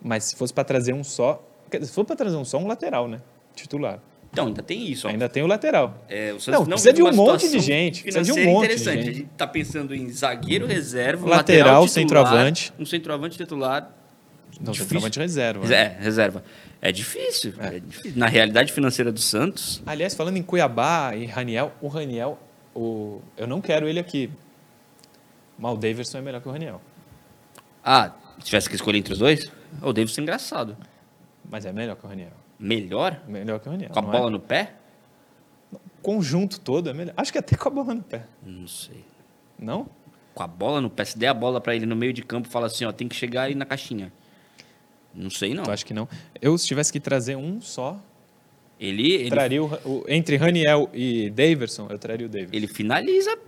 Mas 0.00 0.24
se 0.24 0.36
fosse 0.36 0.52
para 0.52 0.64
trazer 0.64 0.92
um 0.92 1.04
só, 1.04 1.42
se 1.70 1.92
for 1.92 2.04
para 2.04 2.16
trazer 2.16 2.36
um 2.36 2.44
só, 2.44 2.58
um 2.58 2.66
lateral, 2.66 3.06
né? 3.08 3.20
Titular. 3.54 4.00
Então, 4.32 4.46
ainda 4.46 4.62
tem 4.62 4.90
isso. 4.90 5.06
ó. 5.06 5.10
Ainda 5.10 5.28
tem 5.28 5.42
o 5.42 5.46
lateral. 5.46 6.02
É, 6.08 6.32
o 6.32 6.40
Santos 6.40 6.46
Não, 6.46 6.60
não, 6.60 6.68
precisa 6.70 6.92
de 6.94 7.02
um 7.02 7.12
monte 7.12 7.50
de 7.50 7.58
gente, 7.60 8.02
precisa 8.02 8.24
de 8.24 8.32
um 8.32 8.44
monte 8.44 8.68
de 8.68 8.74
interessante. 8.74 8.96
gente. 9.04 9.10
A 9.10 9.12
gente 9.12 9.28
tá 9.36 9.46
pensando 9.46 9.94
em 9.94 10.08
zagueiro 10.10 10.66
reserva, 10.66 11.28
Lateral, 11.28 11.36
lateral 11.36 11.86
titular, 11.86 11.88
centroavante. 12.02 12.72
Um 12.78 12.86
centroavante 12.86 13.36
titular. 13.36 13.82
Não, 14.58 14.72
Difícil. 14.72 14.84
centroavante 14.84 15.18
reserva. 15.18 15.66
né? 15.66 15.74
É, 15.76 15.96
reserva. 16.02 16.44
É 16.80 16.90
difícil, 16.90 17.52
é 17.60 17.78
difícil. 17.78 18.12
Na 18.16 18.26
realidade 18.26 18.72
financeira 18.72 19.12
do 19.12 19.20
Santos, 19.20 19.82
Aliás, 19.86 20.14
falando 20.14 20.36
em 20.38 20.42
Cuiabá 20.42 21.14
e 21.14 21.26
Raniel, 21.26 21.72
o 21.80 21.88
Raniel, 21.88 22.38
o, 22.74 23.20
eu 23.36 23.46
não 23.46 23.60
quero 23.60 23.88
ele 23.88 24.00
aqui. 24.00 24.30
Mas 25.58 25.74
o 25.74 25.76
Davidson 25.76 26.18
é 26.18 26.20
melhor 26.22 26.40
que 26.40 26.48
o 26.48 26.52
Raniel. 26.52 26.80
ah, 27.84 28.12
se 28.38 28.46
tivesse 28.46 28.68
que 28.68 28.74
escolher 28.74 28.98
entre 28.98 29.12
os 29.12 29.18
dois, 29.18 29.50
o 29.80 29.92
Davis 29.92 30.16
é 30.18 30.22
engraçado. 30.22 30.76
Mas 31.48 31.64
é 31.64 31.72
melhor 31.72 31.96
que 31.96 32.04
o 32.04 32.08
Raniel. 32.08 32.32
Melhor? 32.58 33.20
Melhor 33.28 33.60
que 33.60 33.68
o 33.68 33.70
Raniel. 33.72 33.90
Com 33.90 33.98
a 33.98 34.02
não 34.02 34.10
bola 34.10 34.28
é? 34.28 34.30
no 34.30 34.40
pé? 34.40 34.74
conjunto 36.02 36.60
todo 36.60 36.90
é 36.90 36.92
melhor. 36.92 37.14
Acho 37.16 37.32
que 37.32 37.38
até 37.38 37.56
com 37.56 37.68
a 37.68 37.70
bola 37.70 37.94
no 37.94 38.02
pé. 38.02 38.26
Não 38.44 38.66
sei. 38.66 39.04
Não? 39.58 39.88
Com 40.34 40.42
a 40.42 40.46
bola 40.46 40.80
no 40.80 40.90
pé, 40.90 41.04
se 41.04 41.16
der 41.16 41.28
a 41.28 41.34
bola 41.34 41.60
pra 41.60 41.76
ele 41.76 41.86
no 41.86 41.94
meio 41.94 42.12
de 42.12 42.22
campo, 42.22 42.48
fala 42.48 42.66
assim, 42.66 42.84
ó, 42.84 42.92
tem 42.92 43.06
que 43.06 43.14
chegar 43.14 43.42
aí 43.42 43.54
na 43.54 43.64
caixinha. 43.64 44.12
Não 45.14 45.30
sei 45.30 45.54
não. 45.54 45.64
Eu 45.64 45.72
acho 45.72 45.86
que 45.86 45.94
não. 45.94 46.08
Eu, 46.40 46.56
se 46.58 46.66
tivesse 46.66 46.92
que 46.92 46.98
trazer 46.98 47.36
um 47.36 47.60
só, 47.60 48.00
Ele, 48.82 49.12
ele, 49.12 49.30
traria 49.30 49.62
o, 49.62 50.04
entre 50.08 50.36
Raniel 50.36 50.90
e 50.92 51.30
Daverson, 51.30 51.86
eu 51.88 51.98
traria 52.00 52.26
o 52.26 52.28
Daverson. 52.28 52.56
ele 52.56 52.66
finaliza 52.66 53.38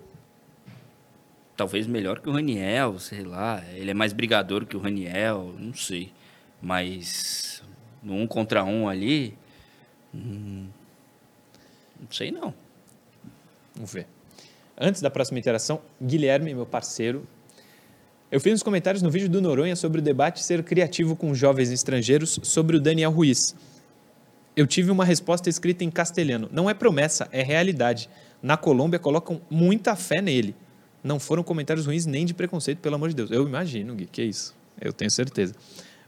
talvez 1.57 1.88
melhor 1.88 2.20
que 2.20 2.29
o 2.29 2.33
Raniel, 2.33 3.01
sei 3.01 3.23
lá. 3.23 3.61
Ele 3.75 3.90
é 3.90 3.94
mais 3.94 4.12
brigador 4.12 4.64
que 4.64 4.77
o 4.77 4.81
Raniel, 4.81 5.53
não 5.59 5.75
sei. 5.75 6.12
Mas 6.62 7.62
no 8.01 8.14
um 8.14 8.29
contra 8.29 8.62
um 8.62 8.88
ali, 8.88 9.37
hum, 10.14 10.68
não 12.01 12.12
sei 12.12 12.31
não. 12.31 12.55
Vamos 13.75 13.92
ver. 13.92 14.07
Antes 14.79 15.03
da 15.03 15.11
próxima 15.11 15.40
interação, 15.40 15.81
Guilherme, 16.01 16.55
meu 16.55 16.64
parceiro, 16.64 17.27
eu 18.31 18.40
fiz 18.40 18.53
uns 18.53 18.62
comentários 18.62 19.03
no 19.03 19.11
vídeo 19.11 19.29
do 19.29 19.40
Noronha 19.40 19.75
sobre 19.75 20.01
o 20.01 20.03
debate 20.03 20.44
ser 20.44 20.62
criativo 20.62 21.16
com 21.16 21.35
jovens 21.35 21.73
estrangeiros 21.73 22.38
sobre 22.44 22.77
o 22.77 22.81
Daniel 22.81 23.11
Ruiz. 23.11 23.55
Eu 24.57 24.67
tive 24.67 24.90
uma 24.90 25.05
resposta 25.05 25.49
escrita 25.49 25.83
em 25.83 25.90
castelhano. 25.90 26.49
Não 26.53 26.71
é 26.71 26.75
promessa, 26.75 27.29
é 27.33 27.43
realidade. 27.43 28.09
Na 28.40 28.57
Colômbia 28.57 28.99
colocam 28.99 29.40
muita 29.51 29.97
fé 29.97 30.23
nele. 30.23 30.55
Não 31.03 31.19
foram 31.19 31.43
comentários 31.43 31.87
ruins 31.87 32.07
nem 32.07 32.25
de 32.25 32.33
preconceito, 32.33 32.79
pelo 32.79 32.95
amor 32.95 33.09
de 33.09 33.17
Deus. 33.17 33.31
Eu 33.31 33.47
imagino, 33.47 33.95
Gui, 33.95 34.07
que 34.07 34.23
é 34.23 34.25
isso. 34.25 34.55
Eu 34.81 34.93
tenho 34.93 35.11
certeza. 35.11 35.55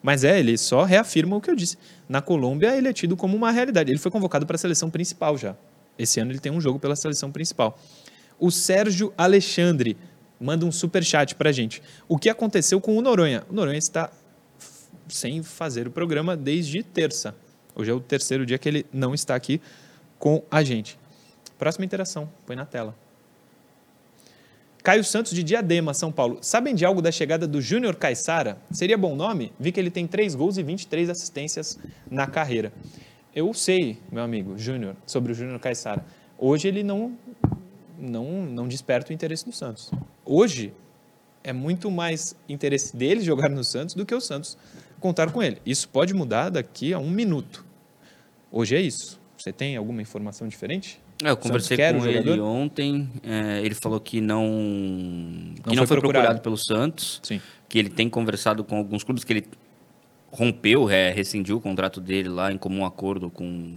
Mas 0.03 0.23
é, 0.23 0.39
ele 0.39 0.57
só 0.57 0.85
reafirma 0.85 1.37
o 1.37 1.41
que 1.41 1.51
eu 1.51 1.57
disse. 1.57 1.77
Na 2.09 2.23
Colômbia, 2.23 2.77
ele 2.77 2.89
é 2.89 2.93
tido 2.93 3.17
como 3.17 3.37
uma 3.37 3.51
realidade. 3.51 3.91
Ele 3.91 3.99
foi 3.99 4.11
convocado 4.11 4.47
para 4.47 4.55
a 4.55 4.59
seleção 4.59 4.89
principal 4.89 5.37
já. 5.37 5.57
Esse 5.99 6.21
ano 6.21 6.31
ele 6.31 6.39
tem 6.39 6.53
um 6.53 6.61
jogo 6.61 6.79
pela 6.79 6.95
seleção 6.95 7.33
principal. 7.33 7.79
O 8.39 8.51
Sérgio 8.51 9.13
Alexandre 9.19 9.97
manda 10.39 10.65
um 10.65 10.71
super 10.71 11.03
chat 11.03 11.35
para 11.35 11.51
gente. 11.51 11.83
O 12.09 12.17
que 12.17 12.29
aconteceu 12.29 12.81
com 12.81 12.97
o 12.97 13.03
Noronha? 13.03 13.45
O 13.51 13.55
Noronha 13.55 13.79
está 13.79 14.11
sem 15.09 15.43
fazer 15.43 15.89
o 15.89 15.91
programa 15.91 16.37
desde 16.37 16.83
terça. 16.83 17.35
Hoje 17.77 17.91
é 17.91 17.95
o 17.95 18.01
terceiro 18.01 18.47
dia 18.47 18.57
que 18.57 18.67
ele 18.67 18.87
não 18.91 19.15
está 19.15 19.35
aqui 19.35 19.61
com 20.19 20.43
a 20.51 20.65
gente. 20.65 20.99
Próxima 21.59 21.85
interação, 21.85 22.29
põe 22.47 22.57
na 22.57 22.65
tela. 22.65 22.97
Caio 24.83 25.05
Santos 25.05 25.33
de 25.33 25.43
Diadema, 25.43 25.93
São 25.93 26.11
Paulo. 26.11 26.39
Sabem 26.41 26.75
de 26.75 26.87
algo 26.87 27.03
da 27.03 27.13
chegada 27.13 27.47
do 27.47 27.61
Júnior 27.61 27.97
Caissara? 27.97 28.57
Seria 28.71 28.97
bom 28.97 29.15
nome? 29.15 29.53
Vi 29.61 29.73
que 29.73 29.81
ele 29.81 29.91
tem 29.91 30.07
3 30.07 30.35
gols 30.35 30.57
e 30.57 30.63
23 30.63 31.11
assistências 31.11 31.79
na 32.11 32.27
carreira. 32.27 32.73
Eu 33.35 33.53
sei, 33.53 33.99
meu 34.11 34.23
amigo 34.23 34.57
Júnior, 34.57 34.97
sobre 35.05 35.33
o 35.33 35.35
Júnior 35.35 35.59
Caissara. 35.59 36.03
Hoje 36.39 36.69
ele 36.69 36.83
não, 36.83 37.19
não, 37.99 38.47
não 38.47 38.69
desperta 38.69 39.11
o 39.11 39.13
interesse 39.13 39.45
do 39.45 39.53
Santos. 39.53 39.91
Hoje 40.25 40.73
é 41.45 41.53
muito 41.53 41.91
mais 41.91 42.35
interesse 42.49 42.97
dele 42.97 43.21
jogar 43.21 43.51
no 43.51 43.65
Santos 43.65 43.95
do 43.95 44.07
que 44.07 44.15
o 44.15 44.21
Santos 44.21 44.57
contar 45.01 45.31
com 45.33 45.43
ele. 45.43 45.61
Isso 45.67 45.89
pode 45.89 46.15
mudar 46.15 46.49
daqui 46.49 46.95
a 46.95 46.99
um 46.99 47.11
minuto. 47.11 47.66
Hoje 48.57 48.75
é 48.75 48.81
isso. 48.81 49.21
Você 49.37 49.53
tem 49.53 49.77
alguma 49.77 50.01
informação 50.01 50.49
diferente? 50.49 50.99
É, 51.23 51.29
eu 51.29 51.37
conversei 51.37 51.77
com 51.77 52.01
o 52.01 52.09
ele 52.09 52.41
ontem. 52.41 53.07
é, 53.23 53.61
ele 53.63 53.75
falou 53.75 54.01
que 54.01 54.19
não, 54.19 54.47
que 55.57 55.63
foi 55.63 55.77
não 55.77 55.87
foi 55.87 55.97
procurado. 55.99 56.01
procurado 56.01 56.41
pelo 56.41 56.57
Santos. 56.57 57.21
Sim. 57.23 57.39
Que 57.69 57.79
ele 57.79 57.91
tem 57.91 58.09
conversado 58.09 58.65
com 58.65 58.79
alguns 58.79 59.05
clubes 59.05 59.25
que 59.25 59.33
ele 59.35 59.47
rompeu, 60.33 60.89
é, 60.89 61.11
rescindiu 61.11 61.59
o 61.59 61.61
contrato 61.61 62.01
dele 62.01 62.31
lá 62.31 62.51
em 62.51 62.57
comum 62.57 62.87
acordo 62.87 63.29
com. 63.29 63.77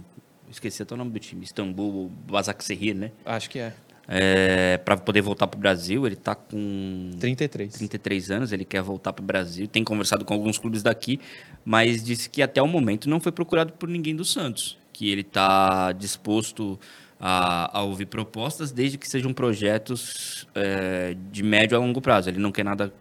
Esqueci 0.50 0.82
até 0.82 0.94
o 0.94 0.96
nome 0.96 1.10
do 1.10 1.18
time, 1.18 1.44
Istambul, 1.44 2.10
Basaksehir, 2.26 2.96
né? 2.96 3.12
Acho 3.26 3.50
que 3.50 3.58
é. 3.58 3.74
É, 4.12 4.76
para 4.78 4.96
poder 4.96 5.22
voltar 5.22 5.46
para 5.46 5.56
o 5.56 5.60
Brasil. 5.60 6.04
Ele 6.04 6.16
está 6.16 6.34
com 6.34 7.10
33. 7.20 7.72
33 7.74 8.30
anos, 8.32 8.52
ele 8.52 8.64
quer 8.64 8.82
voltar 8.82 9.12
para 9.12 9.22
o 9.22 9.26
Brasil. 9.26 9.68
Tem 9.68 9.84
conversado 9.84 10.24
com 10.24 10.34
alguns 10.34 10.58
clubes 10.58 10.82
daqui, 10.82 11.20
mas 11.64 12.02
disse 12.02 12.28
que 12.28 12.42
até 12.42 12.60
o 12.60 12.66
momento 12.66 13.08
não 13.08 13.20
foi 13.20 13.30
procurado 13.30 13.72
por 13.74 13.88
ninguém 13.88 14.16
do 14.16 14.24
Santos. 14.24 14.76
Que 14.92 15.10
ele 15.10 15.20
está 15.20 15.92
disposto 15.92 16.76
a, 17.20 17.78
a 17.78 17.82
ouvir 17.82 18.06
propostas, 18.06 18.72
desde 18.72 18.98
que 18.98 19.08
sejam 19.08 19.32
projetos 19.32 20.48
é, 20.54 21.14
de 21.30 21.42
médio 21.44 21.76
a 21.76 21.80
longo 21.80 22.00
prazo. 22.00 22.30
Ele 22.30 22.40
não 22.40 22.50
quer 22.50 22.64
nada 22.64 22.92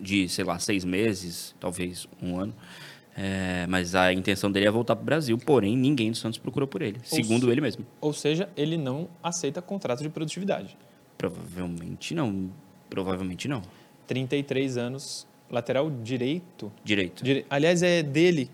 de, 0.00 0.28
sei 0.28 0.44
lá, 0.44 0.58
seis 0.58 0.84
meses, 0.84 1.54
talvez 1.60 2.08
um 2.22 2.38
ano. 2.38 2.54
É, 3.22 3.66
mas 3.68 3.94
a 3.94 4.12
intenção 4.14 4.50
dele 4.50 4.66
é 4.66 4.70
voltar 4.70 4.96
para 4.96 5.02
o 5.02 5.04
Brasil, 5.04 5.36
porém 5.36 5.76
ninguém 5.76 6.10
do 6.10 6.16
Santos 6.16 6.38
procurou 6.38 6.66
por 6.66 6.80
ele, 6.80 6.98
segundo 7.04 7.52
ele 7.52 7.60
mesmo. 7.60 7.84
Ou 8.00 8.14
seja, 8.14 8.48
ele 8.56 8.78
não 8.78 9.08
aceita 9.22 9.60
contrato 9.60 10.02
de 10.02 10.08
produtividade. 10.08 10.74
Provavelmente 11.18 12.14
não. 12.14 12.50
Provavelmente 12.88 13.46
não. 13.46 13.62
33 14.06 14.76
anos 14.76 15.26
Lateral 15.50 15.90
direito. 15.90 16.70
Direito. 16.84 17.24
Dire- 17.24 17.44
Aliás, 17.50 17.82
é 17.82 18.02
dele. 18.04 18.48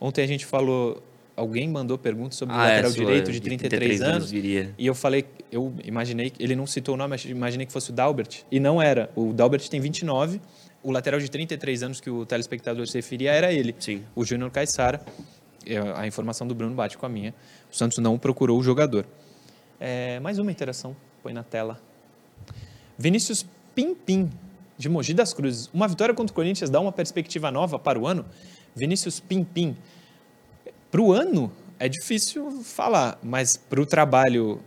Ontem 0.00 0.22
a 0.22 0.26
gente 0.26 0.44
falou. 0.44 1.00
Alguém 1.36 1.68
mandou 1.68 1.96
pergunta 1.98 2.34
sobre 2.34 2.54
o 2.54 2.58
Ah, 2.58 2.66
é, 2.66 2.70
lateral 2.72 2.90
sua- 2.90 3.04
direito 3.04 3.30
de 3.30 3.40
33, 3.40 4.00
anos. 4.02 4.30
viria. 4.30 4.74
E 4.78 4.86
eu 4.86 4.94
falei, 4.94 5.26
eu 5.52 5.72
imaginei, 5.84 6.32
ele 6.40 6.56
não 6.56 6.66
citou 6.66 6.94
o 6.94 6.98
nome, 6.98 7.10
mas 7.10 7.24
imaginei 7.26 7.64
que 7.66 7.72
fosse 7.72 7.90
o 7.90 7.92
Dalbert. 7.92 8.38
E 8.50 8.58
não 8.58 8.80
era. 8.82 9.10
O 9.14 9.32
Dalbert 9.34 9.68
tem 9.68 9.78
29. 9.80 10.40
O 10.86 10.92
lateral 10.92 11.18
de 11.18 11.28
33 11.28 11.82
anos 11.82 12.00
que 12.00 12.08
o 12.08 12.24
telespectador 12.24 12.86
se 12.86 12.96
referia 12.96 13.32
era 13.32 13.52
ele. 13.52 13.74
Sim. 13.76 14.04
O 14.14 14.24
Júnior 14.24 14.52
Caixara. 14.52 15.04
É, 15.66 15.78
A 15.96 16.06
informação 16.06 16.46
do 16.46 16.54
Bruno 16.54 16.76
bate 16.76 16.96
com 16.96 17.04
a 17.04 17.08
minha. 17.08 17.34
O 17.68 17.74
Santos 17.74 17.98
não 17.98 18.16
procurou 18.16 18.56
o 18.56 18.62
jogador. 18.62 19.04
É, 19.80 20.20
mais 20.20 20.38
uma 20.38 20.48
interação. 20.48 20.94
Põe 21.24 21.32
na 21.32 21.42
tela. 21.42 21.82
Vinícius 22.96 23.44
Pimpim, 23.74 24.30
de 24.78 24.88
Mogi 24.88 25.12
das 25.12 25.34
Cruzes. 25.34 25.68
Uma 25.74 25.88
vitória 25.88 26.14
contra 26.14 26.30
o 26.30 26.34
Corinthians 26.36 26.70
dá 26.70 26.78
uma 26.78 26.92
perspectiva 26.92 27.50
nova 27.50 27.80
para 27.80 27.98
o 27.98 28.06
ano? 28.06 28.24
Vinícius 28.72 29.18
Pimpim. 29.18 29.76
Para 30.88 31.00
o 31.00 31.12
ano, 31.12 31.50
é 31.80 31.88
difícil 31.88 32.62
falar, 32.62 33.18
mas 33.24 33.56
para 33.56 33.80
o 33.80 33.86
trabalho 33.86 34.60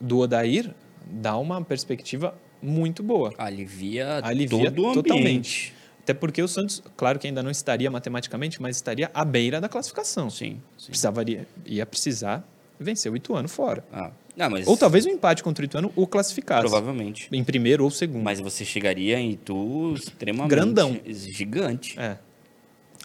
do 0.00 0.18
Odair, 0.18 0.72
dá 1.04 1.36
uma 1.36 1.64
perspectiva 1.64 2.32
muito 2.64 3.02
boa. 3.02 3.32
Alivia, 3.38 4.20
Alivia 4.22 4.70
todo 4.70 4.94
totalmente. 5.02 5.72
Até 6.02 6.12
porque 6.12 6.42
o 6.42 6.48
Santos, 6.48 6.82
claro 6.96 7.18
que 7.18 7.26
ainda 7.26 7.42
não 7.42 7.50
estaria 7.50 7.90
matematicamente, 7.90 8.60
mas 8.60 8.76
estaria 8.76 9.10
à 9.14 9.24
beira 9.24 9.60
da 9.60 9.68
classificação. 9.68 10.28
Sim, 10.28 10.60
sim. 10.76 10.88
Precisaria, 10.88 11.46
ia 11.64 11.86
precisar 11.86 12.46
vencer 12.78 13.10
o 13.10 13.16
Ituano 13.16 13.48
fora. 13.48 13.84
Ah, 13.92 14.10
não, 14.36 14.50
mas 14.50 14.66
Ou 14.66 14.76
talvez 14.76 15.06
um 15.06 15.10
empate 15.10 15.42
contra 15.42 15.62
o 15.62 15.64
Ituano 15.64 15.92
o 15.96 16.06
classificasse. 16.06 16.62
provavelmente. 16.62 17.28
Em 17.32 17.42
primeiro 17.42 17.84
ou 17.84 17.90
segundo. 17.90 18.22
Mas 18.22 18.40
você 18.40 18.64
chegaria 18.64 19.18
em 19.18 19.30
Itu 19.30 19.94
extremamente 19.94 20.50
Grandão. 20.50 21.00
gigante. 21.06 21.98
É. 21.98 22.18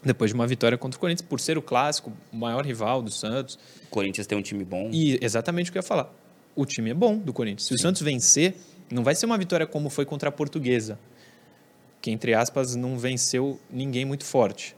Depois 0.04 0.32
de 0.32 0.36
uma 0.36 0.48
vitória 0.48 0.78
contra 0.78 0.98
o 0.98 1.00
Corinthians, 1.00 1.28
por 1.28 1.40
ser 1.40 1.58
o 1.58 1.62
clássico, 1.62 2.12
o 2.34 2.36
maior 2.36 2.66
rival 2.66 3.02
do 3.02 3.12
Santos. 3.12 3.60
O 3.86 3.90
Corinthians 3.90 4.26
tem 4.28 4.38
um 4.38 4.42
time 4.42 4.64
bom. 4.64 4.90
E 4.92 5.20
exatamente 5.22 5.70
o 5.70 5.72
que 5.74 5.78
eu 5.78 5.82
ia 5.82 5.88
falar. 5.88 6.14
O 6.56 6.66
time 6.66 6.90
é 6.90 6.94
bom 6.94 7.18
do 7.18 7.32
Corinthians. 7.32 7.64
Se 7.68 7.74
o 7.74 7.78
Santos 7.80 8.02
vencer, 8.02 8.56
não 8.92 9.04
vai 9.04 9.16
ser 9.16 9.26
uma 9.26 9.38
vitória 9.38 9.66
como 9.68 9.90
foi 9.90 10.06
contra 10.06 10.30
a 10.30 10.32
Portuguesa, 10.32 10.98
que, 12.02 12.12
entre 12.12 12.34
aspas, 12.34 12.76
não 12.76 12.98
venceu 12.98 13.60
ninguém 13.70 14.06
muito 14.06 14.24
forte. 14.24 14.76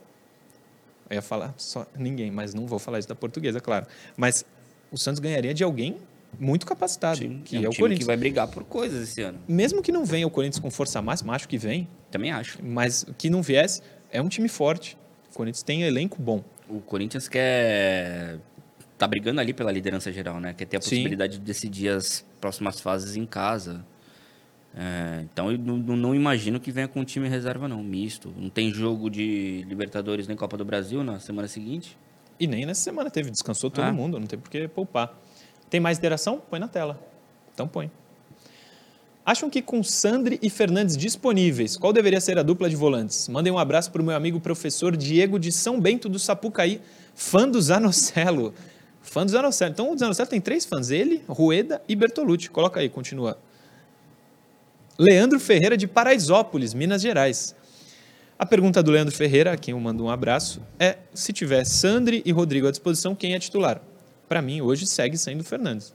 Eu 1.10 1.16
ia 1.16 1.22
falar 1.22 1.54
só 1.58 1.86
ninguém, 1.98 2.32
mas 2.32 2.54
não 2.54 2.66
vou 2.66 2.80
falar 2.80 3.00
isso 3.00 3.08
da 3.08 3.16
Portuguesa, 3.16 3.60
claro. 3.60 3.86
Mas 4.16 4.46
o 4.92 4.98
Santos 4.98 5.20
ganharia 5.20 5.54
de 5.54 5.64
alguém 5.64 5.98
muito 6.40 6.66
capacitado, 6.66 7.20
Sim, 7.20 7.42
que 7.44 7.58
é 7.58 7.60
é, 7.60 7.62
um 7.64 7.68
o 7.68 7.70
time 7.72 7.82
Corinthians. 7.82 8.00
que 8.00 8.06
vai 8.06 8.16
brigar 8.18 8.48
por 8.48 8.64
coisas 8.64 9.04
esse 9.10 9.22
ano. 9.22 9.40
Mesmo 9.48 9.82
que 9.82 9.92
não 9.92 10.06
venha 10.06 10.26
o 10.26 10.32
Corinthians 10.32 10.60
com 10.60 10.72
força 10.72 11.02
máxima, 11.02 11.36
acho 11.36 11.48
que 11.50 11.58
vem, 11.58 11.88
Também 12.10 12.32
acho. 12.32 12.58
mas 12.64 13.06
que 13.18 13.30
não 13.30 13.42
viesse, 13.42 13.82
é 14.10 14.22
um 14.22 14.30
time 14.30 14.48
forte. 14.48 14.98
O 15.30 15.36
Corinthians 15.36 15.64
tem 15.64 15.84
elenco 15.84 16.22
bom. 16.22 16.42
O 16.70 16.80
Corinthians 16.80 17.28
quer. 17.28 18.40
tá 18.98 19.06
brigando 19.06 19.42
ali 19.42 19.54
pela 19.54 19.72
liderança 19.72 20.12
geral, 20.12 20.40
né? 20.40 20.54
Quer 20.54 20.66
ter 20.66 20.78
a 20.78 20.82
Sim. 20.82 20.90
possibilidade 20.92 21.34
de 21.34 21.40
decidir 21.44 21.90
as 21.90 22.26
próximas 22.40 22.80
fases 22.80 23.18
em 23.18 23.26
casa. 23.26 23.86
É, 24.76 25.22
então 25.32 25.52
eu 25.52 25.58
não, 25.58 25.78
não- 25.78 26.16
imagino 26.16 26.60
que 26.60 26.72
venha 26.72 26.88
com 26.88 27.02
um 27.02 27.04
time 27.04 27.28
reserva, 27.28 27.68
não, 27.68 27.84
misto. 27.84 28.34
Não 28.38 28.50
tem 28.50 28.72
jogo 28.74 29.10
de 29.10 29.66
Libertadores 29.68 30.28
nem 30.28 30.38
Copa 30.38 30.56
do 30.58 30.64
Brasil 30.64 31.04
na 31.04 31.20
semana 31.20 31.48
seguinte. 31.48 31.98
E 32.40 32.48
nem 32.48 32.66
nessa 32.66 32.82
semana 32.82 33.10
teve, 33.10 33.30
descansou 33.30 33.70
todo 33.70 33.84
Ah. 33.86 33.92
mundo, 33.94 34.20
não 34.20 34.26
tem 34.28 34.40
por 34.40 34.50
que 34.50 34.68
poupar. 34.68 35.14
Tem 35.70 35.80
mais 35.80 35.98
interação? 35.98 36.42
Põe 36.50 36.60
na 36.60 36.68
tela. 36.68 37.00
Então 37.54 37.68
põe. 37.68 37.92
Acham 39.24 39.50
que 39.50 39.62
com 39.62 39.84
Sandri 39.84 40.40
e 40.42 40.50
Fernandes 40.50 40.98
disponíveis, 40.98 41.78
qual 41.78 41.94
deveria 41.94 42.20
ser 42.20 42.40
a 42.40 42.44
dupla 42.44 42.68
de 42.70 42.76
volantes? 42.76 43.28
Mandem 43.28 43.54
um 43.54 43.58
abraço 43.60 43.92
para 43.92 44.02
o 44.02 44.06
meu 44.06 44.16
amigo 44.16 44.40
professor 44.40 44.98
Diego 44.98 45.38
de 45.38 45.52
São 45.52 45.80
Bento 45.80 46.10
do 46.10 46.18
Sapucaí, 46.18 46.82
fã 47.14 47.48
do 47.48 47.62
Zanocelo. 47.62 48.54
Fã 49.02 49.24
do 49.26 49.32
Zanocelo. 49.32 49.72
Então 49.72 49.94
o 49.94 49.98
Zanocelo 49.98 50.28
tem 50.30 50.42
três 50.42 50.66
fãs, 50.66 50.90
ele, 50.90 51.24
Rueda 51.28 51.82
e 51.88 51.96
Bertolucci. 51.96 52.50
Coloca 52.50 52.80
aí, 52.80 52.90
continua. 52.90 53.38
Leandro 55.02 55.40
Ferreira 55.40 55.76
de 55.76 55.88
Paraisópolis, 55.88 56.76
Minas 56.76 57.02
Gerais. 57.02 57.56
A 58.38 58.46
pergunta 58.46 58.84
do 58.84 58.92
Leandro 58.92 59.12
Ferreira, 59.12 59.52
a 59.52 59.58
quem 59.58 59.72
eu 59.72 59.80
mando 59.80 60.04
um 60.04 60.12
abraço, 60.12 60.62
é 60.80 61.00
se 61.12 61.34
tiver 61.34 61.66
Sandri 61.66 62.22
e 62.24 62.32
Rodrigo 62.32 62.68
à 62.68 62.72
disposição, 62.72 63.16
quem 63.16 63.34
é 63.34 63.40
titular? 63.40 63.82
Para 64.30 64.44
mim, 64.44 64.62
hoje 64.62 64.86
segue 64.86 65.18
sendo 65.18 65.42
o 65.42 65.44
Fernandes. 65.44 65.92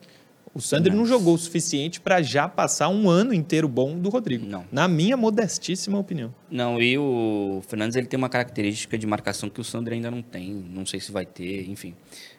O 0.53 0.61
Sandri 0.61 0.93
não 0.93 1.07
jogou 1.07 1.35
o 1.35 1.39
suficiente 1.39 2.01
para 2.01 2.21
já 2.21 2.49
passar 2.49 2.89
um 2.89 3.09
ano 3.09 3.33
inteiro 3.33 3.69
bom 3.69 3.97
do 3.97 4.09
Rodrigo. 4.09 4.45
Não. 4.45 4.65
Na 4.73 4.89
minha 4.89 5.17
modestíssima 5.17 5.99
opinião. 5.99 6.35
Não, 6.51 6.83
e 6.83 6.99
o 6.99 7.63
Fernandes 7.69 7.95
ele 7.95 8.09
tem 8.09 8.19
uma 8.19 8.29
característica 8.29 8.99
de 8.99 9.07
marcação 9.07 9.49
que 9.49 9.61
o 9.61 9.65
Sandro 9.65 9.95
ainda 9.95 10.11
não 10.11 10.21
tem. 10.21 10.53
Não 10.53 10.85
sei 10.85 10.99
se 10.99 11.13
vai 11.13 11.25
ter, 11.25 11.71
enfim. 11.71 11.95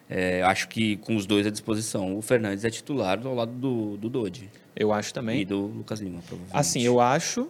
É, 0.09 0.41
acho 0.43 0.69
que 0.69 0.97
com 0.97 1.15
os 1.15 1.25
dois 1.25 1.45
à 1.45 1.49
disposição, 1.49 2.17
o 2.17 2.21
Fernandes 2.21 2.63
é 2.63 2.69
titular 2.69 3.19
ao 3.25 3.35
lado 3.35 3.51
do, 3.51 3.97
do 3.97 4.09
Dodi 4.09 4.49
Eu 4.73 4.93
acho 4.93 5.13
também. 5.13 5.41
e 5.41 5.45
do 5.45 5.65
Lucas 5.65 5.99
Lima, 5.99 6.21
provavelmente. 6.25 6.57
Assim, 6.57 6.81
eu 6.81 6.99
acho. 7.01 7.49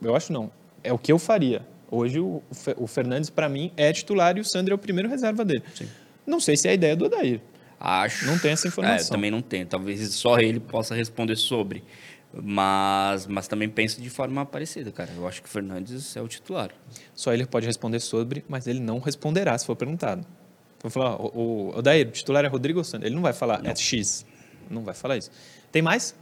Eu 0.00 0.14
acho 0.14 0.32
não. 0.32 0.50
É 0.84 0.92
o 0.92 0.98
que 0.98 1.10
eu 1.10 1.18
faria. 1.18 1.66
Hoje 1.90 2.20
o, 2.20 2.42
o 2.76 2.86
Fernandes, 2.86 3.30
para 3.30 3.48
mim, 3.48 3.72
é 3.76 3.92
titular 3.92 4.36
e 4.36 4.40
o 4.40 4.44
Sandri 4.44 4.72
é 4.72 4.74
o 4.74 4.78
primeiro 4.78 5.08
reserva 5.08 5.44
dele. 5.44 5.62
Não 6.26 6.38
sei 6.40 6.56
se 6.56 6.68
é 6.68 6.72
a 6.72 6.74
ideia 6.74 6.96
do 6.96 7.06
Odair. 7.06 7.40
Acho. 7.78 8.26
Não 8.26 8.38
tem 8.38 8.52
essa 8.52 8.66
informação. 8.66 9.06
É, 9.06 9.10
também 9.10 9.30
não 9.30 9.42
tem. 9.42 9.66
Talvez 9.66 10.00
só 10.14 10.38
ele 10.38 10.60
possa 10.60 10.94
responder 10.94 11.36
sobre. 11.36 11.84
Mas, 12.32 13.26
mas 13.26 13.48
também 13.48 13.68
penso 13.68 14.00
de 14.00 14.10
forma 14.10 14.44
parecida, 14.44 14.90
cara. 14.92 15.10
Eu 15.16 15.26
acho 15.26 15.42
que 15.42 15.48
o 15.48 15.50
Fernandes 15.50 16.16
é 16.16 16.22
o 16.22 16.28
titular. 16.28 16.70
Só 17.14 17.32
ele 17.32 17.46
pode 17.46 17.66
responder 17.66 18.00
sobre, 18.00 18.44
mas 18.48 18.66
ele 18.66 18.80
não 18.80 18.98
responderá 18.98 19.56
se 19.56 19.64
for 19.64 19.76
perguntado. 19.76 20.26
Vou 20.86 20.90
falar, 20.90 21.16
o, 21.20 21.70
o 21.74 21.78
Odair, 21.78 22.06
o 22.06 22.10
titular 22.12 22.44
é 22.44 22.48
Rodrigo 22.48 22.84
Sandro? 22.84 23.08
Ele 23.08 23.14
não 23.16 23.22
vai 23.22 23.32
falar, 23.32 23.60
é 23.66 23.74
X. 23.74 24.24
Não 24.70 24.84
vai 24.84 24.94
falar 24.94 25.16
isso. 25.16 25.32
Tem 25.72 25.82
mais? 25.82 26.14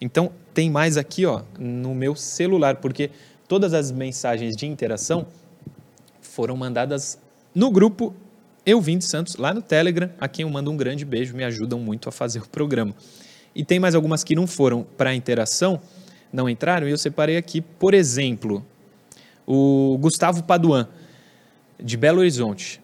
Então, 0.00 0.32
tem 0.52 0.68
mais 0.68 0.96
aqui, 0.96 1.24
ó, 1.24 1.42
no 1.56 1.94
meu 1.94 2.16
celular, 2.16 2.78
porque 2.78 3.12
todas 3.46 3.72
as 3.72 3.92
mensagens 3.92 4.56
de 4.56 4.66
interação 4.66 5.28
foram 6.20 6.56
mandadas 6.56 7.20
no 7.54 7.70
grupo 7.70 8.12
Eu 8.66 8.80
Vim 8.80 8.98
de 8.98 9.04
Santos, 9.04 9.36
lá 9.36 9.54
no 9.54 9.62
Telegram, 9.62 10.10
a 10.18 10.26
quem 10.26 10.42
eu 10.42 10.50
mando 10.50 10.68
um 10.68 10.76
grande 10.76 11.04
beijo, 11.04 11.36
me 11.36 11.44
ajudam 11.44 11.78
muito 11.78 12.08
a 12.08 12.12
fazer 12.12 12.40
o 12.40 12.48
programa. 12.48 12.92
E 13.54 13.64
tem 13.64 13.78
mais 13.78 13.94
algumas 13.94 14.24
que 14.24 14.34
não 14.34 14.48
foram 14.48 14.82
para 14.82 15.14
interação, 15.14 15.80
não 16.32 16.48
entraram, 16.50 16.88
e 16.88 16.90
eu 16.90 16.98
separei 16.98 17.36
aqui, 17.36 17.60
por 17.60 17.94
exemplo, 17.94 18.66
o 19.46 19.96
Gustavo 20.00 20.42
Paduan, 20.42 20.88
de 21.80 21.96
Belo 21.96 22.18
Horizonte. 22.18 22.82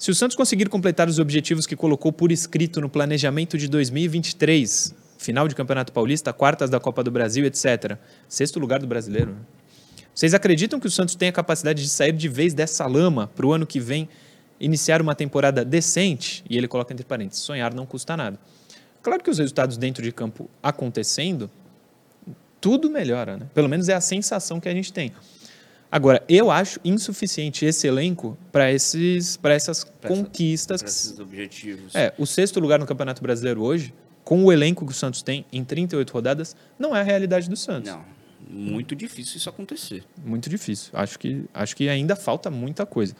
Se 0.00 0.10
o 0.10 0.14
Santos 0.14 0.34
conseguir 0.34 0.70
completar 0.70 1.10
os 1.10 1.18
objetivos 1.18 1.66
que 1.66 1.76
colocou 1.76 2.10
por 2.10 2.32
escrito 2.32 2.80
no 2.80 2.88
planejamento 2.88 3.58
de 3.58 3.68
2023, 3.68 4.94
final 5.18 5.46
de 5.46 5.54
Campeonato 5.54 5.92
Paulista, 5.92 6.32
quartas 6.32 6.70
da 6.70 6.80
Copa 6.80 7.04
do 7.04 7.10
Brasil, 7.10 7.44
etc., 7.44 7.98
sexto 8.26 8.58
lugar 8.58 8.80
do 8.80 8.86
brasileiro, 8.86 9.32
né? 9.32 9.40
vocês 10.14 10.32
acreditam 10.32 10.80
que 10.80 10.86
o 10.86 10.90
Santos 10.90 11.14
tem 11.14 11.28
a 11.28 11.32
capacidade 11.32 11.82
de 11.82 11.88
sair 11.90 12.12
de 12.12 12.30
vez 12.30 12.54
dessa 12.54 12.86
lama 12.86 13.26
para 13.26 13.44
o 13.44 13.52
ano 13.52 13.66
que 13.66 13.78
vem 13.78 14.08
iniciar 14.58 15.02
uma 15.02 15.14
temporada 15.14 15.66
decente? 15.66 16.42
E 16.48 16.56
ele 16.56 16.66
coloca 16.66 16.94
entre 16.94 17.04
parênteses: 17.04 17.44
sonhar 17.44 17.74
não 17.74 17.84
custa 17.84 18.16
nada. 18.16 18.40
Claro 19.02 19.22
que 19.22 19.28
os 19.28 19.36
resultados 19.36 19.76
dentro 19.76 20.02
de 20.02 20.12
campo 20.12 20.48
acontecendo, 20.62 21.50
tudo 22.58 22.88
melhora, 22.88 23.36
né? 23.36 23.46
Pelo 23.52 23.68
menos 23.68 23.86
é 23.90 23.92
a 23.92 24.00
sensação 24.00 24.60
que 24.60 24.68
a 24.70 24.72
gente 24.72 24.94
tem. 24.94 25.12
Agora, 25.92 26.22
eu 26.28 26.50
acho 26.52 26.78
insuficiente 26.84 27.64
esse 27.64 27.86
elenco 27.86 28.38
para 28.52 28.70
esses 28.70 29.36
para 29.36 29.54
essas 29.54 29.78
essa- 29.78 30.08
conquistas. 30.08 30.80
Para 30.82 30.88
esses 30.88 31.18
objetivos. 31.18 31.94
É, 31.94 32.14
o 32.16 32.26
sexto 32.26 32.60
lugar 32.60 32.78
no 32.78 32.86
Campeonato 32.86 33.20
Brasileiro 33.20 33.60
hoje, 33.62 33.92
com 34.22 34.44
o 34.44 34.52
elenco 34.52 34.86
que 34.86 34.92
o 34.92 34.94
Santos 34.94 35.20
tem 35.22 35.44
em 35.52 35.64
38 35.64 36.10
rodadas, 36.12 36.54
não 36.78 36.94
é 36.94 37.00
a 37.00 37.02
realidade 37.02 37.50
do 37.50 37.56
Santos. 37.56 37.90
Não, 37.90 38.04
muito 38.48 38.94
difícil 38.94 39.36
isso 39.38 39.48
acontecer. 39.48 40.04
Muito 40.24 40.48
difícil. 40.48 40.90
Acho 40.92 41.18
que, 41.18 41.44
acho 41.52 41.74
que 41.74 41.88
ainda 41.88 42.14
falta 42.14 42.50
muita 42.50 42.86
coisa. 42.86 43.16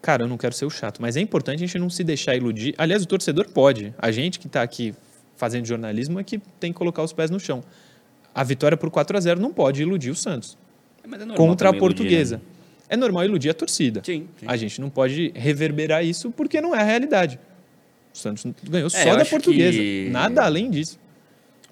Cara, 0.00 0.24
eu 0.24 0.28
não 0.28 0.38
quero 0.38 0.54
ser 0.54 0.64
o 0.64 0.70
chato, 0.70 1.02
mas 1.02 1.14
é 1.14 1.20
importante 1.20 1.62
a 1.62 1.66
gente 1.66 1.78
não 1.78 1.90
se 1.90 2.02
deixar 2.02 2.34
iludir. 2.34 2.74
Aliás, 2.78 3.02
o 3.02 3.06
torcedor 3.06 3.50
pode. 3.50 3.94
A 3.98 4.10
gente 4.10 4.38
que 4.38 4.46
está 4.46 4.62
aqui 4.62 4.94
fazendo 5.36 5.66
jornalismo 5.66 6.18
é 6.18 6.24
que 6.24 6.38
tem 6.58 6.72
que 6.72 6.78
colocar 6.78 7.02
os 7.02 7.12
pés 7.12 7.30
no 7.30 7.38
chão. 7.38 7.62
A 8.34 8.42
vitória 8.42 8.78
por 8.78 8.90
4 8.90 9.14
a 9.16 9.20
0 9.20 9.38
não 9.40 9.52
pode 9.52 9.82
iludir 9.82 10.08
o 10.10 10.14
Santos 10.14 10.56
É, 11.04 11.14
é 11.32 11.36
contra 11.36 11.68
a 11.68 11.72
também 11.72 11.78
iludir, 11.78 11.78
portuguesa. 11.78 12.36
né? 12.36 12.42
É 12.88 12.96
normal 12.96 13.24
iludir 13.24 13.50
a 13.50 13.54
torcida. 13.54 14.02
Sim, 14.04 14.26
sim. 14.38 14.46
A 14.48 14.56
gente 14.56 14.80
não 14.80 14.90
pode 14.90 15.32
reverberar 15.34 16.04
isso 16.04 16.30
porque 16.30 16.60
não 16.60 16.74
é 16.74 16.80
a 16.80 16.84
realidade. 16.84 17.38
O 18.12 18.18
Santos 18.18 18.44
ganhou 18.64 18.88
É, 18.88 18.90
só 18.90 19.16
da 19.16 19.24
portuguesa. 19.24 19.78
que- 19.78 20.08
Nada 20.10 20.42
além 20.44 20.68
disso. 20.70 20.98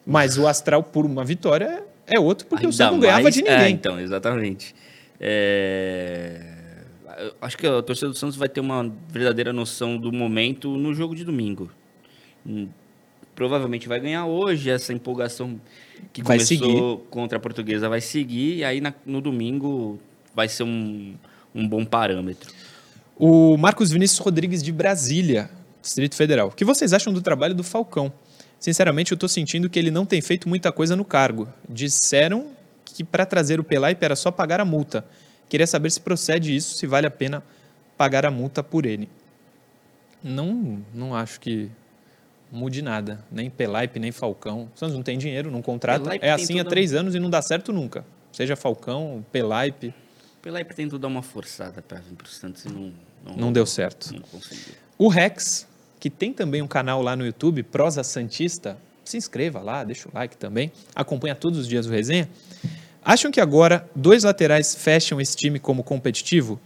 Mas 0.06 0.38
o 0.38 0.46
astral 0.46 0.82
por 0.82 1.04
uma 1.04 1.24
vitória 1.24 1.82
é 2.06 2.18
outro 2.20 2.46
porque 2.46 2.64
o 2.64 2.68
Ainda 2.68 2.76
Santos 2.76 2.92
não 2.92 3.00
ganhava 3.00 3.22
mais- 3.22 3.34
de 3.34 3.46
É, 3.46 3.56
ninguém. 3.58 3.74
então, 3.74 4.00
exatamente. 4.00 4.74
É, 5.20 6.40
Acho 7.40 7.58
que 7.58 7.66
a 7.66 7.82
torcida 7.82 8.08
do 8.10 8.14
Santos 8.14 8.36
vai 8.36 8.48
ter 8.48 8.60
uma 8.60 8.92
verdadeira 9.08 9.52
noção 9.52 9.98
do 9.98 10.12
momento 10.12 10.76
no 10.76 10.94
jogo 10.94 11.16
de 11.16 11.24
domingo. 11.24 11.68
Provavelmente 13.38 13.86
vai 13.86 14.00
ganhar 14.00 14.26
hoje. 14.26 14.68
Essa 14.68 14.92
empolgação 14.92 15.60
que 16.12 16.24
Vai 16.24 16.38
começou 16.38 16.58
seguir. 16.58 17.08
contra 17.08 17.38
a 17.38 17.40
portuguesa 17.40 17.88
vai 17.88 18.00
seguir. 18.00 18.56
E 18.56 18.64
aí 18.64 18.80
na- 18.80 18.92
no 19.06 19.20
domingo 19.20 20.00
vai 20.34 20.48
ser 20.48 20.64
um, 20.64 21.14
um 21.54 21.68
bom 21.68 21.84
parâmetro. 21.84 22.52
O 23.16 23.56
Marcos 23.56 23.92
Vinícius 23.92 24.18
Rodrigues 24.18 24.60
de 24.60 24.72
Brasília, 24.72 25.48
Distrito 25.80 26.16
Federal. 26.16 26.48
O 26.48 26.50
que 26.50 26.64
vocês 26.64 26.92
acham 26.92 27.12
do 27.12 27.22
trabalho 27.22 27.54
do 27.54 27.62
Falcão? 27.62 28.12
Sinceramente, 28.58 29.12
eu 29.12 29.14
estou 29.14 29.28
sentindo 29.28 29.70
que 29.70 29.78
ele 29.78 29.92
não 29.92 30.04
tem 30.04 30.20
feito 30.20 30.48
muita 30.48 30.72
coisa 30.72 30.96
no 30.96 31.04
cargo. 31.04 31.48
Disseram 31.68 32.48
que 32.84 33.04
para 33.04 33.24
trazer 33.24 33.60
o 33.60 33.64
Pelaipe 33.64 34.04
era 34.04 34.16
só 34.16 34.32
pagar 34.32 34.60
a 34.60 34.64
multa. 34.64 35.04
Queria 35.48 35.64
saber 35.68 35.90
se 35.92 36.00
procede 36.00 36.56
isso, 36.56 36.74
se 36.76 36.88
vale 36.88 37.06
a 37.06 37.10
pena 37.10 37.40
pagar 37.96 38.26
a 38.26 38.32
multa 38.32 38.64
por 38.64 38.84
ele. 38.84 39.08
Não, 40.24 40.80
não 40.92 41.14
acho 41.14 41.38
que 41.38 41.70
mude 42.50 42.82
nada. 42.82 43.24
Nem 43.30 43.48
Pelaipe, 43.50 43.98
nem 43.98 44.12
Falcão. 44.12 44.68
O 44.74 44.78
Santos 44.78 44.96
não 44.96 45.02
tem 45.02 45.18
dinheiro, 45.18 45.50
não 45.50 45.62
contrata. 45.62 46.00
Pelaipe 46.04 46.24
É 46.26 46.30
assim 46.32 46.58
há 46.58 46.62
a- 46.62 46.64
três 46.64 46.92
anos 46.94 47.14
e 47.14 47.20
não 47.20 47.30
dá 47.30 47.42
certo 47.42 47.72
nunca. 47.72 48.04
Seja 48.32 48.56
Falcão, 48.56 49.24
Pelaipe, 49.32 49.92
Pela 50.40 50.58
aí 50.58 50.64
tentou 50.64 50.98
dar 50.98 51.08
uma 51.08 51.22
forçada 51.22 51.82
para 51.82 51.98
vir 51.98 52.14
para 52.14 52.26
o 52.26 52.30
Santos 52.30 52.64
e 52.64 52.68
não, 52.68 52.92
não 53.36 53.52
deu 53.52 53.66
certo. 53.66 54.14
Não. 54.14 54.22
O 54.96 55.08
Rex, 55.08 55.66
que 55.98 56.08
tem 56.08 56.32
também 56.32 56.62
um 56.62 56.66
canal 56.66 57.02
lá 57.02 57.16
no 57.16 57.26
YouTube, 57.26 57.62
Prosa 57.64 58.02
Santista, 58.04 58.78
se 59.04 59.16
inscreva 59.16 59.60
lá, 59.60 59.82
deixa 59.82 60.08
o 60.08 60.12
like 60.14 60.36
também, 60.36 60.70
acompanha 60.94 61.34
todos 61.34 61.58
os 61.58 61.66
dias 61.66 61.86
o 61.86 61.90
resenha. 61.90 62.28
Acham 63.04 63.30
que 63.30 63.40
agora 63.40 63.88
dois 63.94 64.22
laterais 64.22 64.74
fecham 64.74 65.20
esse 65.20 65.36
time 65.36 65.58
como 65.58 65.82
competitivo? 65.82 66.60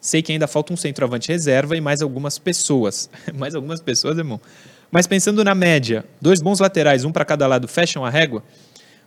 Sei 0.00 0.22
que 0.22 0.32
ainda 0.32 0.46
falta 0.46 0.72
um 0.72 0.76
centroavante 0.76 1.28
reserva 1.28 1.76
e 1.76 1.80
mais 1.80 2.02
algumas 2.02 2.38
pessoas. 2.38 3.10
mais 3.34 3.54
algumas 3.54 3.80
pessoas, 3.80 4.18
irmão. 4.18 4.40
Mas 4.90 5.06
pensando 5.06 5.44
na 5.44 5.54
média, 5.54 6.04
dois 6.20 6.40
bons 6.40 6.60
laterais, 6.60 7.04
um 7.04 7.12
para 7.12 7.24
cada 7.24 7.46
lado, 7.46 7.68
fecham 7.68 8.04
a 8.04 8.10
régua? 8.10 8.42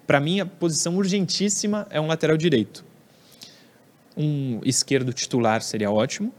Para 0.06 0.20
mim, 0.20 0.40
a 0.40 0.46
posição 0.46 0.96
urgentíssima 0.98 1.88
é 1.90 2.00
um 2.00 2.08
lateral 2.08 2.38
direito. 2.38 2.86
Um 4.16 4.60
esquerdo 4.64 5.14
titular 5.14 5.62
seria 5.62 5.90
ótimo, 5.90 6.34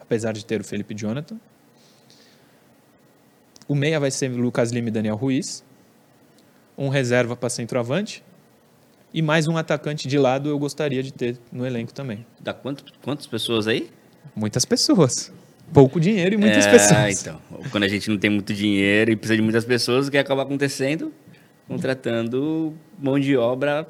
apesar 0.00 0.32
de 0.32 0.44
ter 0.44 0.60
o 0.60 0.64
Felipe 0.64 0.94
Jonathan. 0.94 1.38
O 3.68 3.74
meia 3.74 3.98
vai 3.98 4.10
ser 4.10 4.28
Lucas 4.28 4.70
Lima 4.70 4.88
e 4.88 4.92
Daniel 4.92 5.16
Ruiz. 5.16 5.64
Um 6.76 6.88
reserva 6.88 7.34
para 7.34 7.48
centroavante. 7.48 8.22
E 9.12 9.22
mais 9.22 9.48
um 9.48 9.56
atacante 9.56 10.06
de 10.06 10.18
lado 10.18 10.48
eu 10.48 10.58
gostaria 10.58 11.02
de 11.02 11.12
ter 11.12 11.38
no 11.50 11.64
elenco 11.66 11.92
também. 11.92 12.26
Dá 12.38 12.52
quanto, 12.52 12.84
quantas 13.02 13.26
pessoas 13.26 13.66
aí? 13.66 13.90
Muitas 14.34 14.64
pessoas. 14.64 15.32
Pouco 15.72 16.00
dinheiro 16.00 16.34
e 16.34 16.38
muitas 16.38 16.66
é, 16.66 16.70
pessoas. 16.70 17.20
então. 17.20 17.40
Quando 17.70 17.84
a 17.84 17.88
gente 17.88 18.08
não 18.08 18.18
tem 18.18 18.30
muito 18.30 18.54
dinheiro 18.54 19.10
e 19.10 19.16
precisa 19.16 19.36
de 19.36 19.42
muitas 19.42 19.64
pessoas, 19.64 20.08
o 20.08 20.10
que 20.10 20.18
acaba 20.18 20.42
acontecendo? 20.42 21.12
Contratando 21.68 22.74
mão 22.98 23.18
de 23.18 23.36
obra 23.36 23.86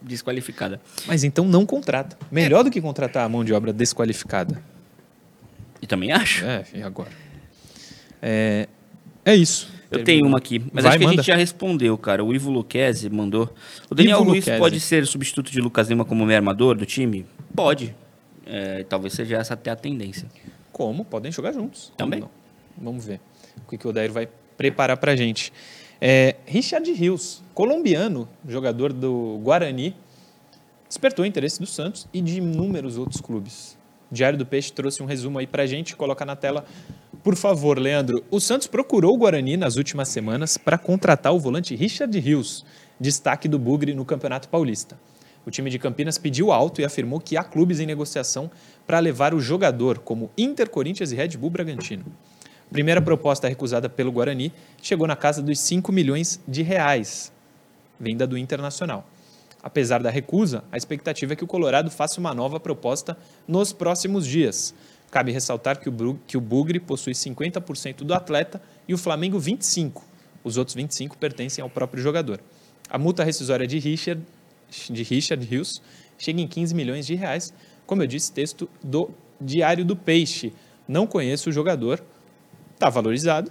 desqualificada. 0.00 0.80
Mas 1.06 1.24
então 1.24 1.44
não 1.44 1.66
contrata. 1.66 2.16
Melhor 2.30 2.64
do 2.64 2.70
que 2.70 2.80
contratar 2.80 3.24
a 3.24 3.28
mão 3.28 3.44
de 3.44 3.52
obra 3.52 3.72
desqualificada. 3.72 4.62
E 5.82 5.86
também 5.86 6.12
acho. 6.12 6.44
É, 6.44 6.64
e 6.74 6.82
agora? 6.82 7.10
É, 8.22 8.68
é 9.24 9.34
isso. 9.34 9.70
Eu 9.90 10.04
tenho 10.04 10.24
uma 10.24 10.38
aqui, 10.38 10.60
mas 10.72 10.84
Vai, 10.84 10.90
acho 10.90 10.98
que 10.98 11.04
a 11.04 11.08
manda. 11.08 11.22
gente 11.22 11.26
já 11.26 11.36
respondeu, 11.36 11.98
cara. 11.98 12.24
O 12.24 12.32
Ivo 12.32 12.48
Luquezzi 12.50 13.10
mandou. 13.10 13.52
O 13.90 13.94
Daniel 13.94 14.18
Ivo 14.20 14.30
Luiz 14.30 14.44
Lucchesi. 14.44 14.58
pode 14.58 14.78
ser 14.78 15.04
substituto 15.04 15.50
de 15.50 15.60
Lucas 15.60 15.88
Lima 15.88 16.04
como 16.04 16.24
meio 16.24 16.38
armador 16.38 16.76
do 16.76 16.86
time? 16.86 17.26
Pode. 17.54 17.94
É, 18.46 18.84
talvez 18.84 19.14
seja 19.14 19.38
essa 19.38 19.54
até 19.54 19.70
a 19.70 19.76
tendência. 19.76 20.28
Como? 20.80 21.04
Podem 21.04 21.30
jogar 21.30 21.52
juntos. 21.52 21.92
Também. 21.94 22.24
Vamos 22.74 23.04
ver 23.04 23.20
o 23.58 23.68
que, 23.68 23.76
que 23.76 23.86
o 23.86 23.90
Odair 23.90 24.10
vai 24.10 24.26
preparar 24.56 24.96
para 24.96 25.12
a 25.12 25.16
gente. 25.16 25.52
É, 26.00 26.36
Richard 26.46 26.90
Rios, 26.90 27.42
colombiano, 27.52 28.26
jogador 28.48 28.90
do 28.90 29.38
Guarani, 29.42 29.94
despertou 30.88 31.22
o 31.22 31.28
interesse 31.28 31.60
do 31.60 31.66
Santos 31.66 32.08
e 32.14 32.22
de 32.22 32.38
inúmeros 32.38 32.96
outros 32.96 33.20
clubes. 33.20 33.76
O 34.10 34.14
Diário 34.14 34.38
do 34.38 34.46
Peixe 34.46 34.72
trouxe 34.72 35.02
um 35.02 35.06
resumo 35.06 35.38
aí 35.38 35.46
para 35.46 35.64
a 35.64 35.66
gente, 35.66 35.94
coloca 35.94 36.24
na 36.24 36.34
tela, 36.34 36.64
por 37.22 37.36
favor, 37.36 37.78
Leandro. 37.78 38.24
O 38.30 38.40
Santos 38.40 38.66
procurou 38.66 39.14
o 39.14 39.18
Guarani 39.18 39.58
nas 39.58 39.76
últimas 39.76 40.08
semanas 40.08 40.56
para 40.56 40.78
contratar 40.78 41.34
o 41.34 41.38
volante 41.38 41.76
Richard 41.76 42.18
Rios, 42.18 42.64
destaque 42.98 43.46
do 43.46 43.58
Bugre 43.58 43.92
no 43.92 44.06
Campeonato 44.06 44.48
Paulista. 44.48 44.96
O 45.44 45.50
time 45.50 45.70
de 45.70 45.78
Campinas 45.78 46.18
pediu 46.18 46.52
alto 46.52 46.80
e 46.80 46.84
afirmou 46.84 47.18
que 47.18 47.36
há 47.36 47.42
clubes 47.42 47.80
em 47.80 47.86
negociação 47.86 48.50
para 48.86 48.98
levar 48.98 49.34
o 49.34 49.40
jogador, 49.40 49.98
como 49.98 50.30
Inter, 50.36 50.68
Corinthians 50.68 51.12
e 51.12 51.16
Red 51.16 51.36
Bull 51.36 51.50
Bragantino. 51.50 52.04
A 52.68 52.72
primeira 52.72 53.02
proposta 53.02 53.48
recusada 53.48 53.88
pelo 53.88 54.12
Guarani 54.12 54.52
chegou 54.80 55.06
na 55.06 55.16
casa 55.16 55.42
dos 55.42 55.58
5 55.60 55.90
milhões 55.90 56.40
de 56.46 56.62
reais, 56.62 57.32
venda 57.98 58.26
do 58.26 58.38
Internacional. 58.38 59.06
Apesar 59.62 60.02
da 60.02 60.10
recusa, 60.10 60.64
a 60.72 60.76
expectativa 60.76 61.32
é 61.32 61.36
que 61.36 61.44
o 61.44 61.46
Colorado 61.46 61.90
faça 61.90 62.18
uma 62.18 62.32
nova 62.32 62.58
proposta 62.58 63.16
nos 63.46 63.72
próximos 63.72 64.26
dias. 64.26 64.74
Cabe 65.10 65.32
ressaltar 65.32 65.80
que 65.80 65.88
o, 65.88 66.18
que 66.26 66.36
o 66.36 66.40
Bugre 66.40 66.78
possui 66.78 67.12
50% 67.12 68.04
do 68.04 68.14
atleta 68.14 68.62
e 68.86 68.94
o 68.94 68.98
Flamengo 68.98 69.38
25%. 69.38 70.02
Os 70.42 70.56
outros 70.56 70.74
25% 70.76 71.16
pertencem 71.16 71.62
ao 71.62 71.68
próprio 71.68 72.02
jogador. 72.02 72.40
A 72.88 72.96
multa 72.96 73.22
rescisória 73.22 73.66
de 73.66 73.78
Richard, 73.78 74.22
de 74.88 75.02
Richard 75.02 75.44
Rios 75.44 75.82
chega 76.16 76.40
em 76.40 76.46
15 76.46 76.74
milhões 76.74 77.06
de 77.06 77.14
reais. 77.14 77.52
Como 77.90 78.04
eu 78.04 78.06
disse, 78.06 78.30
texto 78.30 78.70
do 78.80 79.10
Diário 79.40 79.84
do 79.84 79.96
Peixe. 79.96 80.52
Não 80.86 81.08
conheço 81.08 81.50
o 81.50 81.52
jogador, 81.52 82.00
está 82.72 82.88
valorizado. 82.88 83.50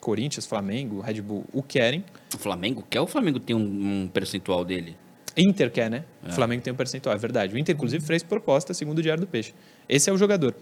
Corinthians, 0.00 0.46
Flamengo, 0.46 1.00
Red 1.00 1.20
Bull 1.20 1.44
o 1.52 1.64
querem. 1.64 2.04
O 2.32 2.38
Flamengo 2.38 2.86
quer 2.88 3.00
ou 3.00 3.06
o 3.06 3.08
Flamengo 3.08 3.40
tem 3.40 3.56
um, 3.56 4.04
um 4.04 4.08
percentual 4.08 4.64
dele? 4.64 4.96
Inter 5.36 5.68
quer, 5.72 5.90
né? 5.90 6.04
O 6.24 6.30
Flamengo 6.30 6.62
tem 6.62 6.72
um 6.72 6.76
percentual, 6.76 7.12
é 7.12 7.18
verdade. 7.18 7.56
O 7.56 7.58
Inter, 7.58 7.74
inclusive, 7.74 8.06
fez 8.06 8.22
proposta, 8.22 8.72
segundo 8.72 9.00
o 9.00 9.02
Diário 9.02 9.22
do 9.22 9.26
Peixe. 9.26 9.52
Esse 9.88 10.08
é 10.08 10.12
o 10.12 10.16
jogador. 10.16 10.54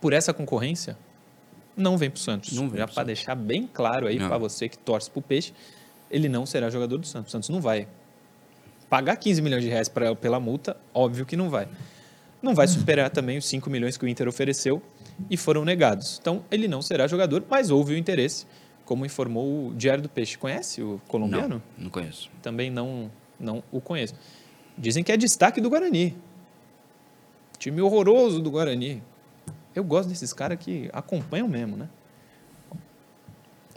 Por 0.00 0.12
essa 0.12 0.34
concorrência, 0.34 0.98
não 1.76 1.96
vem 1.96 2.10
para 2.10 2.18
o 2.18 2.20
Santos. 2.20 2.52
Não 2.52 2.68
vem 2.68 2.80
Já 2.80 2.88
para 2.88 3.04
deixar 3.04 3.36
bem 3.36 3.64
claro 3.72 4.08
aí 4.08 4.18
para 4.18 4.36
você 4.38 4.68
que 4.68 4.76
torce 4.76 5.08
para 5.08 5.20
o 5.20 5.22
Peixe, 5.22 5.54
ele 6.10 6.28
não 6.28 6.46
será 6.46 6.68
jogador 6.68 6.98
do 6.98 7.06
Santos. 7.06 7.28
O 7.28 7.30
Santos 7.30 7.48
não 7.48 7.60
vai 7.60 7.86
pagar 8.88 9.16
15 9.16 9.42
milhões 9.42 9.62
de 9.62 9.68
reais 9.68 9.88
pra, 9.88 10.14
pela 10.14 10.38
multa, 10.40 10.76
óbvio 10.94 11.26
que 11.26 11.36
não 11.36 11.50
vai. 11.50 11.68
Não 12.42 12.54
vai 12.54 12.68
superar 12.68 13.10
também 13.10 13.38
os 13.38 13.46
5 13.46 13.68
milhões 13.70 13.96
que 13.96 14.04
o 14.04 14.08
Inter 14.08 14.28
ofereceu 14.28 14.82
e 15.30 15.36
foram 15.36 15.64
negados. 15.64 16.18
Então, 16.20 16.44
ele 16.50 16.68
não 16.68 16.82
será 16.82 17.06
jogador, 17.06 17.44
mas 17.48 17.70
houve 17.70 17.94
o 17.94 17.96
interesse, 17.96 18.46
como 18.84 19.04
informou 19.04 19.68
o 19.68 19.74
Diário 19.74 20.02
do 20.02 20.08
Peixe. 20.08 20.38
Conhece 20.38 20.82
o 20.82 21.00
colombiano? 21.08 21.62
Não, 21.76 21.84
não 21.84 21.90
conheço. 21.90 22.30
também 22.42 22.70
não, 22.70 23.10
não 23.40 23.62
o 23.72 23.80
conheço. 23.80 24.14
Dizem 24.78 25.02
que 25.02 25.10
é 25.10 25.16
destaque 25.16 25.60
do 25.60 25.70
Guarani. 25.70 26.16
Time 27.58 27.80
horroroso 27.80 28.40
do 28.40 28.50
Guarani. 28.50 29.02
Eu 29.74 29.82
gosto 29.82 30.08
desses 30.08 30.32
caras 30.32 30.58
que 30.58 30.88
acompanham 30.92 31.48
mesmo, 31.48 31.76
né? 31.76 31.88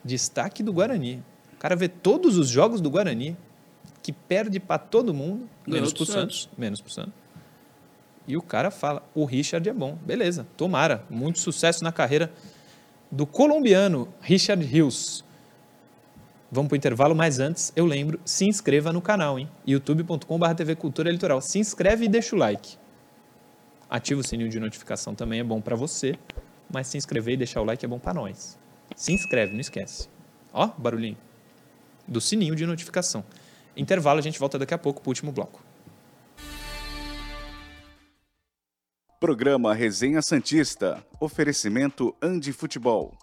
Destaque 0.03 0.61
do 0.61 0.71
Guarani. 0.71 1.23
O 1.53 1.57
cara 1.57 1.75
vê 1.75 1.87
todos 1.87 2.37
os 2.37 2.47
jogos 2.47 2.79
do 2.81 2.89
Guarani, 2.89 3.35
que 4.01 4.13
perde 4.13 4.59
para 4.59 4.77
todo 4.77 5.13
mundo, 5.13 5.49
Ganhou 5.65 5.81
menos 5.81 5.93
do 5.93 5.97
pro 5.97 6.05
Santos. 6.05 6.49
Menos 6.57 6.81
pro 6.81 6.91
Santos. 6.91 7.13
E 8.27 8.37
o 8.37 8.41
cara 8.41 8.69
fala, 8.69 9.01
o 9.15 9.25
Richard 9.25 9.67
é 9.67 9.73
bom. 9.73 9.97
Beleza, 10.05 10.45
tomara. 10.55 11.03
Muito 11.09 11.39
sucesso 11.39 11.83
na 11.83 11.91
carreira 11.91 12.31
do 13.11 13.25
colombiano 13.25 14.07
Richard 14.21 14.63
Rios. 14.63 15.25
Vamos 16.51 16.69
para 16.69 16.75
o 16.75 16.77
intervalo, 16.77 17.15
mas 17.15 17.39
antes, 17.39 17.71
eu 17.75 17.85
lembro, 17.85 18.19
se 18.25 18.45
inscreva 18.45 18.91
no 18.91 19.01
canal, 19.01 19.37
hein? 19.37 19.47
youtube.com.br 19.67 20.53
TV 20.55 20.75
Cultura 20.75 21.11
Litoral. 21.11 21.41
Se 21.41 21.59
inscreve 21.59 22.05
e 22.05 22.07
deixa 22.07 22.35
o 22.35 22.39
like. 22.39 22.77
Ativa 23.89 24.21
o 24.21 24.23
sininho 24.23 24.49
de 24.49 24.59
notificação 24.59 25.13
também, 25.13 25.39
é 25.39 25.43
bom 25.43 25.61
para 25.61 25.75
você. 25.75 26.15
Mas 26.71 26.87
se 26.87 26.97
inscrever 26.97 27.33
e 27.33 27.37
deixar 27.37 27.61
o 27.61 27.65
like 27.65 27.83
é 27.83 27.87
bom 27.87 27.99
para 27.99 28.13
nós. 28.13 28.57
Se 28.95 29.11
inscreve, 29.11 29.53
não 29.53 29.59
esquece. 29.59 30.07
Ó, 30.53 30.67
barulhinho. 30.77 31.17
Do 32.07 32.21
sininho 32.21 32.55
de 32.55 32.65
notificação. 32.65 33.23
Intervalo, 33.79 34.19
a 34.19 34.21
gente 34.21 34.37
volta 34.37 34.59
daqui 34.59 34.73
a 34.73 34.77
pouco 34.77 35.01
para 35.01 35.07
o 35.07 35.11
último 35.11 35.31
bloco. 35.31 35.63
Programa 39.21 39.73
Resenha 39.73 40.21
Santista. 40.21 41.01
Oferecimento 41.17 42.13
Andi 42.21 42.51
Futebol. 42.51 43.17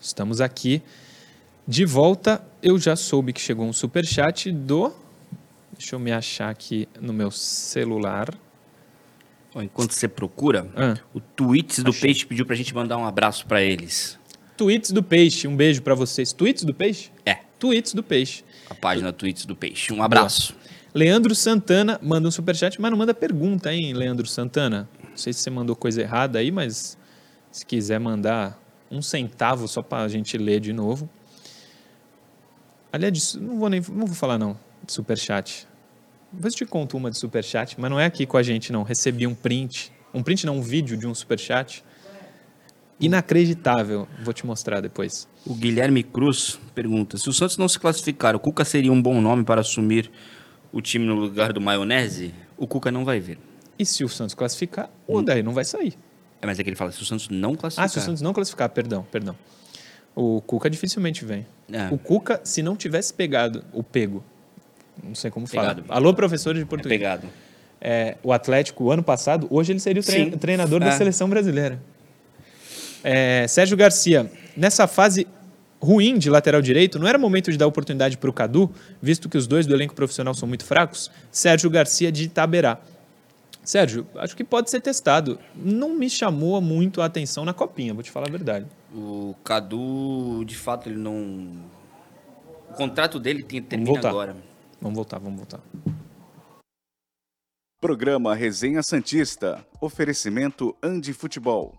Estamos 0.00 0.40
aqui 0.40 0.80
de 1.66 1.84
volta. 1.84 2.46
Eu 2.62 2.78
já 2.78 2.94
soube 2.94 3.32
que 3.32 3.40
chegou 3.40 3.66
um 3.66 3.72
superchat 3.72 4.52
do. 4.52 4.94
Deixa 5.72 5.96
eu 5.96 5.98
me 5.98 6.12
achar 6.12 6.48
aqui 6.48 6.88
no 7.00 7.12
meu 7.12 7.32
celular. 7.32 8.45
Enquanto 9.62 9.92
você 9.92 10.06
procura, 10.08 10.68
Ah. 10.76 10.96
o 11.14 11.20
Tweets 11.20 11.82
do 11.82 11.90
Achei. 11.90 12.00
Peixe 12.02 12.26
pediu 12.26 12.44
pra 12.46 12.54
gente 12.56 12.74
mandar 12.74 12.96
um 12.98 13.04
abraço 13.06 13.46
pra 13.46 13.62
eles. 13.62 14.18
Tweets 14.56 14.90
do 14.90 15.02
Peixe, 15.02 15.46
um 15.48 15.56
beijo 15.56 15.82
para 15.82 15.94
vocês. 15.94 16.32
Tweets 16.32 16.64
do 16.64 16.72
Peixe? 16.74 17.10
É, 17.24 17.38
Tweets 17.58 17.92
do 17.94 18.02
Peixe. 18.02 18.44
a 18.68 18.74
página 18.74 19.12
Tweets 19.12 19.44
do 19.46 19.54
Peixe. 19.54 19.92
Um 19.92 20.02
abraço. 20.02 20.54
Leandro 20.94 21.34
Santana 21.34 22.00
manda 22.02 22.26
um 22.26 22.30
superchat, 22.30 22.80
mas 22.80 22.90
não 22.90 22.96
manda 22.98 23.12
pergunta, 23.12 23.72
hein, 23.72 23.92
Leandro 23.92 24.26
Santana? 24.26 24.88
Não 25.10 25.16
sei 25.16 25.32
se 25.32 25.40
você 25.40 25.50
mandou 25.50 25.76
coisa 25.76 26.00
errada 26.00 26.38
aí, 26.38 26.50
mas 26.50 26.96
se 27.52 27.64
quiser 27.66 28.00
mandar 28.00 28.58
um 28.90 29.02
centavo 29.02 29.68
só 29.68 29.82
para 29.82 30.04
a 30.04 30.08
gente 30.08 30.38
ler 30.38 30.58
de 30.60 30.72
novo. 30.72 31.08
Aliás, 32.92 33.34
não 33.34 33.58
vou 33.58 33.68
nem 33.68 33.80
não 33.90 34.06
vou 34.06 34.14
falar 34.16 34.38
não 34.38 34.58
de 34.84 34.92
superchat. 34.92 35.66
Depois 36.36 36.52
eu 36.52 36.58
te 36.58 36.66
conto 36.66 36.98
uma 36.98 37.10
de 37.10 37.16
superchat, 37.16 37.80
mas 37.80 37.90
não 37.90 37.98
é 37.98 38.04
aqui 38.04 38.26
com 38.26 38.36
a 38.36 38.42
gente 38.42 38.70
não. 38.70 38.82
Recebi 38.82 39.26
um 39.26 39.34
print, 39.34 39.90
um 40.12 40.22
print 40.22 40.44
não, 40.44 40.58
um 40.58 40.62
vídeo 40.62 40.94
de 40.94 41.06
um 41.06 41.14
superchat. 41.14 41.82
Inacreditável. 43.00 44.06
Vou 44.22 44.34
te 44.34 44.44
mostrar 44.46 44.80
depois. 44.80 45.26
O 45.46 45.54
Guilherme 45.54 46.02
Cruz 46.02 46.60
pergunta: 46.74 47.16
se 47.16 47.28
o 47.28 47.32
Santos 47.32 47.56
não 47.56 47.68
se 47.68 47.78
classificar, 47.78 48.36
o 48.36 48.38
Cuca 48.38 48.64
seria 48.64 48.92
um 48.92 49.00
bom 49.00 49.20
nome 49.20 49.44
para 49.44 49.62
assumir 49.62 50.10
o 50.70 50.82
time 50.82 51.06
no 51.06 51.14
lugar 51.14 51.54
do 51.54 51.60
Maionese? 51.60 52.34
O 52.56 52.66
Cuca 52.66 52.90
não 52.90 53.04
vai 53.04 53.18
ver. 53.18 53.38
E 53.78 53.86
se 53.86 54.04
o 54.04 54.08
Santos 54.08 54.34
classificar, 54.34 54.90
o 55.06 55.16
Odair 55.16 55.42
não 55.42 55.52
vai 55.52 55.64
sair. 55.64 55.94
É, 56.40 56.46
mas 56.46 56.58
é 56.58 56.62
que 56.62 56.68
ele 56.68 56.76
fala: 56.76 56.92
se 56.92 57.00
o 57.00 57.04
Santos 57.04 57.30
não 57.30 57.54
classificar. 57.54 57.84
Ah, 57.86 57.88
se 57.88 57.98
o 57.98 58.02
Santos 58.02 58.20
não 58.20 58.34
classificar, 58.34 58.68
perdão, 58.68 59.06
perdão. 59.10 59.36
O 60.14 60.42
Cuca 60.42 60.68
dificilmente 60.68 61.24
vem. 61.24 61.46
É. 61.70 61.88
O 61.90 61.98
Cuca, 61.98 62.40
se 62.44 62.62
não 62.62 62.76
tivesse 62.76 63.12
pegado 63.12 63.64
o 63.72 63.82
pego, 63.82 64.22
não 65.02 65.14
sei 65.14 65.30
como 65.30 65.48
Pegado. 65.48 65.82
falar. 65.84 65.98
Alô, 65.98 66.12
professor 66.14 66.54
de 66.54 66.62
É 66.62 66.64
português. 66.64 66.98
pegado. 67.00 67.26
é, 67.80 68.16
o 68.22 68.32
Atlético 68.32 68.84
o 68.84 68.90
ano 68.90 69.02
passado, 69.02 69.46
hoje 69.50 69.72
ele 69.72 69.80
seria 69.80 70.00
o 70.00 70.04
tre- 70.04 70.24
Sim. 70.24 70.30
treinador 70.32 70.80
da 70.80 70.86
É. 70.88 70.92
seleção 70.92 71.28
brasileira. 71.28 71.78
É, 73.04 73.46
Sérgio 73.48 73.76
Garcia, 73.76 74.30
nessa 74.56 74.86
fase 74.86 75.26
ruim 75.80 76.18
de 76.18 76.30
lateral 76.30 76.60
direito, 76.62 76.98
não 76.98 77.06
era 77.06 77.18
momento 77.18 77.52
de 77.52 77.58
dar 77.58 77.66
oportunidade 77.66 78.16
para 78.16 78.30
o 78.30 78.32
Cadu, 78.32 78.70
visto 79.00 79.28
que 79.28 79.36
os 79.36 79.46
dois 79.46 79.66
do 79.66 79.74
elenco 79.74 79.94
profissional 79.94 80.34
são 80.34 80.48
muito 80.48 80.64
fracos? 80.64 81.10
Sérgio 81.30 81.68
Garcia 81.70 82.10
de 82.10 82.24
Itaberá. 82.24 82.78
Sérgio, 83.62 84.06
acho 84.16 84.34
que 84.36 84.42
pode 84.44 84.70
ser 84.70 84.80
testado. 84.80 85.38
Não 85.54 85.90
me 85.96 86.08
chamou 86.08 86.60
muito 86.60 87.02
a 87.02 87.04
atenção 87.04 87.44
na 87.44 87.52
copinha, 87.52 87.92
vou 87.92 88.02
te 88.02 88.10
falar 88.10 88.28
a 88.28 88.30
verdade. 88.30 88.64
O 88.94 89.34
Cadu, 89.44 90.44
de 90.46 90.56
fato, 90.56 90.88
ele 90.88 90.98
não. 90.98 91.48
O 92.70 92.74
contrato 92.74 93.18
dele 93.20 93.42
tem, 93.42 93.60
termina 93.60 93.98
agora. 94.08 94.36
Vamos 94.86 94.94
voltar, 94.98 95.18
vamos 95.18 95.38
voltar. 95.38 95.60
Programa 97.80 98.36
Resenha 98.36 98.84
Santista. 98.84 99.66
Oferecimento 99.80 100.76
Andi 100.80 101.12
Futebol. 101.12 101.76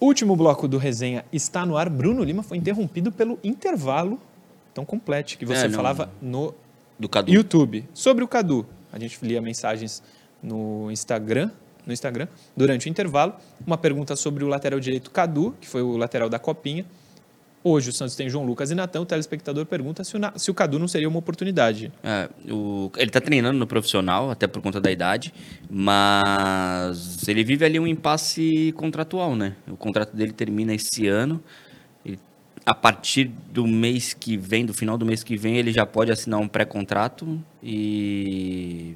Último 0.00 0.36
bloco 0.36 0.68
do 0.68 0.78
resenha 0.78 1.24
está 1.32 1.66
no 1.66 1.76
ar. 1.76 1.88
Bruno 1.90 2.22
Lima 2.22 2.42
foi 2.42 2.56
interrompido 2.56 3.10
pelo 3.10 3.38
intervalo 3.42 4.20
tão 4.72 4.84
completo 4.84 5.36
que 5.36 5.44
você 5.44 5.64
É, 5.64 5.68
não. 5.68 5.74
falava 5.76 6.10
no 6.22 6.54
Do 6.98 7.08
Cadu. 7.08 7.32
YouTube. 7.32 7.84
Sobre 7.92 8.22
o 8.22 8.28
Cadu, 8.28 8.64
a 8.92 8.98
gente 8.98 9.18
lia 9.24 9.40
mensagens 9.42 10.02
no 10.40 10.88
Instagram, 10.92 11.50
no 11.88 11.92
Instagram 11.92 12.28
durante 12.56 12.86
o 12.86 12.88
intervalo. 12.88 13.34
Uma 13.66 13.76
pergunta 13.76 14.14
sobre 14.14 14.44
o 14.44 14.48
lateral 14.48 14.78
direito 14.78 15.10
Cadu, 15.10 15.56
que 15.60 15.66
foi 15.66 15.82
o 15.82 15.96
lateral 15.96 16.28
da 16.28 16.38
Copinha. 16.38 16.84
Hoje 17.64 17.90
o 17.90 17.92
Santos 17.92 18.14
tem 18.14 18.30
João 18.30 18.44
Lucas 18.46 18.70
e 18.70 18.74
Natan. 18.74 19.00
O 19.00 19.04
telespectador 19.04 19.66
pergunta 19.66 20.04
se 20.04 20.14
o, 20.14 20.18
Na- 20.18 20.32
se 20.36 20.48
o 20.48 20.54
Cadu 20.54 20.78
não 20.78 20.86
seria 20.86 21.08
uma 21.08 21.18
oportunidade. 21.18 21.90
É, 22.04 22.28
o- 22.50 22.90
ele 22.96 23.10
tá 23.10 23.20
treinando 23.20 23.58
no 23.58 23.66
profissional, 23.66 24.30
até 24.30 24.46
por 24.46 24.62
conta 24.62 24.80
da 24.80 24.92
idade, 24.92 25.34
mas 25.68 27.26
ele 27.28 27.42
vive 27.42 27.64
ali 27.64 27.78
um 27.80 27.86
impasse 27.86 28.72
contratual, 28.76 29.34
né? 29.34 29.54
O 29.68 29.76
contrato 29.76 30.14
dele 30.16 30.32
termina 30.32 30.72
esse 30.72 31.08
ano. 31.08 31.42
Ele- 32.06 32.18
a 32.64 32.74
partir 32.74 33.24
do 33.52 33.66
mês 33.66 34.14
que 34.14 34.36
vem, 34.36 34.64
do 34.64 34.72
final 34.72 34.96
do 34.96 35.04
mês 35.04 35.24
que 35.24 35.36
vem, 35.36 35.56
ele 35.56 35.72
já 35.72 35.84
pode 35.84 36.12
assinar 36.12 36.38
um 36.40 36.48
pré-contrato 36.48 37.38
e 37.62 38.94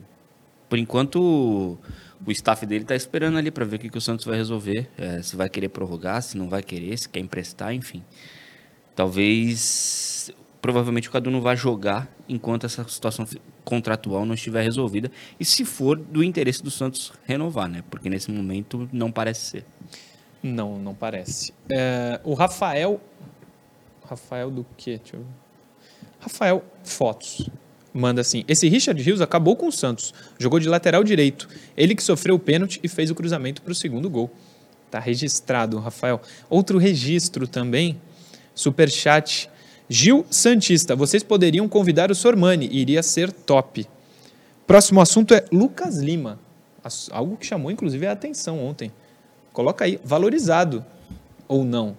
por 0.68 0.78
enquanto 0.78 1.76
o 2.26 2.30
staff 2.30 2.64
dele 2.66 2.84
tá 2.84 2.94
esperando 2.94 3.38
ali 3.38 3.50
para 3.50 3.64
ver 3.64 3.76
o 3.76 3.78
que, 3.78 3.88
que 3.88 3.98
o 3.98 4.00
Santos 4.00 4.24
vai 4.24 4.36
resolver, 4.36 4.88
é, 4.96 5.22
se 5.22 5.34
vai 5.36 5.48
querer 5.48 5.68
prorrogar, 5.68 6.22
se 6.22 6.36
não 6.36 6.48
vai 6.48 6.62
querer, 6.62 6.96
se 6.98 7.08
quer 7.08 7.20
emprestar, 7.20 7.74
enfim. 7.74 8.02
Talvez, 8.94 10.30
provavelmente 10.60 11.08
o 11.08 11.12
Cadu 11.12 11.30
não 11.30 11.40
vai 11.40 11.56
jogar 11.56 12.08
enquanto 12.28 12.64
essa 12.64 12.86
situação 12.88 13.26
contratual 13.64 14.24
não 14.24 14.34
estiver 14.34 14.62
resolvida. 14.62 15.10
E 15.40 15.44
se 15.44 15.64
for 15.64 15.96
do 15.96 16.22
interesse 16.22 16.62
do 16.62 16.70
Santos 16.70 17.12
renovar, 17.24 17.68
né? 17.68 17.82
Porque 17.90 18.08
nesse 18.08 18.30
momento 18.30 18.88
não 18.92 19.10
parece 19.10 19.40
ser. 19.40 19.64
Não, 20.42 20.78
não 20.78 20.94
parece. 20.94 21.52
É, 21.70 22.20
o 22.24 22.34
Rafael. 22.34 23.00
Rafael 24.04 24.50
do 24.50 24.66
quê? 24.76 25.00
Rafael 26.20 26.62
Fotos. 26.84 27.48
Manda 27.94 28.20
assim: 28.20 28.44
Esse 28.48 28.68
Richard 28.68 29.00
Rios 29.02 29.20
acabou 29.20 29.54
com 29.54 29.68
o 29.68 29.72
Santos. 29.72 30.14
Jogou 30.38 30.58
de 30.58 30.68
lateral 30.68 31.04
direito. 31.04 31.48
Ele 31.76 31.94
que 31.94 32.02
sofreu 32.02 32.36
o 32.36 32.38
pênalti 32.38 32.80
e 32.82 32.88
fez 32.88 33.10
o 33.10 33.14
cruzamento 33.14 33.60
para 33.62 33.72
o 33.72 33.74
segundo 33.74 34.08
gol. 34.08 34.30
Tá 34.90 34.98
registrado, 34.98 35.78
Rafael. 35.78 36.20
Outro 36.48 36.78
registro 36.78 37.46
também. 37.46 38.00
Superchat. 38.54 39.50
Gil 39.88 40.24
Santista. 40.30 40.96
Vocês 40.96 41.22
poderiam 41.22 41.68
convidar 41.68 42.10
o 42.10 42.14
Sormani. 42.14 42.68
Iria 42.72 43.02
ser 43.02 43.30
top. 43.30 43.86
Próximo 44.66 45.00
assunto 45.00 45.34
é 45.34 45.44
Lucas 45.52 45.98
Lima. 45.98 46.38
Algo 47.10 47.36
que 47.36 47.46
chamou, 47.46 47.70
inclusive, 47.70 48.06
a 48.06 48.12
atenção 48.12 48.64
ontem. 48.64 48.90
Coloca 49.52 49.84
aí, 49.84 50.00
valorizado 50.02 50.84
ou 51.46 51.62
não. 51.62 51.96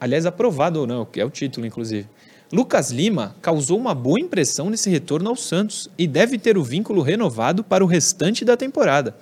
Aliás, 0.00 0.24
aprovado 0.24 0.80
ou 0.80 0.86
não, 0.86 1.04
que 1.04 1.20
é 1.20 1.24
o 1.24 1.28
título, 1.28 1.66
inclusive. 1.66 2.08
Lucas 2.52 2.90
Lima 2.90 3.36
causou 3.40 3.78
uma 3.78 3.94
boa 3.94 4.18
impressão 4.18 4.70
nesse 4.70 4.90
retorno 4.90 5.30
ao 5.30 5.36
Santos 5.36 5.88
e 5.96 6.06
deve 6.06 6.36
ter 6.36 6.58
o 6.58 6.64
vínculo 6.64 7.00
renovado 7.00 7.62
para 7.62 7.84
o 7.84 7.86
restante 7.86 8.44
da 8.44 8.56
temporada. 8.56 9.16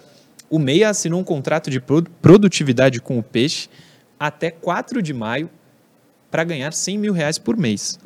O 0.49 0.59
Meia 0.59 0.89
assinou 0.89 1.21
um 1.21 1.25
contrato 1.25 1.71
de 1.71 1.79
pro- 1.79 2.03
produtividade 2.23 3.01
com 3.03 3.19
o 3.19 3.23
Peixe 3.23 3.69
até 4.19 4.51
4 4.51 5.03
de 5.03 5.13
maio 5.13 5.51
para 6.31 6.43
ganhar 6.43 6.73
100 6.73 6.99
mil 6.99 7.13
reais 7.13 7.37
por 7.37 7.55
mês. 7.55 7.99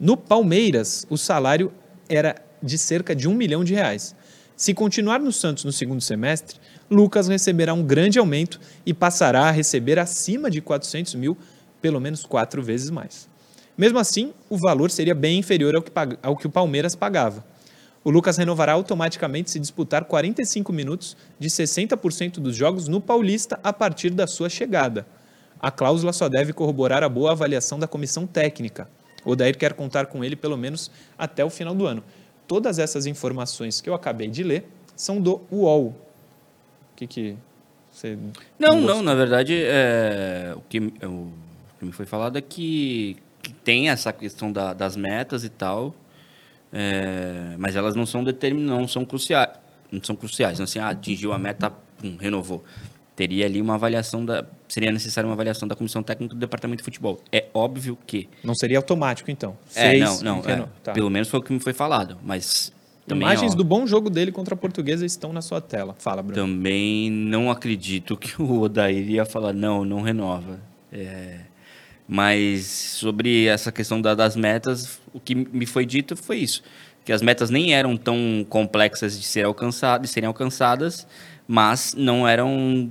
No 0.00 0.16
Palmeiras, 0.16 1.06
o 1.10 1.18
salário 1.18 1.70
era 2.08 2.34
de 2.62 2.78
cerca 2.78 3.14
de 3.14 3.28
um 3.28 3.34
milhão 3.34 3.62
de 3.64 3.74
reais. 3.74 4.16
Se 4.56 4.72
continuar 4.72 5.18
no 5.20 5.30
Santos 5.32 5.64
no 5.64 5.72
segundo 5.72 6.00
semestre, 6.00 6.58
Lucas 6.90 7.28
receberá 7.28 7.74
um 7.74 7.82
grande 7.82 8.18
aumento 8.18 8.58
e 8.86 8.94
passará 8.94 9.42
a 9.42 9.50
receber 9.50 9.98
acima 9.98 10.50
de 10.50 10.62
400 10.62 11.16
mil, 11.16 11.36
pelo 11.82 12.00
menos 12.00 12.24
quatro 12.24 12.62
vezes 12.62 12.88
mais. 12.88 13.28
Mesmo 13.76 13.98
assim, 13.98 14.32
o 14.48 14.56
valor 14.56 14.90
seria 14.90 15.14
bem 15.14 15.38
inferior 15.38 15.74
ao 15.74 15.82
que, 15.82 15.92
ao 16.22 16.36
que 16.36 16.46
o 16.46 16.50
Palmeiras 16.50 16.94
pagava. 16.94 17.44
O 18.04 18.10
Lucas 18.10 18.36
renovará 18.36 18.72
automaticamente 18.72 19.50
se 19.50 19.58
disputar 19.58 20.04
45 20.04 20.72
minutos 20.72 21.16
de 21.38 21.48
60% 21.48 22.34
dos 22.34 22.54
jogos 22.54 22.86
no 22.86 23.00
Paulista 23.00 23.58
a 23.64 23.72
partir 23.72 24.10
da 24.10 24.26
sua 24.26 24.50
chegada. 24.50 25.06
A 25.58 25.70
cláusula 25.70 26.12
só 26.12 26.28
deve 26.28 26.52
corroborar 26.52 27.02
a 27.02 27.08
boa 27.08 27.32
avaliação 27.32 27.78
da 27.78 27.88
comissão 27.88 28.26
técnica. 28.26 28.88
O 29.24 29.30
Odair 29.30 29.56
quer 29.56 29.72
contar 29.72 30.06
com 30.06 30.22
ele 30.22 30.36
pelo 30.36 30.58
menos 30.58 30.90
até 31.16 31.42
o 31.42 31.48
final 31.48 31.74
do 31.74 31.86
ano. 31.86 32.04
Todas 32.46 32.78
essas 32.78 33.06
informações 33.06 33.80
que 33.80 33.88
eu 33.88 33.94
acabei 33.94 34.28
de 34.28 34.42
ler 34.42 34.66
são 34.94 35.18
do 35.18 35.40
UOL. 35.50 35.86
O 35.86 35.94
que 36.96 37.06
que 37.06 37.36
você... 37.90 38.18
Não, 38.58 38.80
gostou? 38.80 38.96
não, 38.96 39.02
na 39.02 39.14
verdade, 39.14 39.54
é, 39.64 40.52
o, 40.54 40.60
que, 40.68 40.92
é, 41.00 41.06
o 41.06 41.32
que 41.78 41.86
me 41.86 41.92
foi 41.92 42.04
falado 42.04 42.36
é 42.36 42.42
que, 42.42 43.16
que 43.44 43.52
tem 43.52 43.88
essa 43.90 44.12
questão 44.12 44.50
da- 44.50 44.72
das 44.72 44.96
metas 44.96 45.44
e 45.44 45.48
tal, 45.48 45.94
é, 46.72 47.54
mas 47.58 47.76
elas 47.76 47.94
não 47.94 48.06
são 48.06 48.24
determinadas, 48.24 48.80
não 48.80 48.88
são 48.88 49.04
cruciais. 49.04 49.50
Não 49.92 50.02
são 50.02 50.16
cruciais, 50.16 50.58
não 50.58 50.64
assim, 50.64 50.80
ah, 50.80 50.88
atingiu 50.88 51.32
a 51.32 51.38
meta, 51.38 51.70
pum, 51.70 52.16
renovou. 52.18 52.64
Teria 53.14 53.46
ali 53.46 53.60
uma 53.60 53.74
avaliação 53.74 54.24
da. 54.24 54.44
Seria 54.66 54.90
necessária 54.90 55.28
uma 55.28 55.34
avaliação 55.34 55.68
da 55.68 55.76
comissão 55.76 56.02
técnica 56.02 56.34
do 56.34 56.40
departamento 56.40 56.78
de 56.78 56.84
futebol. 56.84 57.20
É 57.30 57.46
óbvio 57.54 57.96
que. 58.04 58.28
Não 58.42 58.56
seria 58.56 58.76
automático, 58.78 59.30
então. 59.30 59.56
É, 59.76 59.98
não, 59.98 60.20
não. 60.20 60.38
é, 60.40 60.66
tá. 60.82 60.92
Pelo 60.92 61.08
menos 61.08 61.28
foi 61.28 61.38
o 61.38 61.42
que 61.42 61.52
me 61.52 61.60
foi 61.60 61.72
falado. 61.72 62.18
Mas. 62.24 62.72
Também, 63.06 63.28
Imagens 63.28 63.52
ó, 63.52 63.56
do 63.56 63.62
bom 63.62 63.86
jogo 63.86 64.10
dele 64.10 64.32
contra 64.32 64.54
a 64.54 64.56
Portuguesa 64.56 65.06
estão 65.06 65.32
na 65.32 65.42
sua 65.42 65.60
tela. 65.60 65.94
Fala, 65.98 66.22
Bruno. 66.22 66.42
Também 66.42 67.08
não 67.10 67.50
acredito 67.52 68.16
que 68.16 68.40
o 68.42 68.62
Odair 68.62 69.08
ia 69.08 69.24
falar, 69.24 69.52
não, 69.52 69.84
não 69.84 70.00
renova. 70.00 70.58
É, 70.90 71.40
mas 72.06 72.66
sobre 72.66 73.46
essa 73.46 73.72
questão 73.72 74.00
da- 74.00 74.14
das 74.14 74.36
metas, 74.36 75.00
o 75.12 75.20
que 75.20 75.34
me 75.34 75.66
foi 75.66 75.86
dito 75.86 76.16
foi 76.16 76.38
isso. 76.38 76.62
Que 77.04 77.12
as 77.12 77.22
metas 77.22 77.50
nem 77.50 77.74
eram 77.74 77.96
tão 77.96 78.44
complexas 78.48 79.18
de, 79.18 79.26
ser 79.26 79.44
alcançadas, 79.44 80.08
de 80.08 80.12
serem 80.12 80.26
alcançadas, 80.26 81.06
mas 81.46 81.94
não 81.96 82.26
eram... 82.26 82.90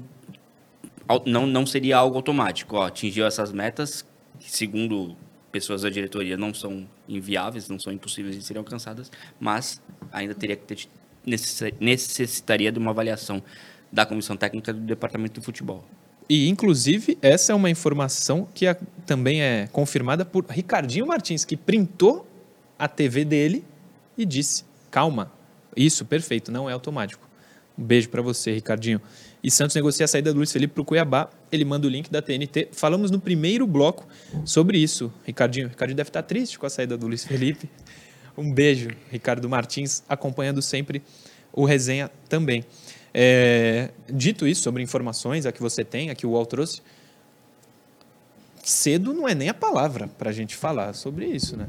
Não, 1.25 1.45
não 1.45 1.65
seria 1.65 1.97
algo 1.97 2.15
automático. 2.15 2.75
Ó, 2.77 2.85
atingiu 2.85 3.25
essas 3.25 3.51
metas, 3.51 4.05
segundo 4.39 5.15
pessoas 5.51 5.81
da 5.83 5.89
diretoria, 5.89 6.35
não 6.37 6.53
são 6.53 6.87
inviáveis, 7.07 7.67
não 7.69 7.77
são 7.77 7.91
impossíveis 7.93 8.35
de 8.35 8.43
serem 8.43 8.59
alcançadas, 8.59 9.11
mas 9.39 9.81
ainda 10.11 10.33
teria 10.33 10.55
que 10.55 10.63
ter 10.65 10.87
necess- 11.25 11.73
necessitaria 11.79 12.71
de 12.71 12.79
uma 12.79 12.91
avaliação 12.91 13.43
da 13.91 14.05
comissão 14.05 14.35
técnica 14.35 14.73
do 14.73 14.79
departamento 14.79 15.39
de 15.39 15.45
futebol. 15.45 15.85
E, 16.33 16.49
inclusive, 16.49 17.15
essa 17.21 17.51
é 17.51 17.55
uma 17.55 17.69
informação 17.69 18.47
que 18.55 18.65
também 19.05 19.43
é 19.43 19.69
confirmada 19.71 20.25
por 20.25 20.43
Ricardinho 20.49 21.05
Martins, 21.05 21.45
que 21.45 21.55
printou 21.55 22.27
a 22.79 22.87
TV 22.87 23.23
dele 23.23 23.63
e 24.17 24.25
disse: 24.25 24.65
calma, 24.89 25.31
isso, 25.77 26.03
perfeito, 26.03 26.51
não 26.51 26.67
é 26.67 26.73
automático. 26.73 27.29
Um 27.77 27.83
beijo 27.83 28.09
para 28.09 28.19
você, 28.23 28.51
Ricardinho. 28.51 28.99
E 29.43 29.51
Santos 29.51 29.75
negocia 29.75 30.05
a 30.05 30.07
saída 30.07 30.33
do 30.33 30.37
Luiz 30.37 30.51
Felipe 30.51 30.73
para 30.73 30.81
o 30.81 30.85
Cuiabá. 30.85 31.29
Ele 31.51 31.63
manda 31.63 31.85
o 31.85 31.89
link 31.89 32.09
da 32.09 32.19
TNT. 32.19 32.69
Falamos 32.71 33.11
no 33.11 33.19
primeiro 33.19 33.67
bloco 33.67 34.07
sobre 34.43 34.79
isso, 34.79 35.13
Ricardinho. 35.23 35.67
Ricardinho 35.67 35.97
deve 35.97 36.09
estar 36.09 36.23
triste 36.23 36.57
com 36.57 36.65
a 36.65 36.69
saída 36.71 36.97
do 36.97 37.05
Luiz 37.05 37.23
Felipe. 37.23 37.69
Um 38.35 38.51
beijo, 38.51 38.89
Ricardo 39.11 39.47
Martins, 39.47 40.01
acompanhando 40.09 40.63
sempre 40.63 41.03
o 41.51 41.63
resenha 41.63 42.09
também. 42.27 42.65
É, 43.13 43.89
dito 44.09 44.47
isso 44.47 44.61
sobre 44.63 44.81
informações, 44.81 45.45
a 45.45 45.51
que 45.51 45.61
você 45.61 45.83
tem, 45.83 46.09
a 46.09 46.15
que 46.15 46.25
o 46.25 46.31
UOL 46.31 46.45
trouxe, 46.45 46.81
cedo 48.63 49.13
não 49.13 49.27
é 49.27 49.35
nem 49.35 49.49
a 49.49 49.53
palavra 49.53 50.07
para 50.17 50.29
a 50.29 50.33
gente 50.33 50.55
falar 50.55 50.93
sobre 50.93 51.25
isso, 51.25 51.55
né? 51.57 51.67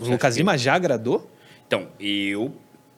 O 0.00 0.04
Lucas 0.04 0.12
acha 0.26 0.32
que- 0.32 0.38
Lima 0.38 0.58
já 0.58 0.74
agradou. 0.74 1.30
Então, 1.66 1.88
eu. 1.98 2.52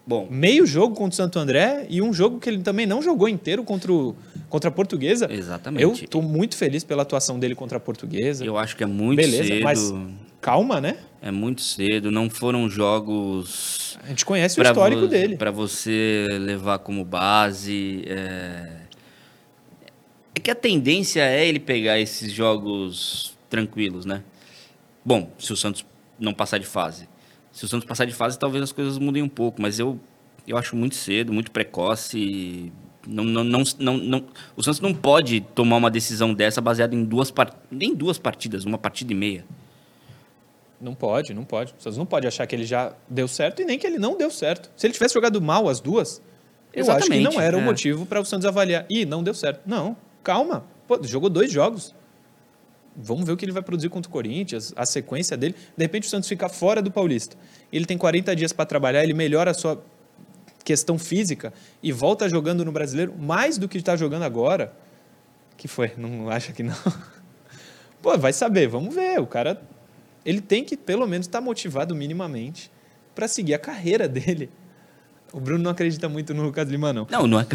Bom, 0.06 0.26
Meio 0.30 0.66
jogo 0.66 0.94
contra 0.96 1.12
o 1.12 1.16
Santo 1.16 1.38
André 1.38 1.86
e 1.88 2.02
um 2.02 2.12
jogo 2.12 2.40
que 2.40 2.48
ele 2.48 2.62
também 2.62 2.84
não 2.86 3.00
jogou 3.00 3.28
inteiro 3.28 3.62
contra, 3.62 3.92
o, 3.92 4.16
contra 4.48 4.68
a 4.68 4.72
Portuguesa. 4.72 5.28
exatamente. 5.30 5.82
Eu 5.82 5.92
estou 5.92 6.20
muito 6.22 6.56
feliz 6.56 6.82
pela 6.82 7.02
atuação 7.02 7.38
dele 7.38 7.54
contra 7.54 7.76
a 7.76 7.80
Portuguesa. 7.80 8.44
Eu 8.44 8.58
acho 8.58 8.76
que 8.76 8.82
é 8.82 8.86
muito 8.86 9.18
Beleza, 9.18 9.44
cedo. 9.44 9.62
mas- 9.62 9.94
Calma, 10.40 10.80
né? 10.80 10.96
É 11.22 11.30
muito 11.30 11.60
cedo. 11.60 12.10
Não 12.10 12.30
foram 12.30 12.68
jogos 12.68 13.98
A 14.02 14.08
gente 14.08 14.24
conhece 14.24 14.58
o 14.58 14.62
histórico 14.62 15.06
dele. 15.06 15.36
Pra 15.36 15.50
você 15.50 16.26
levar 16.30 16.78
como 16.78 17.04
base. 17.04 18.02
É... 18.06 18.80
é 20.34 20.40
que 20.40 20.50
a 20.50 20.54
tendência 20.54 21.20
é 21.22 21.46
ele 21.46 21.60
pegar 21.60 21.98
esses 22.00 22.32
jogos 22.32 23.36
tranquilos, 23.48 24.04
né? 24.04 24.22
Bom, 25.04 25.30
se 25.38 25.52
o 25.52 25.56
Santos 25.56 25.84
não 26.18 26.32
passar 26.32 26.58
de 26.58 26.66
fase. 26.66 27.08
Se 27.52 27.64
o 27.64 27.68
Santos 27.68 27.86
passar 27.86 28.04
de 28.06 28.12
fase, 28.14 28.38
talvez 28.38 28.62
as 28.62 28.72
coisas 28.72 28.96
mudem 28.96 29.22
um 29.22 29.28
pouco, 29.28 29.60
mas 29.60 29.78
eu, 29.78 29.98
eu 30.46 30.56
acho 30.56 30.76
muito 30.76 30.94
cedo, 30.94 31.32
muito 31.32 31.50
precoce. 31.50 32.72
Não, 33.06 33.24
não, 33.24 33.42
não, 33.42 33.62
não, 33.78 33.96
não- 33.98 34.24
o 34.56 34.62
Santos 34.62 34.80
não 34.80 34.94
pode 34.94 35.40
tomar 35.40 35.76
uma 35.76 35.90
decisão 35.90 36.32
dessa 36.32 36.60
baseada 36.60 36.94
em 36.94 37.02
duas, 37.04 37.30
par- 37.30 37.58
nem 37.70 37.94
duas 37.94 38.18
partidas, 38.18 38.64
uma 38.64 38.78
partida 38.78 39.12
e 39.12 39.16
meia. 39.16 39.44
Não 40.80 40.94
pode, 40.94 41.34
não 41.34 41.44
pode. 41.44 41.74
Vocês 41.78 41.96
não 41.96 42.06
pode 42.06 42.26
achar 42.26 42.46
que 42.46 42.56
ele 42.56 42.64
já 42.64 42.94
deu 43.08 43.28
certo 43.28 43.60
e 43.60 43.64
nem 43.64 43.78
que 43.78 43.86
ele 43.86 43.98
não 43.98 44.16
deu 44.16 44.30
certo. 44.30 44.70
Se 44.76 44.86
ele 44.86 44.94
tivesse 44.94 45.14
jogado 45.14 45.40
mal 45.40 45.68
as 45.68 45.80
duas, 45.80 46.22
eu 46.72 46.82
acho 46.84 47.06
que 47.06 47.12
Exatamente, 47.12 47.34
não 47.34 47.40
era 47.40 47.56
o 47.56 47.60
é. 47.60 47.64
motivo 47.64 48.06
para 48.06 48.20
o 48.20 48.24
Santos 48.24 48.46
avaliar. 48.46 48.86
Ih, 48.88 49.04
não 49.04 49.22
deu 49.22 49.34
certo. 49.34 49.60
Não, 49.66 49.96
calma. 50.22 50.64
Pô, 50.88 50.98
jogou 51.02 51.28
dois 51.28 51.52
jogos. 51.52 51.94
Vamos 52.96 53.24
ver 53.24 53.32
o 53.32 53.36
que 53.36 53.44
ele 53.44 53.52
vai 53.52 53.62
produzir 53.62 53.88
contra 53.88 54.08
o 54.08 54.12
Corinthians, 54.12 54.72
a 54.76 54.86
sequência 54.86 55.36
dele. 55.36 55.54
De 55.76 55.84
repente 55.84 56.06
o 56.06 56.10
Santos 56.10 56.28
fica 56.28 56.48
fora 56.48 56.80
do 56.80 56.90
Paulista. 56.90 57.36
Ele 57.72 57.84
tem 57.84 57.98
40 57.98 58.34
dias 58.34 58.52
para 58.52 58.64
trabalhar, 58.64 59.02
ele 59.02 59.14
melhora 59.14 59.50
a 59.50 59.54
sua 59.54 59.82
questão 60.64 60.98
física 60.98 61.52
e 61.82 61.92
volta 61.92 62.28
jogando 62.28 62.64
no 62.64 62.72
Brasileiro 62.72 63.14
mais 63.18 63.58
do 63.58 63.68
que 63.68 63.78
está 63.78 63.96
jogando 63.96 64.22
agora. 64.22 64.72
Que 65.56 65.68
foi? 65.68 65.92
Não 65.96 66.30
acha 66.30 66.52
que 66.52 66.62
não? 66.62 66.74
Pô, 68.02 68.16
vai 68.16 68.32
saber, 68.32 68.66
vamos 68.66 68.94
ver. 68.94 69.20
O 69.20 69.26
cara 69.26 69.60
ele 70.24 70.40
tem 70.40 70.64
que 70.64 70.76
pelo 70.76 71.06
menos 71.06 71.26
estar 71.26 71.40
motivado 71.40 71.94
minimamente 71.94 72.70
para 73.14 73.26
seguir 73.28 73.54
a 73.54 73.58
carreira 73.58 74.06
dele. 74.08 74.50
O 75.32 75.38
Bruno 75.40 75.62
não 75.62 75.70
acredita 75.70 76.08
muito 76.08 76.34
no 76.34 76.42
Lucas 76.42 76.68
Lima, 76.68 76.92
não. 76.92 77.06
Não, 77.10 77.26
não 77.26 77.38
é. 77.40 77.46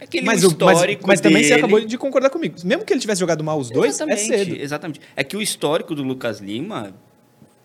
É 0.00 0.04
aquele 0.04 0.24
Mas, 0.26 0.44
o- 0.44 0.46
mas, 0.46 0.52
histórico 0.52 1.06
mas 1.08 1.20
também 1.20 1.42
você 1.42 1.54
acabou 1.54 1.80
de 1.84 1.98
concordar 1.98 2.30
comigo. 2.30 2.54
Mesmo 2.64 2.84
que 2.84 2.92
ele 2.92 3.00
tivesse 3.00 3.18
jogado 3.18 3.42
mal 3.42 3.58
os 3.58 3.68
dois, 3.68 3.94
exatamente, 3.96 4.32
é 4.32 4.38
cedo. 4.38 4.56
Exatamente. 4.56 5.00
É 5.16 5.24
que 5.24 5.36
o 5.36 5.42
histórico 5.42 5.92
do 5.94 6.04
Lucas 6.04 6.38
Lima 6.38 6.94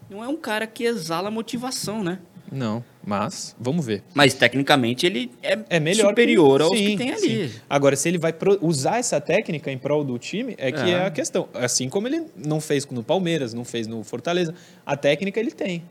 não 0.10 0.24
é 0.24 0.28
um 0.28 0.36
cara 0.38 0.66
que 0.66 0.84
exala 0.84 1.30
motivação, 1.30 2.04
né? 2.04 2.18
Não, 2.52 2.84
mas 3.06 3.56
vamos 3.60 3.86
ver. 3.86 4.04
Mas 4.14 4.34
tecnicamente 4.34 5.06
ele 5.06 5.32
é, 5.42 5.58
É 5.70 5.80
melhor 5.80 6.10
superior 6.10 6.58
que, 6.60 6.64
aos 6.64 6.78
sim, 6.78 6.86
que 6.92 6.98
tem 6.98 7.12
ali. 7.12 7.50
sim. 7.50 7.60
Agora, 7.70 7.96
se 7.96 8.08
ele 8.08 8.18
vai 8.18 8.32
pro- 8.32 8.60
usar 8.62 8.98
essa 9.00 9.20
técnica 9.20 9.72
em 9.72 9.78
prol 9.78 10.04
do 10.04 10.18
time, 10.20 10.54
é 10.58 10.72
que 10.72 10.82
é. 10.82 10.90
É. 10.92 11.06
a 11.06 11.12
questão. 11.12 11.48
Assim 11.54 11.90
como 11.90 12.08
ele 12.08 12.26
não 12.36 12.62
fez 12.62 12.86
no 12.88 13.04
Palmeiras, 13.04 13.54
não 13.54 13.66
fez 13.66 13.88
no 13.88 14.04
Fortaleza, 14.04 14.54
a 14.86 14.96
técnica 14.96 15.40
ele 15.40 15.52
tem. 15.52 15.84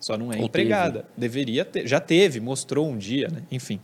Só 0.00 0.16
não 0.16 0.32
é 0.32 0.38
Ou 0.38 0.44
empregada. 0.44 1.04
Deveria 1.16 1.64
ter. 1.64 1.86
Já 1.86 2.00
teve, 2.00 2.40
mostrou 2.40 2.88
um 2.88 2.96
dia, 2.96 3.28
né? 3.28 3.42
Enfim. 3.50 3.80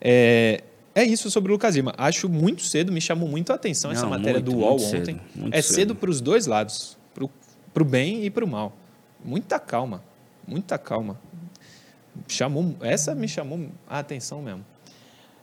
É, 0.00 0.62
é 0.94 1.04
isso 1.04 1.30
sobre 1.30 1.50
o 1.50 1.54
Lucas 1.54 1.76
Lima. 1.76 1.92
Acho 1.96 2.28
muito 2.28 2.62
cedo, 2.62 2.92
me 2.92 3.00
chamou 3.00 3.28
muito 3.28 3.52
a 3.52 3.56
atenção 3.56 3.90
essa 3.90 4.02
Não, 4.02 4.10
matéria 4.10 4.34
muito, 4.40 4.50
do 4.50 4.58
UOL 4.58 4.78
cedo, 4.78 5.00
ontem. 5.02 5.20
muito 5.34 5.54
é 5.54 5.62
cedo 5.62 5.74
cedo. 5.74 5.94
para 5.94 6.10
os 6.10 6.20
dois 6.20 6.46
lados, 6.46 6.96
para 7.72 7.82
o 7.82 7.86
bem 7.86 8.24
e 8.24 8.30
para 8.30 8.44
o 8.44 8.48
mal. 8.48 8.74
Muita 9.24 9.58
calma, 9.58 10.02
muita 10.46 10.78
calma. 10.78 11.18
Chamou, 12.28 12.74
essa 12.80 13.14
me 13.14 13.28
chamou 13.28 13.68
a 13.88 13.98
atenção 13.98 14.40
mesmo. 14.42 14.64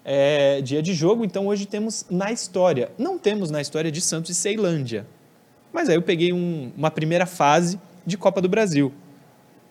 É 0.03 0.59
dia 0.61 0.81
de 0.81 0.93
jogo, 0.93 1.23
então 1.23 1.47
hoje 1.47 1.65
temos 1.65 2.05
na 2.09 2.31
história. 2.31 2.91
Não 2.97 3.17
temos 3.17 3.49
na 3.51 3.61
história 3.61 3.91
de 3.91 4.01
Santos 4.01 4.31
e 4.31 4.35
Ceilândia. 4.35 5.05
Mas 5.71 5.87
aí 5.89 5.95
eu 5.95 6.01
peguei 6.01 6.33
um- 6.33 6.71
uma 6.75 6.91
primeira 6.91 7.25
fase 7.25 7.79
de 8.05 8.17
Copa 8.17 8.41
do 8.41 8.49
Brasil. 8.49 8.91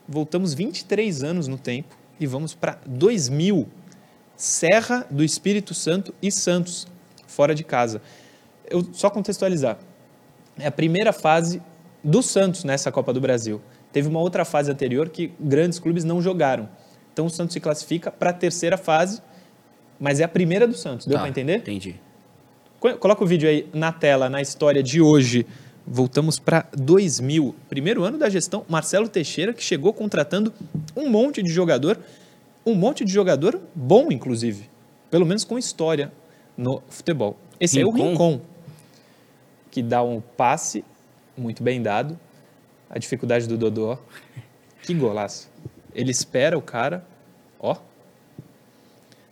Voltamos 0.09 0.55
23 0.55 1.23
anos 1.23 1.49
no 1.49 1.59
tempo 1.59 1.97
e 2.19 2.27
vamos 2.27 2.55
para 2.55 2.79
2000. 2.87 3.69
Serra 4.37 5.07
do 5.11 5.23
Espírito 5.23 5.75
Santo 5.75 6.15
e 6.21 6.31
Santos, 6.33 6.87
fora 7.27 7.55
de 7.55 7.63
casa. 7.63 8.01
Eu 8.69 8.85
só 8.93 9.11
contextualizar. 9.11 9.79
É 10.59 10.67
a 10.67 10.73
primeira 10.73 11.13
fase 11.13 11.61
do 12.03 12.23
Santos 12.23 12.65
nessa 12.65 12.91
Copa 12.91 13.13
do 13.13 13.21
Brasil. 13.21 13.61
Teve 13.93 14.09
uma 14.09 14.21
outra 14.21 14.45
fase 14.45 14.71
anterior 14.71 15.09
que 15.09 15.33
grandes 15.39 15.79
clubes 15.79 16.03
não 16.05 16.21
jogaram. 16.23 16.69
Então 17.13 17.27
o 17.27 17.31
Santos 17.31 17.53
se 17.53 17.61
classifica 17.61 18.11
para 18.11 18.31
a 18.31 18.33
terceira 18.33 18.77
fase, 18.79 19.21
mas 20.01 20.19
é 20.21 20.25
a 20.25 20.29
primeira 20.29 20.67
do 20.67 20.75
Santos. 20.75 21.07
Deu 21.07 21.15
Tá, 21.17 21.21
para 21.21 21.29
entender? 21.31 21.57
Entendi. 21.59 21.97
Co- 22.81 22.97
Coloca 22.97 23.23
o 23.23 23.27
vídeo 23.27 23.49
aí 23.49 23.69
na 23.73 23.93
tela, 23.93 24.29
na 24.31 24.41
história 24.41 24.83
de 24.83 25.01
hoje. 25.01 25.47
Voltamos 25.87 26.39
para 26.39 26.67
2000, 26.77 27.55
primeiro 27.69 28.05
ano 28.05 28.17
da 28.17 28.31
gestão 28.31 28.65
Marcelo 28.69 29.09
Teixeira, 29.09 29.53
que 29.53 29.63
chegou 29.63 29.93
contratando 29.93 30.53
um 30.97 31.09
monte 31.11 31.43
de 31.43 31.51
jogador, 31.51 31.99
um 32.65 32.75
monte 32.75 33.05
de 33.05 33.13
jogador 33.13 33.61
bom, 33.75 34.11
inclusive, 34.13 34.71
pelo 35.11 35.27
menos 35.27 35.43
com 35.45 35.59
história 35.59 36.13
no 36.57 36.81
futebol. 36.89 37.37
Esse 37.59 37.81
é 37.81 37.85
o 37.85 37.91
Rincon? 37.91 38.09
Rincon, 38.11 38.41
que 39.71 39.83
dá 39.83 40.03
um 40.03 40.21
passe 40.21 40.85
muito 41.37 41.63
bem 41.63 41.83
dado, 41.83 42.19
a 42.93 42.99
dificuldade 42.99 43.49
do 43.49 43.57
Dodô. 43.59 43.99
Que 44.83 44.95
golaço. 44.95 45.51
Ele 45.95 46.11
espera 46.13 46.57
o 46.57 46.63
cara, 46.63 47.05
ó. 47.59 47.77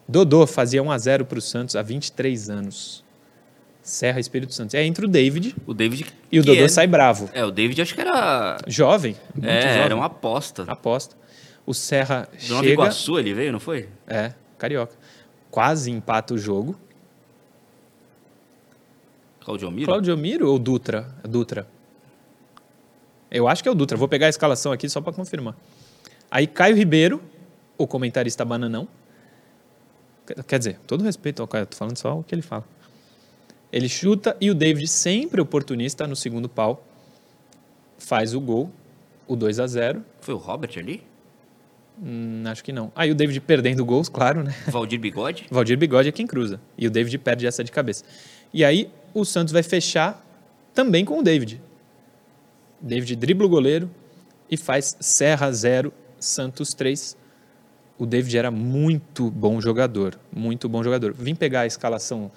Dodô 0.09 0.47
fazia 0.47 0.83
1 0.83 0.91
a 0.91 0.99
0 0.99 1.25
para 1.27 1.39
o 1.39 1.43
Santos 1.43 1.77
há 1.77 1.83
23 1.83 2.51
anos. 2.51 3.05
Serra 3.83 4.19
Espírito 4.21 4.53
Santo. 4.55 4.75
É 4.75 4.85
entre 4.85 5.05
o 5.05 5.09
David 5.09 5.55
O 5.67 5.73
David. 5.73 6.07
e 6.33 6.39
o 6.41 6.43
Dodô 6.45 6.69
sai 6.69 6.87
bravo. 6.87 7.31
É, 7.33 7.45
o 7.45 7.51
David 7.51 7.81
acho 7.81 7.95
que 7.95 8.01
era. 8.01 8.59
Jovem, 8.67 9.17
É, 9.43 9.63
jovem. 9.63 9.83
era 9.83 9.97
uma 9.97 10.07
aposta. 10.07 10.65
aposta. 10.67 11.17
O 11.67 11.73
Serra 11.75 12.29
Do 12.33 12.49
Nova 12.49 12.63
chega, 12.63 12.73
Iguaçu 12.73 13.19
ele 13.19 13.33
veio, 13.35 13.53
não 13.53 13.61
foi? 13.61 13.89
é, 14.07 14.33
carioca. 14.59 14.95
Quase 15.51 15.91
empata 15.91 16.35
o 16.35 16.39
jogo. 16.39 16.79
Claudio 19.41 19.71
Miro? 19.71 19.87
Claudio 19.87 20.17
Miro 20.17 20.49
ou 20.51 20.59
Dutra? 20.59 21.09
Dutra. 21.25 21.67
Eu 23.31 23.47
acho 23.49 23.63
que 23.63 23.69
é 23.69 23.73
o 23.73 23.75
Dutra. 23.75 23.97
Vou 23.97 24.09
pegar 24.09 24.27
a 24.27 24.29
escalação 24.31 24.73
aqui 24.73 24.89
só 24.89 25.01
para 25.01 25.13
confirmar. 25.13 25.57
Aí 26.31 26.47
Caio 26.47 26.77
Ribeiro, 26.77 27.23
o 27.79 27.87
comentarista 27.87 28.45
bananão. 28.45 28.89
Quer- 30.27 30.43
Quer 30.45 30.59
dizer, 30.59 30.79
todo 30.87 31.03
respeito 31.05 31.41
ao 31.43 31.49
Caio, 31.49 31.67
tô 31.67 31.77
falando 31.77 31.97
só 31.97 32.19
o 32.19 32.23
que 32.25 32.35
ele 32.35 32.43
fala. 32.43 32.65
Ele 33.73 33.89
chuta 33.89 34.37
e 34.41 34.51
o 34.51 34.55
David, 34.55 34.89
sempre 34.89 35.41
oportunista 35.41 36.07
no 36.07 36.17
segundo 36.17 36.49
pau, 36.49 36.85
faz 37.99 38.35
o 38.35 38.41
gol, 38.41 38.71
o 39.29 39.37
2 39.37 39.61
a 39.61 39.67
0 39.67 40.05
Foi 40.21 40.35
o 40.35 40.39
Robert 40.39 40.73
ali? 40.77 41.03
Hum, 42.03 42.43
acho 42.47 42.65
que 42.65 42.73
não. 42.73 42.91
Aí 42.97 43.11
o 43.11 43.15
David 43.15 43.41
perdendo 43.41 43.85
gols, 43.85 44.09
claro, 44.09 44.43
né? 44.43 44.55
Valdir 44.69 44.99
Bigode? 44.99 45.47
Valdir 45.53 45.77
Bigode 45.79 46.09
é 46.09 46.13
quem 46.13 46.27
cruza. 46.27 46.61
E 46.77 46.87
o 46.87 46.91
David 46.91 47.17
perde 47.19 47.47
essa 47.47 47.63
de 47.63 47.71
cabeça. 47.71 48.05
E 48.53 48.65
aí 48.65 48.91
o 49.15 49.25
Santos 49.25 49.53
vai 49.53 49.63
fechar 49.63 50.25
também 50.75 51.05
com 51.05 51.19
o 51.19 51.23
David. 51.23 51.61
David 52.81 53.17
dribla 53.17 53.47
o 53.47 53.49
goleiro 53.49 53.91
e 54.51 54.57
faz 54.57 54.97
Serra 55.01 55.51
0, 55.53 55.93
Santos 56.19 56.71
3. 56.75 57.17
O 57.99 58.07
David 58.07 58.39
era 58.39 58.51
muito 58.51 59.31
bom 59.31 59.61
jogador, 59.61 60.19
muito 60.33 60.69
bom 60.69 60.83
jogador. 60.83 61.13
Vim 61.13 61.35
pegar 61.35 61.61
a 61.61 61.67
escalação 61.67 62.31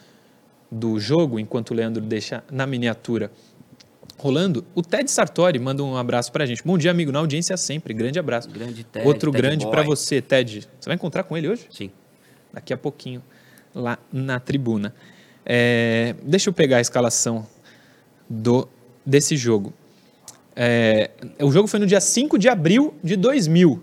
do 0.70 1.00
jogo 1.00 1.39
enquanto 1.39 1.72
o 1.72 1.74
Leandro 1.74 2.02
deixa 2.02 2.44
na 2.52 2.68
miniatura 2.68 3.32
rolando. 4.18 4.66
O 4.76 4.82
Ted 4.82 5.10
Sartori 5.10 5.60
manda 5.60 5.84
um 5.84 5.96
abraço 5.96 6.32
pra 6.32 6.46
gente. 6.46 6.64
Bom 6.64 6.78
dia, 6.78 6.91
amigo, 6.91 7.12
na 7.12 7.20
audiência 7.20 7.56
sempre. 7.58 7.94
Grande 7.94 8.20
abraço. 8.20 8.50
Grande 8.50 8.84
Ted. 8.84 9.08
Outro 9.08 9.32
Ted 9.32 9.41
grande 9.41 9.70
pra 9.70 9.84
você, 9.84 10.22
Ted. 10.22 10.68
Você 10.80 10.89
vai 10.89 10.96
encontrar 10.96 11.24
com 11.24 11.38
ele 11.38 11.48
hoje? 11.48 11.68
Sim. 11.70 11.91
daqui 12.52 12.74
a 12.74 12.78
pouquinho. 12.78 13.24
lá 13.74 13.98
na 14.12 14.39
tribuna. 14.39 14.94
É, 15.46 16.16
deixa 16.24 16.50
eu 16.50 16.54
pegar 16.54 16.78
a 16.78 16.82
escalação 16.82 17.48
do, 18.30 18.68
desse 19.06 19.36
jogo. 19.36 19.74
É, 20.56 21.12
o 21.41 21.51
jogo 21.51 21.68
foi 21.68 21.80
no 21.80 21.88
dia 21.88 21.99
5 21.99 22.38
de 22.38 22.47
abril 22.47 22.93
de 23.04 23.16
2000. 23.16 23.82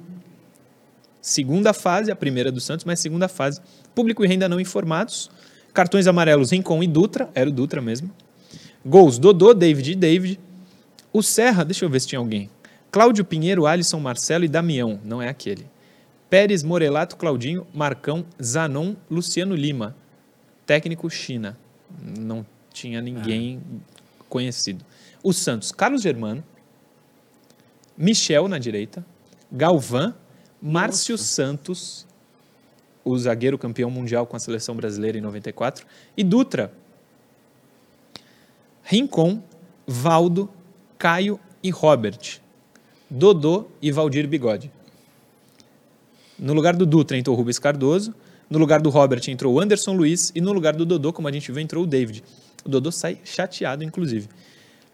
Segunda 1.21 1.73
fase, 1.73 2.11
a 2.11 2.17
primeira 2.17 2.51
do 2.51 2.61
Santos, 2.61 2.85
mas 2.85 3.01
segunda 3.01 3.29
fase. 3.29 3.61
Público 3.95 4.25
e 4.25 4.29
renda 4.29 4.49
não 4.49 4.61
informados. 4.61 5.31
Cartões 5.75 6.07
amarelos 6.07 6.51
Rincon 6.51 6.83
e 6.83 6.87
Dutra, 6.87 7.29
era 7.35 7.49
o 7.49 7.53
Dutra 7.53 7.81
mesmo. 7.81 8.11
Gols 8.85 9.19
Dodô, 9.19 9.53
David 9.53 9.93
e 9.93 9.95
David. 9.95 10.41
O 11.13 11.23
Serra, 11.23 11.65
deixa 11.65 11.85
eu 11.85 11.91
ver 11.91 12.01
se 12.01 12.09
tinha 12.09 12.19
alguém. 12.19 12.49
Cláudio 12.91 13.25
Pinheiro, 13.25 13.67
Alisson, 13.67 14.01
Marcelo 14.01 14.45
e 14.45 14.49
Damião, 14.49 14.99
não 15.05 15.21
é 15.21 15.29
aquele. 15.29 15.67
Pérez, 16.29 16.63
Morelato, 16.63 17.17
Claudinho, 17.17 17.67
Marcão, 17.75 18.25
Zanon, 18.43 18.95
Luciano 19.11 19.55
Lima. 19.55 19.97
Técnico 20.65 21.11
China. 21.11 21.59
Não 22.19 22.47
tinha 22.73 23.01
ninguém 23.01 23.61
conhecido. 24.29 24.85
O 25.23 25.33
Santos, 25.33 25.73
Carlos 25.73 26.03
Germano, 26.03 26.43
Michel 28.01 28.49
na 28.49 28.57
direita, 28.57 29.05
Galvão, 29.53 30.15
Márcio 30.61 31.19
Santos, 31.19 32.07
o 33.05 33.19
zagueiro 33.19 33.59
campeão 33.59 33.91
mundial 33.91 34.27
com 34.27 34.35
a 34.35 34.41
seleção 34.41 34.75
brasileira 34.75 35.19
em 35.19 35.21
94, 35.21 35.87
e 36.17 36.25
Dutra. 36.25 36.73
Rincon, 38.83 39.43
Valdo, 39.87 40.49
Caio 40.97 41.39
e 41.63 41.69
Robert. 41.69 42.41
Dodô 43.11 43.67
e 43.83 43.93
Valdir 43.93 44.27
Bigode. 44.27 44.73
No 46.39 46.55
lugar 46.55 46.75
do 46.75 46.87
Dutra 46.87 47.19
entrou 47.19 47.37
o 47.37 47.39
Rubens 47.39 47.59
Cardoso, 47.59 48.15
no 48.49 48.59
lugar 48.59 48.81
do 48.81 48.89
Robert 48.89 49.23
entrou 49.29 49.55
o 49.55 49.61
Anderson 49.61 49.93
Luiz 49.93 50.33
e 50.35 50.41
no 50.41 50.55
lugar 50.55 50.75
do 50.75 50.87
Dodô, 50.87 51.13
como 51.13 51.29
a 51.29 51.33
gente 51.33 51.53
viu, 51.53 51.61
entrou 51.61 51.85
o 51.85 51.87
David. 51.87 52.25
O 52.65 52.69
Dodô 52.69 52.91
sai 52.91 53.19
chateado, 53.25 53.85
inclusive. 53.85 54.27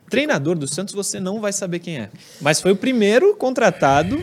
Treinador 0.09 0.57
do 0.57 0.67
Santos 0.69 0.95
você 0.95 1.19
não 1.19 1.41
vai 1.41 1.53
saber 1.53 1.79
quem 1.81 1.99
é, 1.99 2.11
mas 2.41 2.61
foi 2.61 2.71
o 2.73 2.77
primeiro 2.77 3.35
contratado, 3.37 4.23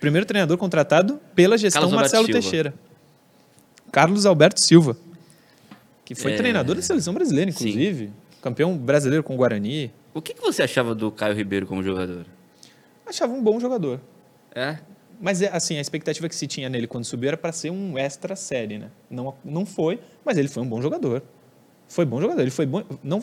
primeiro 0.00 0.26
treinador 0.26 0.56
contratado 0.58 1.20
pela 1.34 1.56
gestão 1.56 1.82
Carlos 1.82 1.92
Alberto 1.94 2.12
Marcelo 2.14 2.26
Silva. 2.26 2.40
Teixeira. 2.40 2.74
Carlos 3.92 4.26
Alberto 4.26 4.60
Silva, 4.60 4.96
que 6.04 6.14
foi 6.14 6.32
É. 6.32 6.36
treinador 6.36 6.74
da 6.76 6.82
seleção 6.82 7.14
brasileira, 7.14 7.50
Sim. 7.52 7.68
inclusive, 7.68 8.10
campeão 8.42 8.76
brasileiro 8.76 9.22
com 9.22 9.34
o 9.34 9.36
Guarani. 9.36 9.92
O 10.14 10.20
que, 10.20 10.34
que 10.34 10.40
você 10.40 10.62
achava 10.62 10.94
do 10.94 11.10
Caio 11.10 11.34
Ribeiro 11.34 11.66
como 11.66 11.82
jogador? 11.82 12.26
Achava 13.06 13.32
um 13.32 13.42
bom 13.42 13.58
jogador. 13.60 14.00
É? 14.54 14.78
Mas, 15.20 15.42
é, 15.42 15.50
assim, 15.52 15.76
a 15.76 15.80
expectativa 15.80 16.28
que 16.28 16.34
se 16.34 16.46
tinha 16.46 16.68
nele 16.68 16.86
quando 16.86 17.04
subiu 17.04 17.28
era 17.28 17.36
para 17.36 17.52
ser 17.52 17.70
um 17.70 17.98
extra 17.98 18.34
série, 18.34 18.78
né? 18.78 18.90
Não, 19.10 19.34
não 19.44 19.66
foi, 19.66 20.00
mas 20.24 20.38
ele 20.38 20.48
foi 20.48 20.62
um 20.62 20.66
bom 20.68 20.80
jogador. 20.80 21.22
Foi 21.88 22.04
bom 22.04 22.20
jogador. 22.20 22.40
Ele 22.40 22.50
foi 22.50 22.64
bom. 22.66 22.82
Não, 23.02 23.22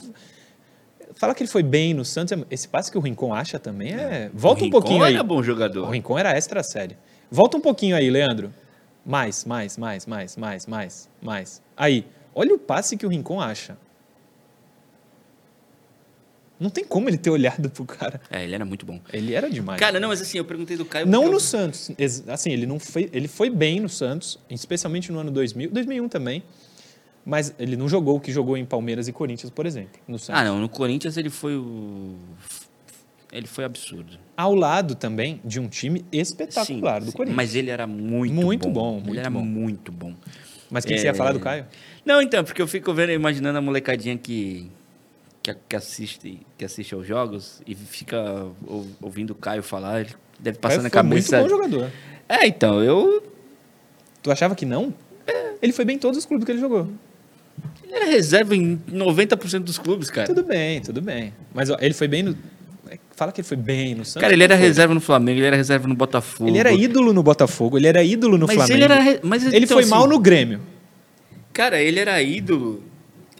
fala 1.20 1.34
que 1.36 1.42
ele 1.44 1.50
foi 1.50 1.64
bem 1.64 1.94
no 1.94 2.04
Santos. 2.06 2.32
é- 2.32 2.46
Esse 2.52 2.68
passe 2.68 2.92
que 2.92 2.98
o 2.98 3.02
Rincon 3.02 3.34
acha 3.34 3.58
também 3.60 3.94
é. 3.94 4.30
Volta 4.34 4.60
O 4.60 4.64
um 4.64 4.66
Rincon 4.66 4.80
pouquinho 4.82 5.04
aí. 5.04 5.14
era 5.16 5.24
bom 5.24 5.38
O 5.40 5.44
jogador. 5.44 5.90
Rincon 5.90 6.18
era 6.18 6.36
extra 6.38 6.62
série. 6.64 6.98
Volta 7.30 7.58
um 7.58 7.62
pouquinho 7.62 7.96
aí, 7.96 8.10
Leandro. 8.10 8.54
Mais, 9.06 9.46
mais, 9.46 9.78
mais, 9.78 10.06
mais, 10.06 10.36
mais, 10.38 10.66
mais, 10.66 11.10
mais. 11.22 11.62
Aí, 11.76 12.06
olha 12.36 12.54
o 12.56 12.60
passe 12.60 12.98
que 12.98 13.06
o 13.06 13.10
Rincon 13.10 13.40
acha. 13.40 13.78
Não 16.60 16.72
tem 16.72 16.84
como 16.84 17.08
ele 17.08 17.18
ter 17.18 17.30
olhado 17.30 17.70
pro 17.70 17.86
cara. 17.86 18.20
É, 18.32 18.44
ele 18.44 18.56
era 18.56 18.66
muito 18.66 18.84
bom. 18.86 19.00
Ele 19.14 19.34
era 19.36 19.48
demais. 19.50 19.80
Cara, 19.80 20.00
não, 20.00 20.10
mas 20.10 20.22
assim, 20.22 20.40
eu 20.40 20.46
perguntei 20.46 20.76
do 20.76 20.86
Caio. 20.86 21.06
Não 21.06 21.26
no 21.28 21.34
eu- 21.34 21.40
Santos. 21.40 21.92
Assim, 22.28 22.52
ele 22.52 22.66
não 22.66 22.80
foi, 22.80 23.10
ele 23.14 23.28
foi 23.28 23.50
bem 23.50 23.80
no 23.80 23.88
Santos, 23.88 24.40
especialmente 24.50 25.12
no 25.12 25.20
ano 25.20 25.30
2000, 25.30 25.70
2001 25.70 26.10
também. 26.10 26.44
Mas 27.30 27.54
ele 27.60 27.76
não 27.76 27.90
jogou 27.90 28.16
o 28.16 28.20
que 28.22 28.32
jogou 28.32 28.56
em 28.56 28.64
Palmeiras 28.64 29.10
e 29.10 29.12
Corinthians, 29.12 29.50
por 29.52 29.66
exemplo, 29.66 30.00
no 30.08 30.18
Santos. 30.18 30.42
Ah, 30.42 30.46
não, 30.46 30.62
no 30.62 30.70
Corinthians 30.70 31.18
ele 31.18 31.30
foi 31.30 31.58
o. 31.58 32.16
Ele 33.34 33.46
foi 33.46 33.66
absurdo. 33.66 34.18
Ao 34.38 34.56
lado 34.56 34.96
também 34.96 35.42
de 35.44 35.60
um 35.60 35.68
time 35.68 36.06
espetacular 36.10 37.02
Sim, 37.02 37.06
do 37.08 37.12
sim, 37.12 37.18
Corinthians. 37.18 37.36
Mas, 37.36 37.48
Mas 37.50 37.56
ele 37.56 37.70
era 37.70 37.86
muito, 37.86 38.34
Muito 38.34 38.70
bom. 38.70 38.74
bom, 38.74 38.94
muito 38.94 39.10
ele 39.10 39.20
era 39.20 39.30
bom. 39.30 39.42
muito 39.42 39.92
bom. 39.92 40.14
o 40.72 40.76
que, 40.76 40.82
que 40.88 40.98
você 40.98 41.08
ia 41.08 41.14
falar 41.14 41.34
do 41.34 41.40
Caio? 41.42 41.66
Não, 42.06 42.22
então, 42.22 42.42
porque 42.46 42.62
eu 42.62 42.68
fico 42.68 42.94
vendo, 42.94 43.12
imaginando 43.12 43.58
a 43.58 43.62
molecadinha 43.62 44.18
que, 44.18 44.72
que, 45.44 45.54
que 45.68 45.76
assiste, 45.76 46.40
que 46.58 46.64
assiste 46.64 46.94
aos 46.94 47.06
jogos 47.06 47.62
e 47.68 47.76
fica 47.76 48.48
ou- 48.66 48.88
ouvindo 49.02 49.32
o 49.32 49.36
Caio 49.36 49.62
falar, 49.62 50.00
ele 50.00 50.12
deve 50.40 50.58
passar 50.60 50.76
Caio 50.78 50.84
na 50.84 50.90
foi 50.90 50.98
cabeça. 51.02 51.40
muito 51.42 51.50
bom 51.50 51.58
jogador. 51.58 51.92
É, 52.30 52.48
então, 52.48 52.82
eu. 52.82 53.22
Tu 54.24 54.32
achava 54.32 54.56
que 54.56 54.66
não? 54.66 54.94
Ele 55.62 55.74
foi 55.74 55.84
bem 55.84 55.98
em 55.98 56.00
todos 56.00 56.18
os 56.18 56.26
clubes 56.26 56.46
que 56.46 56.52
ele 56.54 56.62
jogou. 56.62 56.88
Ele 57.88 57.96
era 57.96 58.06
reserva 58.06 58.56
em 58.56 58.80
90% 58.92 59.60
dos 59.60 59.78
clubes, 59.78 60.10
cara. 60.10 60.28
Tudo 60.28 60.44
bem, 60.44 60.82
tudo 60.82 61.02
bem. 61.02 61.34
Mas 61.54 61.70
ó, 61.70 61.78
ele 61.80 61.94
foi 61.94 62.08
bem 62.08 62.24
no... 62.24 62.38
Fala 63.16 63.32
que 63.32 63.42
ele 63.42 63.48
foi 63.48 63.58
bem 63.58 63.96
no 63.96 64.06
Santos. 64.06 64.22
Cara, 64.22 64.34
ele 64.34 64.44
era 64.44 64.56
reserva 64.56 64.94
no 64.94 65.02
Flamengo, 65.02 65.40
ele 65.40 65.48
era 65.48 65.56
reserva 65.56 65.88
no 65.88 65.96
Botafogo. 65.96 66.50
Ele 66.50 66.60
era 66.60 66.72
ídolo 66.72 67.12
no 67.14 67.24
Botafogo, 67.24 67.78
ele 67.78 67.88
era 67.88 68.04
ídolo 68.04 68.38
no 68.38 68.46
mas 68.46 68.56
Flamengo. 68.56 68.78
Ele, 68.78 68.84
era 68.84 69.00
re- 69.02 69.20
mas, 69.24 69.44
Ele 69.46 69.66
então, 69.66 69.76
foi 69.76 69.82
assim, 69.84 69.90
mal 69.90 70.08
no 70.08 70.20
Grêmio. 70.20 70.60
Cara, 71.52 71.82
ele 71.82 72.00
era 72.00 72.22
ídolo. 72.22 72.84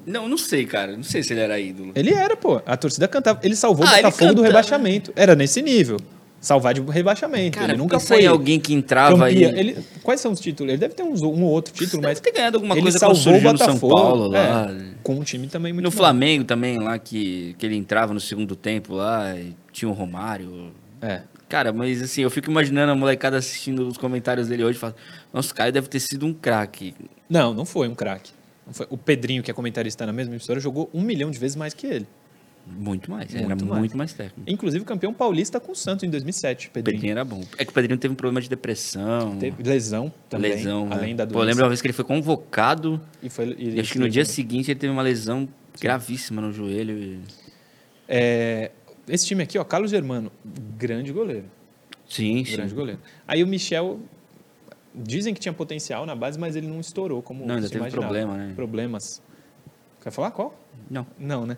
Não, 0.06 0.28
não 0.28 0.38
sei, 0.38 0.66
cara. 0.66 0.96
Não 0.98 1.04
sei 1.04 1.22
se 1.22 1.34
ele 1.34 1.42
era 1.42 1.60
ídolo. 1.60 1.92
Ele 1.94 2.12
era, 2.14 2.36
pô. 2.36 2.60
A 2.66 2.76
torcida 2.76 3.08
cantava. 3.08 3.40
Ele 3.44 3.56
salvou 3.56 3.86
o 3.86 3.88
Ah, 3.88 3.94
ele 3.94 4.02
Botafogo 4.04 4.26
do 4.32 4.36
cantava. 4.38 4.48
rebaixamento. 4.48 5.14
Era 5.16 5.36
nesse 5.36 5.62
nível. 5.62 5.98
Salvar 6.40 6.74
de 6.74 6.82
rebaixamento. 6.82 7.58
Cara, 7.58 7.72
ele 7.74 7.78
nunca 7.78 8.00
foi. 8.00 8.26
alguém 8.26 8.60
que 8.60 8.74
entrava 8.74 9.18
campeão. 9.18 9.52
e... 9.52 9.60
Ele, 9.60 9.78
quais 10.04 10.22
são 10.22 10.32
os 10.32 10.40
títulos? 10.40 10.72
Ele 10.72 10.80
deve 10.80 10.94
ter 10.94 11.04
uns, 11.04 11.22
um 11.22 11.44
ou 11.44 11.52
outro 11.52 11.74
título, 11.74 12.02
Deve 12.02 12.14
mas. 12.14 12.20
ter 12.20 12.32
ganhado 12.32 12.58
alguma 12.58 12.76
ele 12.76 12.84
coisa 12.84 13.00
salvou 13.00 13.34
o 13.34 13.42
no 13.42 13.58
São 13.58 13.74
Botafogo. 13.76 13.96
Paulo 13.96 14.36
é, 14.36 14.48
lá. 14.48 14.76
com 15.02 15.16
um 15.16 15.24
time 15.24 15.48
também 15.48 15.74
muito 15.74 15.84
No 15.84 15.92
bom. 15.92 15.98
Flamengo 15.98 16.44
também, 16.44 16.78
lá 16.78 17.00
que, 17.00 17.56
que 17.58 17.66
ele 17.66 17.76
entrava 17.76 18.14
no 18.14 18.20
segundo 18.20 18.56
tempo 18.56 18.94
lá, 18.94 19.36
e 19.36 19.56
tinha 19.72 19.90
o 19.90 19.94
Romário. 19.94 20.72
É. 21.02 21.22
Cara, 21.50 21.72
mas 21.72 22.02
assim, 22.02 22.22
eu 22.22 22.30
fico 22.30 22.52
imaginando 22.52 22.92
a 22.92 22.96
molecada 22.96 23.38
assistindo 23.38 23.88
os 23.88 23.98
comentários 23.98 24.48
dele 24.48 24.64
hoje 24.64 24.78
e 24.78 24.80
falando, 24.80 24.98
nossa, 25.34 25.52
o 25.52 25.56
Caio 25.56 25.72
deve 25.72 25.88
ter 25.88 26.00
sido 26.00 26.26
um 26.26 26.34
craque. 26.34 26.94
Não, 27.30 27.54
não 27.54 27.66
foi 27.66 27.88
um 27.88 27.96
craque. 27.96 28.32
O 28.90 28.98
Pedrinho, 28.98 29.42
que 29.42 29.50
é 29.50 29.54
comentarista 29.54 30.06
na 30.06 30.12
mesma 30.12 30.34
emissora, 30.34 30.60
jogou 30.60 30.90
um 30.94 31.02
milhão 31.02 31.32
de 31.32 31.40
vezes 31.40 31.56
mais 31.56 31.74
que 31.74 31.88
ele. 31.88 32.08
Muito 32.70 33.10
mais, 33.10 33.32
Muito 33.34 33.46
era 33.46 33.56
mais. 33.66 33.80
muito 33.80 33.98
mais 33.98 34.14
técnico. 34.14 34.42
Inclusive 34.50 34.84
campeão 34.86 35.14
paulista 35.14 35.60
com 35.60 35.72
o 35.72 35.76
Santos 35.76 36.04
em 36.04 36.10
2007. 36.10 36.68
O 36.68 36.72
Pedrinho. 36.72 36.98
Pedrinho 36.98 37.12
era 37.12 37.24
bom. 37.26 37.42
É 37.58 37.64
que 37.66 37.72
o 37.72 37.74
Pedrinho 37.74 37.98
teve 37.98 38.12
um 38.12 38.16
problema 38.16 38.42
de 38.42 38.50
depressão. 38.50 39.38
Teve 39.38 39.64
lesão 39.64 40.12
também, 40.30 40.52
lesão. 40.52 40.88
além 40.92 41.12
né? 41.12 41.16
da 41.18 41.26
Pô, 41.26 41.32
eu 41.32 41.34
doença. 41.38 41.46
lembro 41.48 41.64
uma 41.64 41.70
vez 41.70 41.82
que 41.82 41.88
ele 41.88 41.94
foi 41.94 42.06
convocado 42.06 43.02
E 43.24 43.30
foi, 43.30 43.56
e 43.58 43.76
e 43.76 43.80
acho 43.80 43.94
que 43.94 44.00
no 44.00 44.10
dia 44.10 44.24
também. 44.24 44.36
seguinte 44.36 44.70
ele 44.72 44.80
teve 44.80 44.92
uma 44.92 45.02
lesão 45.02 45.48
gravíssima 45.80 46.42
no 46.42 46.52
joelho. 46.52 46.98
e- 46.98 47.20
É, 48.08 48.72
esse 49.08 49.26
time 49.26 49.44
aqui, 49.44 49.58
ó, 49.58 49.64
Carlos 49.64 49.92
Germano, 49.92 50.32
grande 50.78 51.12
goleiro. 51.12 51.46
Sim, 52.08 52.44
sim. 52.46 52.54
Grande 52.56 52.74
goleiro. 52.74 53.00
Aí 53.28 53.44
o 53.44 53.48
Michel, 53.48 54.00
dizem 54.96 55.34
que 55.34 55.40
tinha 55.40 55.54
potencial 55.54 56.06
na 56.06 56.16
base, 56.16 56.40
mas 56.40 56.56
ele 56.56 56.68
não 56.68 56.80
estourou 56.80 57.22
como 57.22 57.46
Não, 57.46 57.56
ainda 57.56 57.68
teve 57.68 57.80
imaginava. 57.80 58.02
problema, 58.08 58.38
né? 58.38 58.54
Problemas. 58.56 59.22
Quer 60.02 60.12
falar 60.12 60.32
qual? 60.32 60.58
Não. 60.90 61.06
Não, 61.20 61.46
né? 61.46 61.58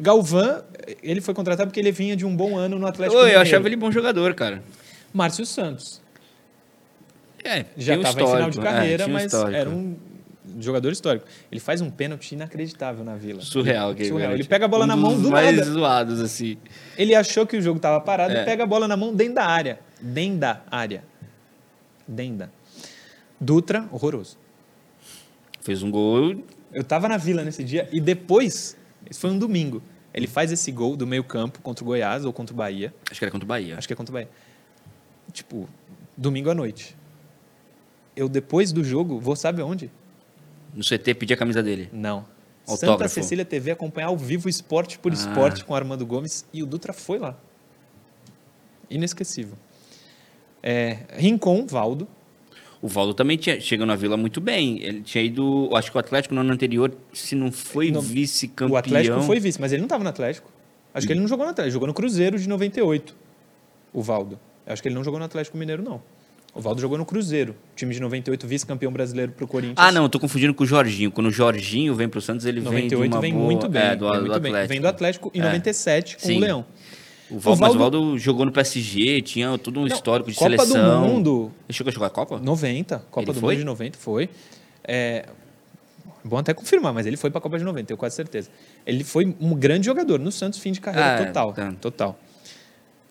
Galvão, 0.00 0.62
ele 1.02 1.20
foi 1.20 1.34
contratado 1.34 1.68
porque 1.70 1.80
ele 1.80 1.92
vinha 1.92 2.16
de 2.16 2.24
um 2.24 2.34
bom 2.36 2.56
ano 2.56 2.78
no 2.78 2.86
Atlético 2.86 3.20
eu 3.20 3.40
achava 3.40 3.66
ele 3.68 3.76
bom 3.76 3.90
jogador, 3.90 4.34
cara. 4.34 4.62
Márcio 5.12 5.44
Santos. 5.46 6.00
É, 7.44 7.64
Já 7.76 7.94
estava 7.96 8.20
em 8.20 8.26
final 8.26 8.50
de 8.50 8.58
histórico, 8.58 8.60
é, 8.60 8.62
carreira, 8.64 9.06
um 9.06 9.12
mas 9.12 9.24
histórico. 9.26 9.56
era 9.56 9.70
um 9.70 9.96
jogador 10.60 10.90
histórico. 10.92 11.26
Ele 11.50 11.60
faz 11.60 11.80
um 11.80 11.90
pênalti 11.90 12.32
inacreditável 12.32 13.04
na 13.04 13.16
Vila. 13.16 13.40
Surreal. 13.40 13.90
aquele 13.90 14.08
Surreal. 14.08 14.32
Ele 14.32 14.44
pega 14.44 14.64
a 14.64 14.68
bola 14.68 14.84
Um 14.84 14.88
na 14.88 14.96
mão 14.96 15.12
dos 15.14 15.22
do 15.22 15.30
mais 15.30 15.56
nada. 15.56 15.70
zoados, 15.70 16.20
assim. 16.20 16.58
Ele 16.96 17.14
achou 17.14 17.46
que 17.46 17.56
o 17.56 17.62
jogo 17.62 17.76
estava 17.78 18.00
parado 18.00 18.34
É. 18.34 18.42
e 18.42 18.44
pega 18.44 18.64
a 18.64 18.66
bola 18.66 18.86
na 18.88 18.96
mão 18.96 19.14
dentro 19.14 19.34
da 19.34 19.44
área. 19.46 19.78
Dentro 20.00 20.38
da 20.38 20.62
área. 20.70 21.04
Dentro 22.06 22.38
da. 22.38 22.48
Dutra, 23.40 23.88
horroroso. 23.92 24.36
Fez 25.60 25.82
um 25.82 25.90
gol. 25.90 26.44
Eu 26.72 26.82
tava 26.84 27.08
na 27.08 27.16
Vila 27.16 27.42
nesse 27.44 27.62
dia 27.64 27.88
e 27.92 28.00
depois, 28.00 28.76
isso 29.10 29.20
foi 29.20 29.30
um 29.30 29.38
domingo, 29.38 29.82
ele 30.12 30.26
faz 30.26 30.50
esse 30.52 30.70
gol 30.72 30.96
do 30.96 31.06
meio 31.06 31.22
campo 31.24 31.60
contra 31.60 31.84
o 31.84 31.86
Goiás 31.86 32.24
ou 32.24 32.32
contra 32.32 32.54
o 32.54 32.56
Bahia. 32.56 32.94
Acho 33.10 33.18
que 33.18 33.24
era 33.24 33.30
contra 33.32 33.44
o 33.44 33.48
Bahia. 33.48 33.76
Acho 33.78 33.86
que 33.86 33.92
é 33.92 33.96
contra 33.96 34.12
o 34.12 34.14
Bahia. 34.14 34.28
Tipo, 35.32 35.68
domingo 36.16 36.50
à 36.50 36.54
noite. 36.54 36.96
Eu, 38.16 38.28
depois 38.28 38.72
do 38.72 38.82
jogo, 38.82 39.20
vou 39.20 39.36
sabe 39.36 39.62
onde? 39.62 39.90
No 40.74 40.82
CT 40.82 41.14
pedi 41.14 41.32
a 41.34 41.36
camisa 41.36 41.62
dele. 41.62 41.88
Não. 41.92 42.24
Santa 42.66 42.86
Autógrafo. 42.86 43.14
Cecília 43.14 43.44
TV 43.44 43.70
acompanhar 43.70 44.08
ao 44.08 44.16
vivo 44.16 44.48
esporte 44.48 44.98
por 44.98 45.12
Ah. 45.12 45.14
esporte 45.14 45.64
com 45.64 45.74
Armando 45.74 46.04
Gomes 46.04 46.44
e 46.52 46.62
o 46.62 46.66
Dutra 46.66 46.92
foi 46.92 47.18
lá. 47.18 47.36
Inesquecível. 48.90 49.56
É, 50.62 50.98
Rincon, 51.12 51.66
Valdo. 51.66 52.08
O 52.80 52.86
Valdo 52.86 53.12
também 53.12 53.36
tinha, 53.36 53.60
chegou 53.60 53.84
na 53.84 53.96
Vila 53.96 54.16
muito 54.16 54.40
bem. 54.40 54.80
Ele 54.82 55.00
tinha 55.00 55.22
ido. 55.24 55.68
Acho 55.74 55.90
que 55.90 55.96
o 55.96 56.00
Atlético 56.00 56.34
no 56.34 56.40
ano 56.42 56.52
anterior, 56.52 56.92
se 57.12 57.34
não 57.34 57.50
foi 57.50 57.90
vice-campeão. 57.90 58.74
O 58.74 58.76
Atlético 58.76 59.20
foi 59.22 59.40
vice, 59.40 59.60
mas 59.60 59.72
ele 59.72 59.80
não 59.80 59.86
estava 59.86 60.04
no 60.04 60.10
Atlético. 60.10 60.50
Acho 60.94 61.06
que 61.06 61.12
ele 61.12 61.20
não 61.20 61.28
jogou 61.28 61.44
no 61.44 61.50
Atlético, 61.50 61.72
jogou 61.72 61.88
no 61.88 61.94
Cruzeiro 61.94 62.38
de 62.38 62.48
98. 62.48 63.14
O 63.92 64.02
Valdo. 64.02 64.38
Eu 64.66 64.72
Acho 64.72 64.82
que 64.82 64.88
ele 64.88 64.94
não 64.94 65.02
jogou 65.02 65.18
no 65.18 65.24
Atlético 65.26 65.56
Mineiro, 65.56 65.82
não. 65.82 66.00
O 66.54 66.60
Valdo 66.60 66.80
jogou 66.80 66.96
no 66.98 67.04
Cruzeiro, 67.04 67.54
time 67.76 67.94
de 67.94 68.00
98, 68.00 68.46
vice-campeão 68.46 68.90
brasileiro 68.90 69.32
pro 69.32 69.46
Corinthians. 69.46 69.76
Ah, 69.76 69.92
não, 69.92 70.04
eu 70.04 70.08
tô 70.08 70.18
confundindo 70.18 70.54
com 70.54 70.64
o 70.64 70.66
Jorginho. 70.66 71.10
Quando 71.10 71.28
o 71.28 71.30
Jorginho 71.30 71.94
vem 71.94 72.08
pro 72.08 72.20
Santos, 72.20 72.46
ele 72.46 72.60
98 72.60 73.00
vem 73.00 73.08
de 73.10 73.14
uma 73.14 73.20
vem 73.20 73.32
boa... 73.32 73.44
muito 73.44 73.68
bem. 73.68 73.82
É, 73.82 73.96
do, 73.96 74.10
vem 74.10 74.14
do 74.14 74.20
muito 74.26 74.40
bem. 74.40 74.50
Atlético. 74.50 74.68
Vem 74.68 74.80
do 74.80 74.88
Atlético 74.88 75.30
em 75.34 75.40
É. 75.40 75.44
97 75.44 76.16
com 76.16 76.26
Sim. 76.26 76.36
o 76.36 76.40
Leão. 76.40 76.64
O 77.30 77.38
Valdo, 77.38 77.60
Mas 77.60 77.74
o 77.74 77.78
Valdo- 77.78 77.98
Valdo 78.00 78.18
jogou 78.18 78.46
no 78.46 78.52
PSG, 78.52 79.20
tinha 79.22 79.56
todo 79.58 79.78
um 79.78 79.82
Não, 79.82 79.88
histórico 79.88 80.30
de 80.30 80.36
Copa 80.36 80.50
seleção. 80.64 81.02
do 81.02 81.08
Mundo, 81.08 81.52
Ele 81.68 81.76
chegou 81.76 81.90
a 81.90 81.92
jogar 81.92 82.06
a 82.06 82.10
Copa? 82.10 82.38
90, 82.38 83.04
Copa 83.10 83.26
Ele 83.30 83.32
do 83.34 83.40
foi? 83.40 83.54
Mundo 83.54 83.58
de 83.60 83.64
90, 83.66 83.98
foi. 83.98 84.30
É, 84.82 85.26
bom 86.24 86.38
até 86.38 86.54
confirmar, 86.54 86.94
mas 86.94 87.04
ele 87.06 87.16
foi 87.18 87.30
para 87.30 87.38
a 87.38 87.42
Copa 87.42 87.58
de 87.58 87.64
90, 87.64 87.86
tenho 87.88 87.98
quase 87.98 88.16
certeza. 88.16 88.48
Ele 88.86 89.04
foi 89.04 89.36
um 89.40 89.54
grande 89.54 89.84
jogador 89.86 90.18
no 90.18 90.32
Santos, 90.32 90.58
fim 90.58 90.72
de 90.72 90.80
carreira 90.80 91.06
Ah, 91.16 91.20
é, 91.20 91.24
total. 91.26 91.52
tá. 91.52 91.72
Total. 91.80 92.18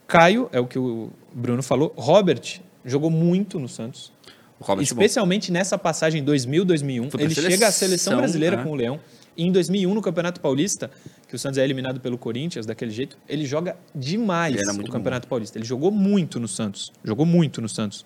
Caio, 0.08 0.50
é 0.52 0.60
o 0.60 0.66
que 0.66 0.80
o 0.80 1.10
Bruno 1.34 1.62
falou. 1.62 1.94
Robert 1.98 2.60
jogou 2.86 3.10
muito 3.10 3.60
no 3.60 3.68
Santos. 3.68 4.12
É 4.60 4.76
bom. 4.76 4.82
especialmente 4.82 5.52
nessa 5.52 5.78
passagem 5.78 6.24
2000, 6.24 6.66
2001. 6.66 7.12
Foi 7.12 7.20
pra 7.20 7.24
Ele 7.26 7.36
chega 7.36 7.68
à 7.68 7.72
seleção 7.72 8.18
brasileira 8.18 8.56
é. 8.60 8.64
com 8.64 8.72
o 8.72 8.76
Leão. 8.76 9.00
E 9.38 9.46
em 9.46 9.52
2001, 9.52 9.94
no 9.94 10.02
Campeonato 10.02 10.42
Paulista, 10.42 10.90
que 11.28 11.36
o 11.36 11.40
Santos 11.40 11.60
é 11.60 11.64
eliminado 11.64 12.00
pelo 12.00 12.18
Corinthians 12.18 12.66
daquele 12.66 12.90
jeito, 12.90 13.18
ele 13.30 13.46
joga 13.46 13.78
demais 13.94 14.56
Ele 14.56 14.82
o 14.82 14.92
Campeonato 14.92 15.28
Paulista. 15.28 15.58
Ele 15.60 15.66
jogou 15.66 15.92
muito 15.92 16.40
no 16.40 16.48
Santos. 16.48 16.92
Jogou 17.04 17.26
muito 17.26 17.62
no 17.62 17.70
Santos. 17.70 18.04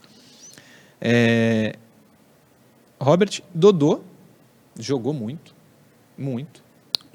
É, 1.00 1.76
Robert 3.00 3.42
Dodô 3.54 4.02
jogou 4.78 5.14
muito. 5.14 5.56
Muito. 6.18 6.64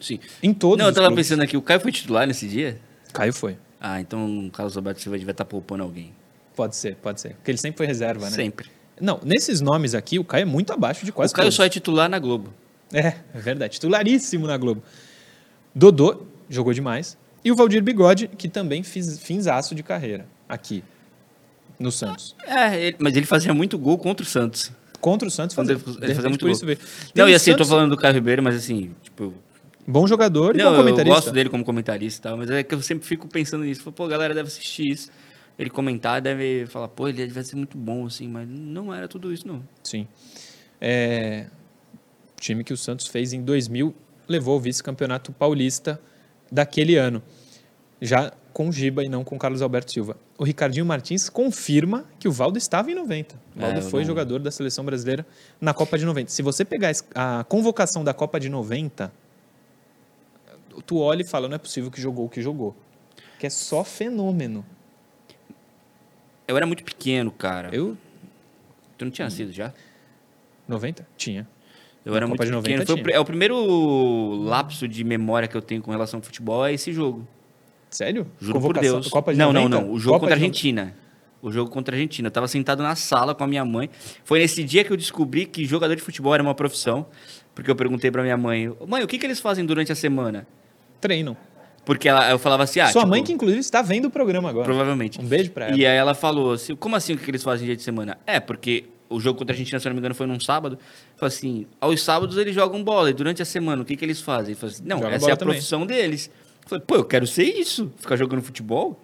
Sim. 0.01 0.19
Em 0.43 0.53
todos 0.53 0.79
Não, 0.79 0.87
eu 0.87 0.95
tava 0.95 1.15
pensando 1.15 1.43
aqui, 1.43 1.57
o 1.57 1.63
Caio 1.63 1.81
foi 1.81 1.93
titular 1.93 2.27
nesse 2.27 2.49
dia? 2.49 2.81
Caio 3.13 3.33
foi. 3.33 3.57
Ah, 3.81 4.01
então 4.01 4.47
o 4.47 4.51
Carlos 4.51 4.77
Alberto 4.77 5.01
Silva 5.01 5.19
devia 5.19 5.31
estar 5.31 5.45
poupando 5.45 5.83
alguém. 5.83 6.13
Pode 6.57 6.75
ser, 6.75 6.97
pode 6.97 7.21
ser. 7.21 7.35
Porque 7.35 7.51
ele 7.51 7.59
sempre 7.59 7.79
foi 7.79 7.87
reserva, 7.87 8.25
né? 8.25 8.33
Sempre. 8.33 8.71
Não, 9.01 9.21
nesses 9.23 9.61
nomes 9.61 9.95
aqui, 9.95 10.19
o 10.19 10.25
Caio 10.25 10.43
é 10.43 10.47
muito 10.47 10.73
abaixo 10.73 11.05
de 11.05 11.13
quase 11.13 11.33
o 11.33 11.37
Caio 11.37 11.47
todos. 11.47 11.55
só 11.55 11.65
é 11.65 11.69
titular 11.69 12.09
na 12.09 12.19
Globo. 12.19 12.53
É, 12.93 13.09
é 13.35 13.39
verdade. 13.41 13.75
Titularíssimo 13.75 14.47
na 14.47 14.57
Globo. 14.57 14.83
Dodô 15.75 16.23
jogou 16.49 16.73
demais. 16.73 17.17
E 17.45 17.53
o 17.53 17.57
Valdir 17.57 17.83
Bigode, 17.83 18.29
que 18.29 18.49
também 18.49 18.83
fiz 18.83 19.19
finzaço 19.21 19.75
de 19.75 19.83
carreira 19.83 20.27
aqui 20.49 20.83
no 21.79 21.93
Santos. 21.93 22.35
É, 22.47 22.87
ele- 22.87 22.97
mas 22.99 23.17
ele 23.17 23.27
fazia 23.27 23.53
muito 23.55 23.79
gol 23.79 23.99
contra 23.99 24.25
o 24.25 24.29
Santos. 24.29 24.73
Contra 25.01 25.29
o 25.29 25.31
Santos, 25.31 25.55
fazia, 25.55 25.75
ele- 25.75 26.15
fazia 26.15 26.29
muito 26.29 26.41
por 26.41 26.47
gol. 26.47 26.73
isso 26.73 27.13
Não, 27.15 27.29
e 27.29 27.35
assim, 27.35 27.51
eu 27.51 27.57
tô 27.57 27.65
Santos, 27.65 27.69
falando 27.77 27.91
do 27.91 27.97
Caio 27.97 28.15
Ribeiro, 28.15 28.43
mas 28.43 28.57
assim, 28.57 28.93
tipo... 29.03 29.33
Bom 29.87 30.05
jogador 30.09 30.57
e 30.57 30.59
Não, 30.59 30.71
bom 30.71 30.73
eu 30.73 30.77
comentarista. 30.79 31.15
gosto 31.15 31.31
dele 31.33 31.49
como 31.49 31.65
comentarista 31.65 32.19
e 32.19 32.23
tal, 32.23 32.37
mas 32.37 32.51
é 32.51 32.65
que 32.65 32.75
eu 32.75 32.83
sempre 32.83 33.07
fico 33.07 33.29
pensando 33.29 33.63
nisso. 33.63 33.93
Pô, 33.93 34.05
a 34.05 34.09
galera 34.09 34.35
deve 34.35 34.49
assistir 34.49 34.89
isso. 34.91 35.11
Ele 35.57 35.71
comentar, 35.71 36.21
deve 36.21 36.67
falar, 36.67 36.89
pô, 36.89 37.07
ele 37.07 37.19
deve 37.25 37.45
ser 37.45 37.55
muito 37.55 37.79
bom, 37.79 38.07
assim, 38.07 38.27
mas 38.27 38.49
não 38.49 38.93
era 38.93 39.07
tudo 39.07 39.33
isso, 39.33 39.47
não. 39.47 39.63
Sim. 39.85 40.09
É, 40.81 41.47
time 42.41 42.63
que 42.65 42.73
o 42.73 42.77
Santos 42.77 43.07
fez 43.07 43.33
em 43.33 43.43
2000 43.43 43.95
levou 44.29 44.57
o 44.57 44.61
vice-campeonato 44.61 45.33
paulista 45.33 46.01
daquele 46.51 46.97
ano. 46.97 47.23
Já 48.01 48.33
com 48.53 48.71
Giba 48.73 49.05
e 49.05 49.09
não 49.09 49.23
com 49.23 49.39
Carlos 49.39 49.63
Alberto 49.63 49.93
Silva. 49.93 50.17
O 50.39 50.45
Ricardinho 50.45 50.85
Martins 50.85 51.29
confirma 51.29 52.05
que 52.19 52.27
o 52.29 52.33
Valdo 52.33 52.59
estava 52.59 52.91
em 52.91 52.95
90. 52.95 53.37
O 53.55 53.61
Valdo 53.61 53.79
É, 53.79 53.83
foi 53.83 54.01
não- 54.01 54.07
jogador 54.07 54.39
da 54.39 54.51
seleção 54.51 54.85
brasileira 54.85 55.27
na 55.61 55.73
Copa 55.75 55.97
de 55.99 56.05
90. 56.05 56.31
Se 56.31 56.43
você 56.43 56.65
pegar 56.65 56.93
a 57.15 57.45
convocação 57.49 58.03
da 58.03 58.13
Copa 58.15 58.41
de 58.41 58.49
90, 58.49 59.13
tu 60.87 60.99
olha 60.99 61.23
e 61.23 61.27
fala, 61.27 61.49
não 61.49 61.55
é 61.55 61.59
possível 61.59 61.91
que 61.91 62.01
jogou 62.01 62.27
o 62.27 62.29
que 62.29 62.41
jogou. 62.43 62.75
Que 63.39 63.47
é 63.47 63.51
só 63.51 63.85
fenômeno. 63.85 64.65
Eu 66.49 66.57
era 66.57 66.67
muito 66.67 66.85
pequeno, 66.85 67.31
cara. 67.31 67.75
Eu, 67.75 67.97
Tu 68.99 69.05
não 69.05 69.13
tinha 69.13 69.29
sido 69.29 69.53
já? 69.53 69.75
90? 70.67 71.07
Tinha. 71.19 71.47
Eu 72.07 72.15
era 72.15 72.25
Copa 72.25 72.45
muito 72.45 72.47
de 72.47 72.53
90 72.53 72.81
pequeno. 72.87 73.03
Foi 73.03 73.13
o, 73.13 73.17
é 73.17 73.19
o 73.19 73.25
primeiro 73.25 74.43
lapso 74.45 74.87
de 74.87 75.03
memória 75.03 75.49
que 75.49 75.57
eu 75.57 75.61
tenho 75.61 75.83
com 75.83 75.91
relação 75.91 76.19
ao 76.19 76.23
futebol 76.23 76.65
é 76.65 76.73
esse 76.73 76.93
jogo. 76.93 77.27
Sério? 77.91 78.29
Juro 78.41 78.61
Convocação- 78.61 78.93
por 78.93 79.01
Deus. 79.01 79.09
Copa 79.09 79.33
de 79.33 79.39
não, 79.41 79.53
90? 79.53 79.69
não, 79.69 79.81
não. 79.81 79.93
O 79.93 79.99
jogo 79.99 80.15
Copa 80.15 80.21
contra 80.21 80.35
a 80.35 80.39
Argentina. 80.39 80.95
O 81.43 81.51
jogo 81.51 81.69
contra 81.69 81.95
a 81.95 81.97
Argentina. 81.97 82.29
Eu 82.29 82.31
tava 82.31 82.47
sentado 82.47 82.81
na 82.81 82.95
sala 82.95 83.35
com 83.35 83.43
a 83.43 83.47
minha 83.49 83.65
mãe. 83.65 83.91
Foi 84.25 84.39
nesse 84.39 84.63
dia 84.63 84.85
que 84.85 84.93
eu 84.93 84.97
descobri 84.97 85.47
que 85.47 85.65
jogador 85.65 85.97
de 85.97 86.03
futebol 86.03 86.33
era 86.33 86.43
uma 86.43 86.55
profissão. 86.55 87.07
Porque 87.57 87.69
eu 87.69 87.75
perguntei 87.75 88.09
pra 88.09 88.23
minha 88.23 88.37
mãe, 88.37 88.73
mãe, 88.87 89.03
o 89.03 89.07
que, 89.09 89.19
que 89.19 89.27
eles 89.27 89.41
fazem 89.41 89.67
durante 89.67 89.91
a 89.91 89.97
semana? 89.97 90.47
Treinam. 91.01 91.37
Porque 91.85 92.09
ela, 92.09 92.31
eu 92.31 92.39
falava 92.39 92.63
assim, 92.63 92.79
ah, 92.81 92.87
Sua 92.89 93.03
tipo, 93.03 93.11
mãe 93.11 93.25
que 93.25 93.33
inclusive 93.33 93.61
está 93.61 93.83
vendo 93.83 94.07
o 94.07 94.11
programa 94.11 94.49
agora. 94.49 94.65
Provavelmente. 94.65 95.21
Um 95.21 95.25
beijo 95.25 95.51
pra 95.51 95.67
ela. 95.69 95.77
E 95.77 95.85
aí 95.85 95.97
ela 95.97 96.15
falou 96.15 96.53
assim, 96.53 96.77
como 96.77 96.95
assim 96.95 97.15
o 97.15 97.17
que 97.19 97.25
que 97.25 97.31
eles 97.31 97.43
fazem 97.43 97.67
dia 97.67 97.77
de 97.77 97.83
semana? 97.83 98.19
É, 98.27 98.39
porque 98.39 98.85
o 99.09 99.21
jogo 99.21 99.39
contra 99.39 99.53
a 99.53 99.55
Argentina, 99.55 99.79
se 99.79 99.87
não 99.87 99.95
me 99.95 99.99
engano, 100.01 100.15
foi 100.15 100.27
num 100.27 100.41
sábado. 100.41 100.79
Falou 101.17 101.29
assim, 101.29 101.67
aos 101.81 102.03
sábados 102.03 102.37
eles 102.37 102.55
jogam 102.55 102.83
bola, 102.83 103.11
e 103.11 103.13
durante 103.13 103.43
a 103.43 103.45
semana, 103.45 103.83
o 103.83 103.85
que, 103.85 103.97
que 103.97 104.05
eles 104.05 104.21
fazem? 104.21 104.55
Falou 104.55 104.75
assim, 104.75 104.83
não, 104.85 104.99
Joga 104.99 105.15
essa 105.15 105.31
é 105.31 105.33
a 105.33 105.37
também. 105.37 105.55
profissão 105.55 105.87
deles. 105.87 106.31
Eu 106.65 106.69
falei, 106.69 106.85
pô, 106.87 106.97
eu 106.97 107.05
quero 107.05 107.27
ser 107.27 107.45
isso, 107.45 107.93
ficar 107.99 108.17
jogando 108.17 108.43
futebol. 108.43 109.03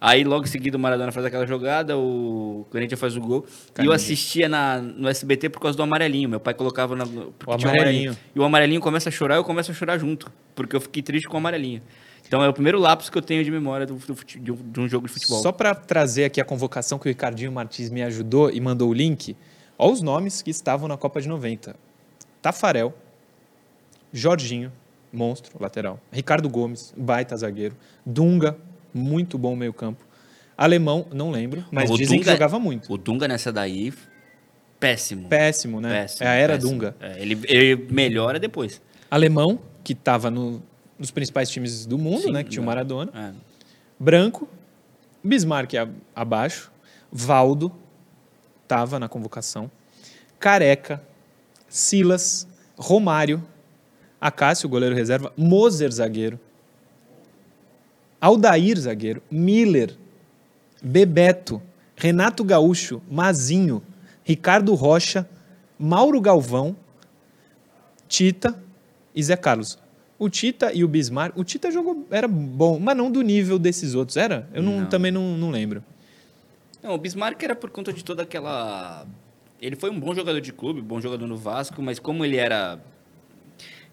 Aí 0.00 0.22
logo 0.22 0.44
em 0.44 0.48
seguida 0.48 0.76
o 0.76 0.80
Maradona 0.80 1.10
faz 1.10 1.26
aquela 1.26 1.44
jogada, 1.44 1.98
o 1.98 2.64
Corinthians 2.70 3.00
faz 3.00 3.16
o 3.16 3.20
gol. 3.20 3.44
E 3.80 3.84
eu 3.84 3.92
assistia 3.92 4.48
na, 4.48 4.78
no 4.78 5.08
SBT 5.08 5.48
por 5.48 5.60
causa 5.60 5.76
do 5.76 5.82
amarelinho. 5.82 6.28
Meu 6.28 6.38
pai 6.38 6.54
colocava 6.54 6.94
na, 6.94 7.04
O 7.04 7.32
um 7.48 7.52
amarelinho. 7.52 8.16
E 8.34 8.38
o 8.38 8.44
amarelinho 8.44 8.80
começa 8.80 9.08
a 9.08 9.12
chorar, 9.12 9.36
eu 9.36 9.44
começo 9.44 9.72
a 9.72 9.74
chorar 9.74 9.98
junto. 9.98 10.30
Porque 10.54 10.76
eu 10.76 10.80
fiquei 10.80 11.02
triste 11.02 11.26
com 11.26 11.34
o 11.34 11.38
amarelinho. 11.38 11.82
Então 12.28 12.44
é 12.44 12.48
o 12.48 12.52
primeiro 12.52 12.78
lapso 12.78 13.10
que 13.10 13.16
eu 13.16 13.22
tenho 13.22 13.42
de 13.42 13.50
memória 13.50 13.86
do, 13.86 13.94
do 13.94 14.14
de, 14.24 14.52
um, 14.52 14.54
de 14.56 14.80
um 14.80 14.86
jogo 14.88 15.06
de 15.06 15.12
futebol. 15.14 15.40
Só 15.42 15.50
para 15.50 15.74
trazer 15.74 16.24
aqui 16.26 16.40
a 16.40 16.44
convocação 16.44 16.98
que 16.98 17.06
o 17.06 17.08
Ricardinho 17.08 17.50
Martins 17.50 17.88
me 17.88 18.02
ajudou 18.02 18.50
e 18.50 18.60
mandou 18.60 18.90
o 18.90 18.92
link, 18.92 19.34
olha 19.78 19.92
os 19.92 20.02
nomes 20.02 20.42
que 20.42 20.50
estavam 20.50 20.86
na 20.86 20.96
Copa 20.98 21.22
de 21.22 21.26
90. 21.28 21.74
Tafarel, 22.42 22.94
Jorginho, 24.12 24.72
monstro, 25.12 25.52
lateral. 25.60 26.00
Ricardo 26.12 26.48
Gomes, 26.48 26.92
baita 26.96 27.36
zagueiro. 27.36 27.74
Dunga, 28.04 28.56
muito 28.92 29.36
bom 29.38 29.54
meio 29.56 29.72
campo. 29.72 30.04
Alemão, 30.56 31.06
não 31.12 31.30
lembro, 31.30 31.64
mas 31.70 31.90
O 31.90 31.96
dizem 31.96 32.18
Dunga- 32.18 32.24
que 32.30 32.36
jogava 32.36 32.58
muito. 32.58 32.92
O 32.92 32.98
Dunga 32.98 33.28
nessa 33.28 33.52
daí, 33.52 33.92
péssimo. 34.80 35.28
Péssimo, 35.28 35.80
né? 35.80 36.02
Péssimo, 36.02 36.26
é 36.26 36.30
a 36.30 36.34
era 36.34 36.54
péssimo. 36.54 36.72
Dunga. 36.72 36.96
É, 37.00 37.20
ele, 37.22 37.38
ele 37.44 37.86
melhora 37.90 38.38
depois. 38.40 38.80
Alemão, 39.10 39.60
que 39.84 39.92
estava 39.92 40.30
no, 40.30 40.62
nos 40.98 41.10
principais 41.10 41.48
times 41.48 41.86
do 41.86 41.96
mundo, 41.96 42.22
Sim, 42.22 42.32
né? 42.32 42.42
Que 42.42 42.50
tinha 42.50 42.62
o? 42.62 42.66
Maradona. 42.66 43.12
É. 43.14 43.32
Branco, 43.98 44.48
Bismarck 45.22 45.72
abaixo, 46.14 46.70
Valdo 47.10 47.72
estava 48.62 48.98
na 48.98 49.08
convocação, 49.08 49.70
Careca, 50.38 51.02
Silas, 51.68 52.46
Romário, 52.76 53.42
Acácio, 54.20 54.68
goleiro 54.68 54.94
reserva, 54.94 55.32
Moser, 55.36 55.90
zagueiro, 55.90 56.38
Aldair, 58.20 58.78
zagueiro, 58.78 59.22
Miller, 59.30 59.96
Bebeto, 60.82 61.62
Renato 61.96 62.44
Gaúcho, 62.44 63.00
Mazinho, 63.10 63.82
Ricardo 64.24 64.74
Rocha, 64.74 65.28
Mauro 65.78 66.20
Galvão, 66.20 66.76
Tita 68.08 68.60
e 69.14 69.22
Zé 69.22 69.36
Carlos. 69.36 69.78
O 70.18 70.28
Tita 70.28 70.72
e 70.72 70.82
o 70.82 70.88
Bismarck, 70.88 71.36
o 71.38 71.44
Tita 71.44 71.70
jogou, 71.70 72.06
era 72.10 72.26
bom, 72.26 72.78
mas 72.80 72.96
não 72.96 73.10
do 73.10 73.22
nível 73.22 73.58
desses 73.58 73.94
outros, 73.94 74.16
era? 74.16 74.48
Eu 74.52 74.62
não, 74.62 74.80
Não. 74.80 74.86
também 74.88 75.12
não, 75.12 75.36
não 75.38 75.50
lembro. 75.50 75.82
Não, 76.82 76.94
o 76.94 76.98
Bismarck 76.98 77.40
era 77.42 77.54
por 77.54 77.70
conta 77.70 77.92
de 77.92 78.04
toda 78.04 78.22
aquela. 78.22 79.06
Ele 79.60 79.76
foi 79.76 79.90
um 79.90 79.98
bom 79.98 80.14
jogador 80.14 80.40
de 80.40 80.52
clube, 80.52 80.80
bom 80.80 81.00
jogador 81.00 81.26
no 81.26 81.36
Vasco, 81.36 81.80
mas 81.82 81.98
como 81.98 82.24
ele 82.24 82.36
era 82.36 82.80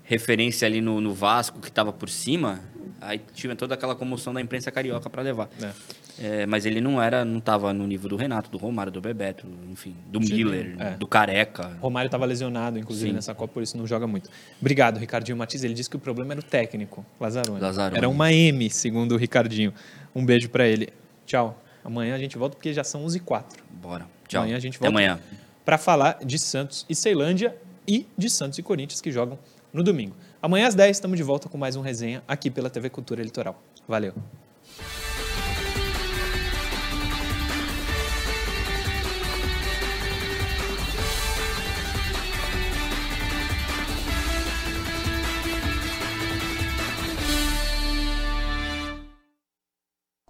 referência 0.03 0.67
ali 0.67 0.81
no, 0.81 1.01
no 1.01 1.13
Vasco, 1.13 1.59
que 1.59 1.67
estava 1.67 1.91
por 1.91 2.09
cima, 2.09 2.61
aí 3.01 3.21
tinha 3.33 3.55
toda 3.55 3.73
aquela 3.73 3.95
comoção 3.95 4.33
da 4.33 4.41
imprensa 4.41 4.71
carioca 4.71 5.09
para 5.09 5.21
levar. 5.21 5.49
É. 5.61 5.71
É, 6.17 6.45
mas 6.45 6.65
ele 6.65 6.79
não 6.79 7.01
era, 7.01 7.25
não 7.25 7.39
estava 7.39 7.73
no 7.73 7.85
nível 7.85 8.09
do 8.09 8.15
Renato, 8.15 8.49
do 8.49 8.57
Romário, 8.57 8.91
do 8.91 9.01
Bebeto, 9.01 9.45
enfim, 9.69 9.95
do 10.07 10.19
De 10.19 10.33
Miller, 10.33 10.75
é. 10.79 10.91
do 10.91 11.05
Careca. 11.05 11.77
Romário 11.81 12.07
estava 12.07 12.25
lesionado, 12.25 12.79
inclusive, 12.79 13.09
Sim. 13.09 13.15
nessa 13.15 13.35
Copa, 13.35 13.53
por 13.53 13.63
isso 13.63 13.77
não 13.77 13.85
joga 13.85 14.07
muito. 14.07 14.29
Obrigado, 14.59 14.97
Ricardinho 14.97 15.37
Matiz. 15.37 15.63
Ele 15.63 15.73
disse 15.73 15.89
que 15.89 15.97
o 15.97 15.99
problema 15.99 16.33
era 16.33 16.39
o 16.39 16.43
técnico, 16.43 17.05
Lazzaroni. 17.19 17.59
Lazzaroni. 17.59 17.97
Era 17.97 18.07
uma 18.07 18.31
M, 18.31 18.69
segundo 18.69 19.13
o 19.13 19.17
Ricardinho. 19.17 19.73
Um 20.15 20.25
beijo 20.25 20.49
para 20.49 20.65
ele. 20.65 20.89
Tchau. 21.25 21.61
Amanhã 21.83 22.15
a 22.15 22.17
gente 22.17 22.37
volta, 22.37 22.55
porque 22.55 22.73
já 22.73 22.83
são 22.83 23.03
11 23.03 23.17
h 23.17 23.25
04 23.25 23.63
Bora. 23.81 24.07
Tchau. 24.27 24.41
Amanhã 24.41 24.55
a 24.55 24.59
gente 24.59 24.77
Até 24.77 24.87
volta. 24.87 24.97
amanhã. 24.97 25.19
para 25.65 25.77
falar 25.77 26.19
de 26.25 26.39
Santos 26.39 26.85
e 26.89 26.95
Ceilândia 26.95 27.55
e 27.87 28.07
de 28.17 28.29
Santos 28.29 28.57
e 28.57 28.63
Corinthians 28.63 29.01
que 29.01 29.11
jogam 29.11 29.37
no 29.73 29.83
domingo. 29.83 30.15
Amanhã 30.45 30.67
às 30.67 30.75
10 30.75 30.97
estamos 30.97 31.17
de 31.17 31.23
volta 31.23 31.49
com 31.49 31.57
mais 31.57 31.75
um 31.75 31.81
resenha 31.81 32.23
aqui 32.27 32.51
pela 32.51 32.69
TV 32.69 32.87
Cultura 32.87 33.23
Litoral. 33.23 33.59
Valeu. 33.87 34.13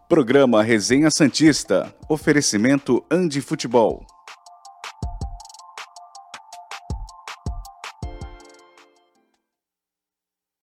Programa 0.08 0.64
Resenha 0.64 1.12
Santista. 1.12 1.94
Oferecimento 2.08 3.04
Andi 3.12 3.42
Futebol. 3.42 4.15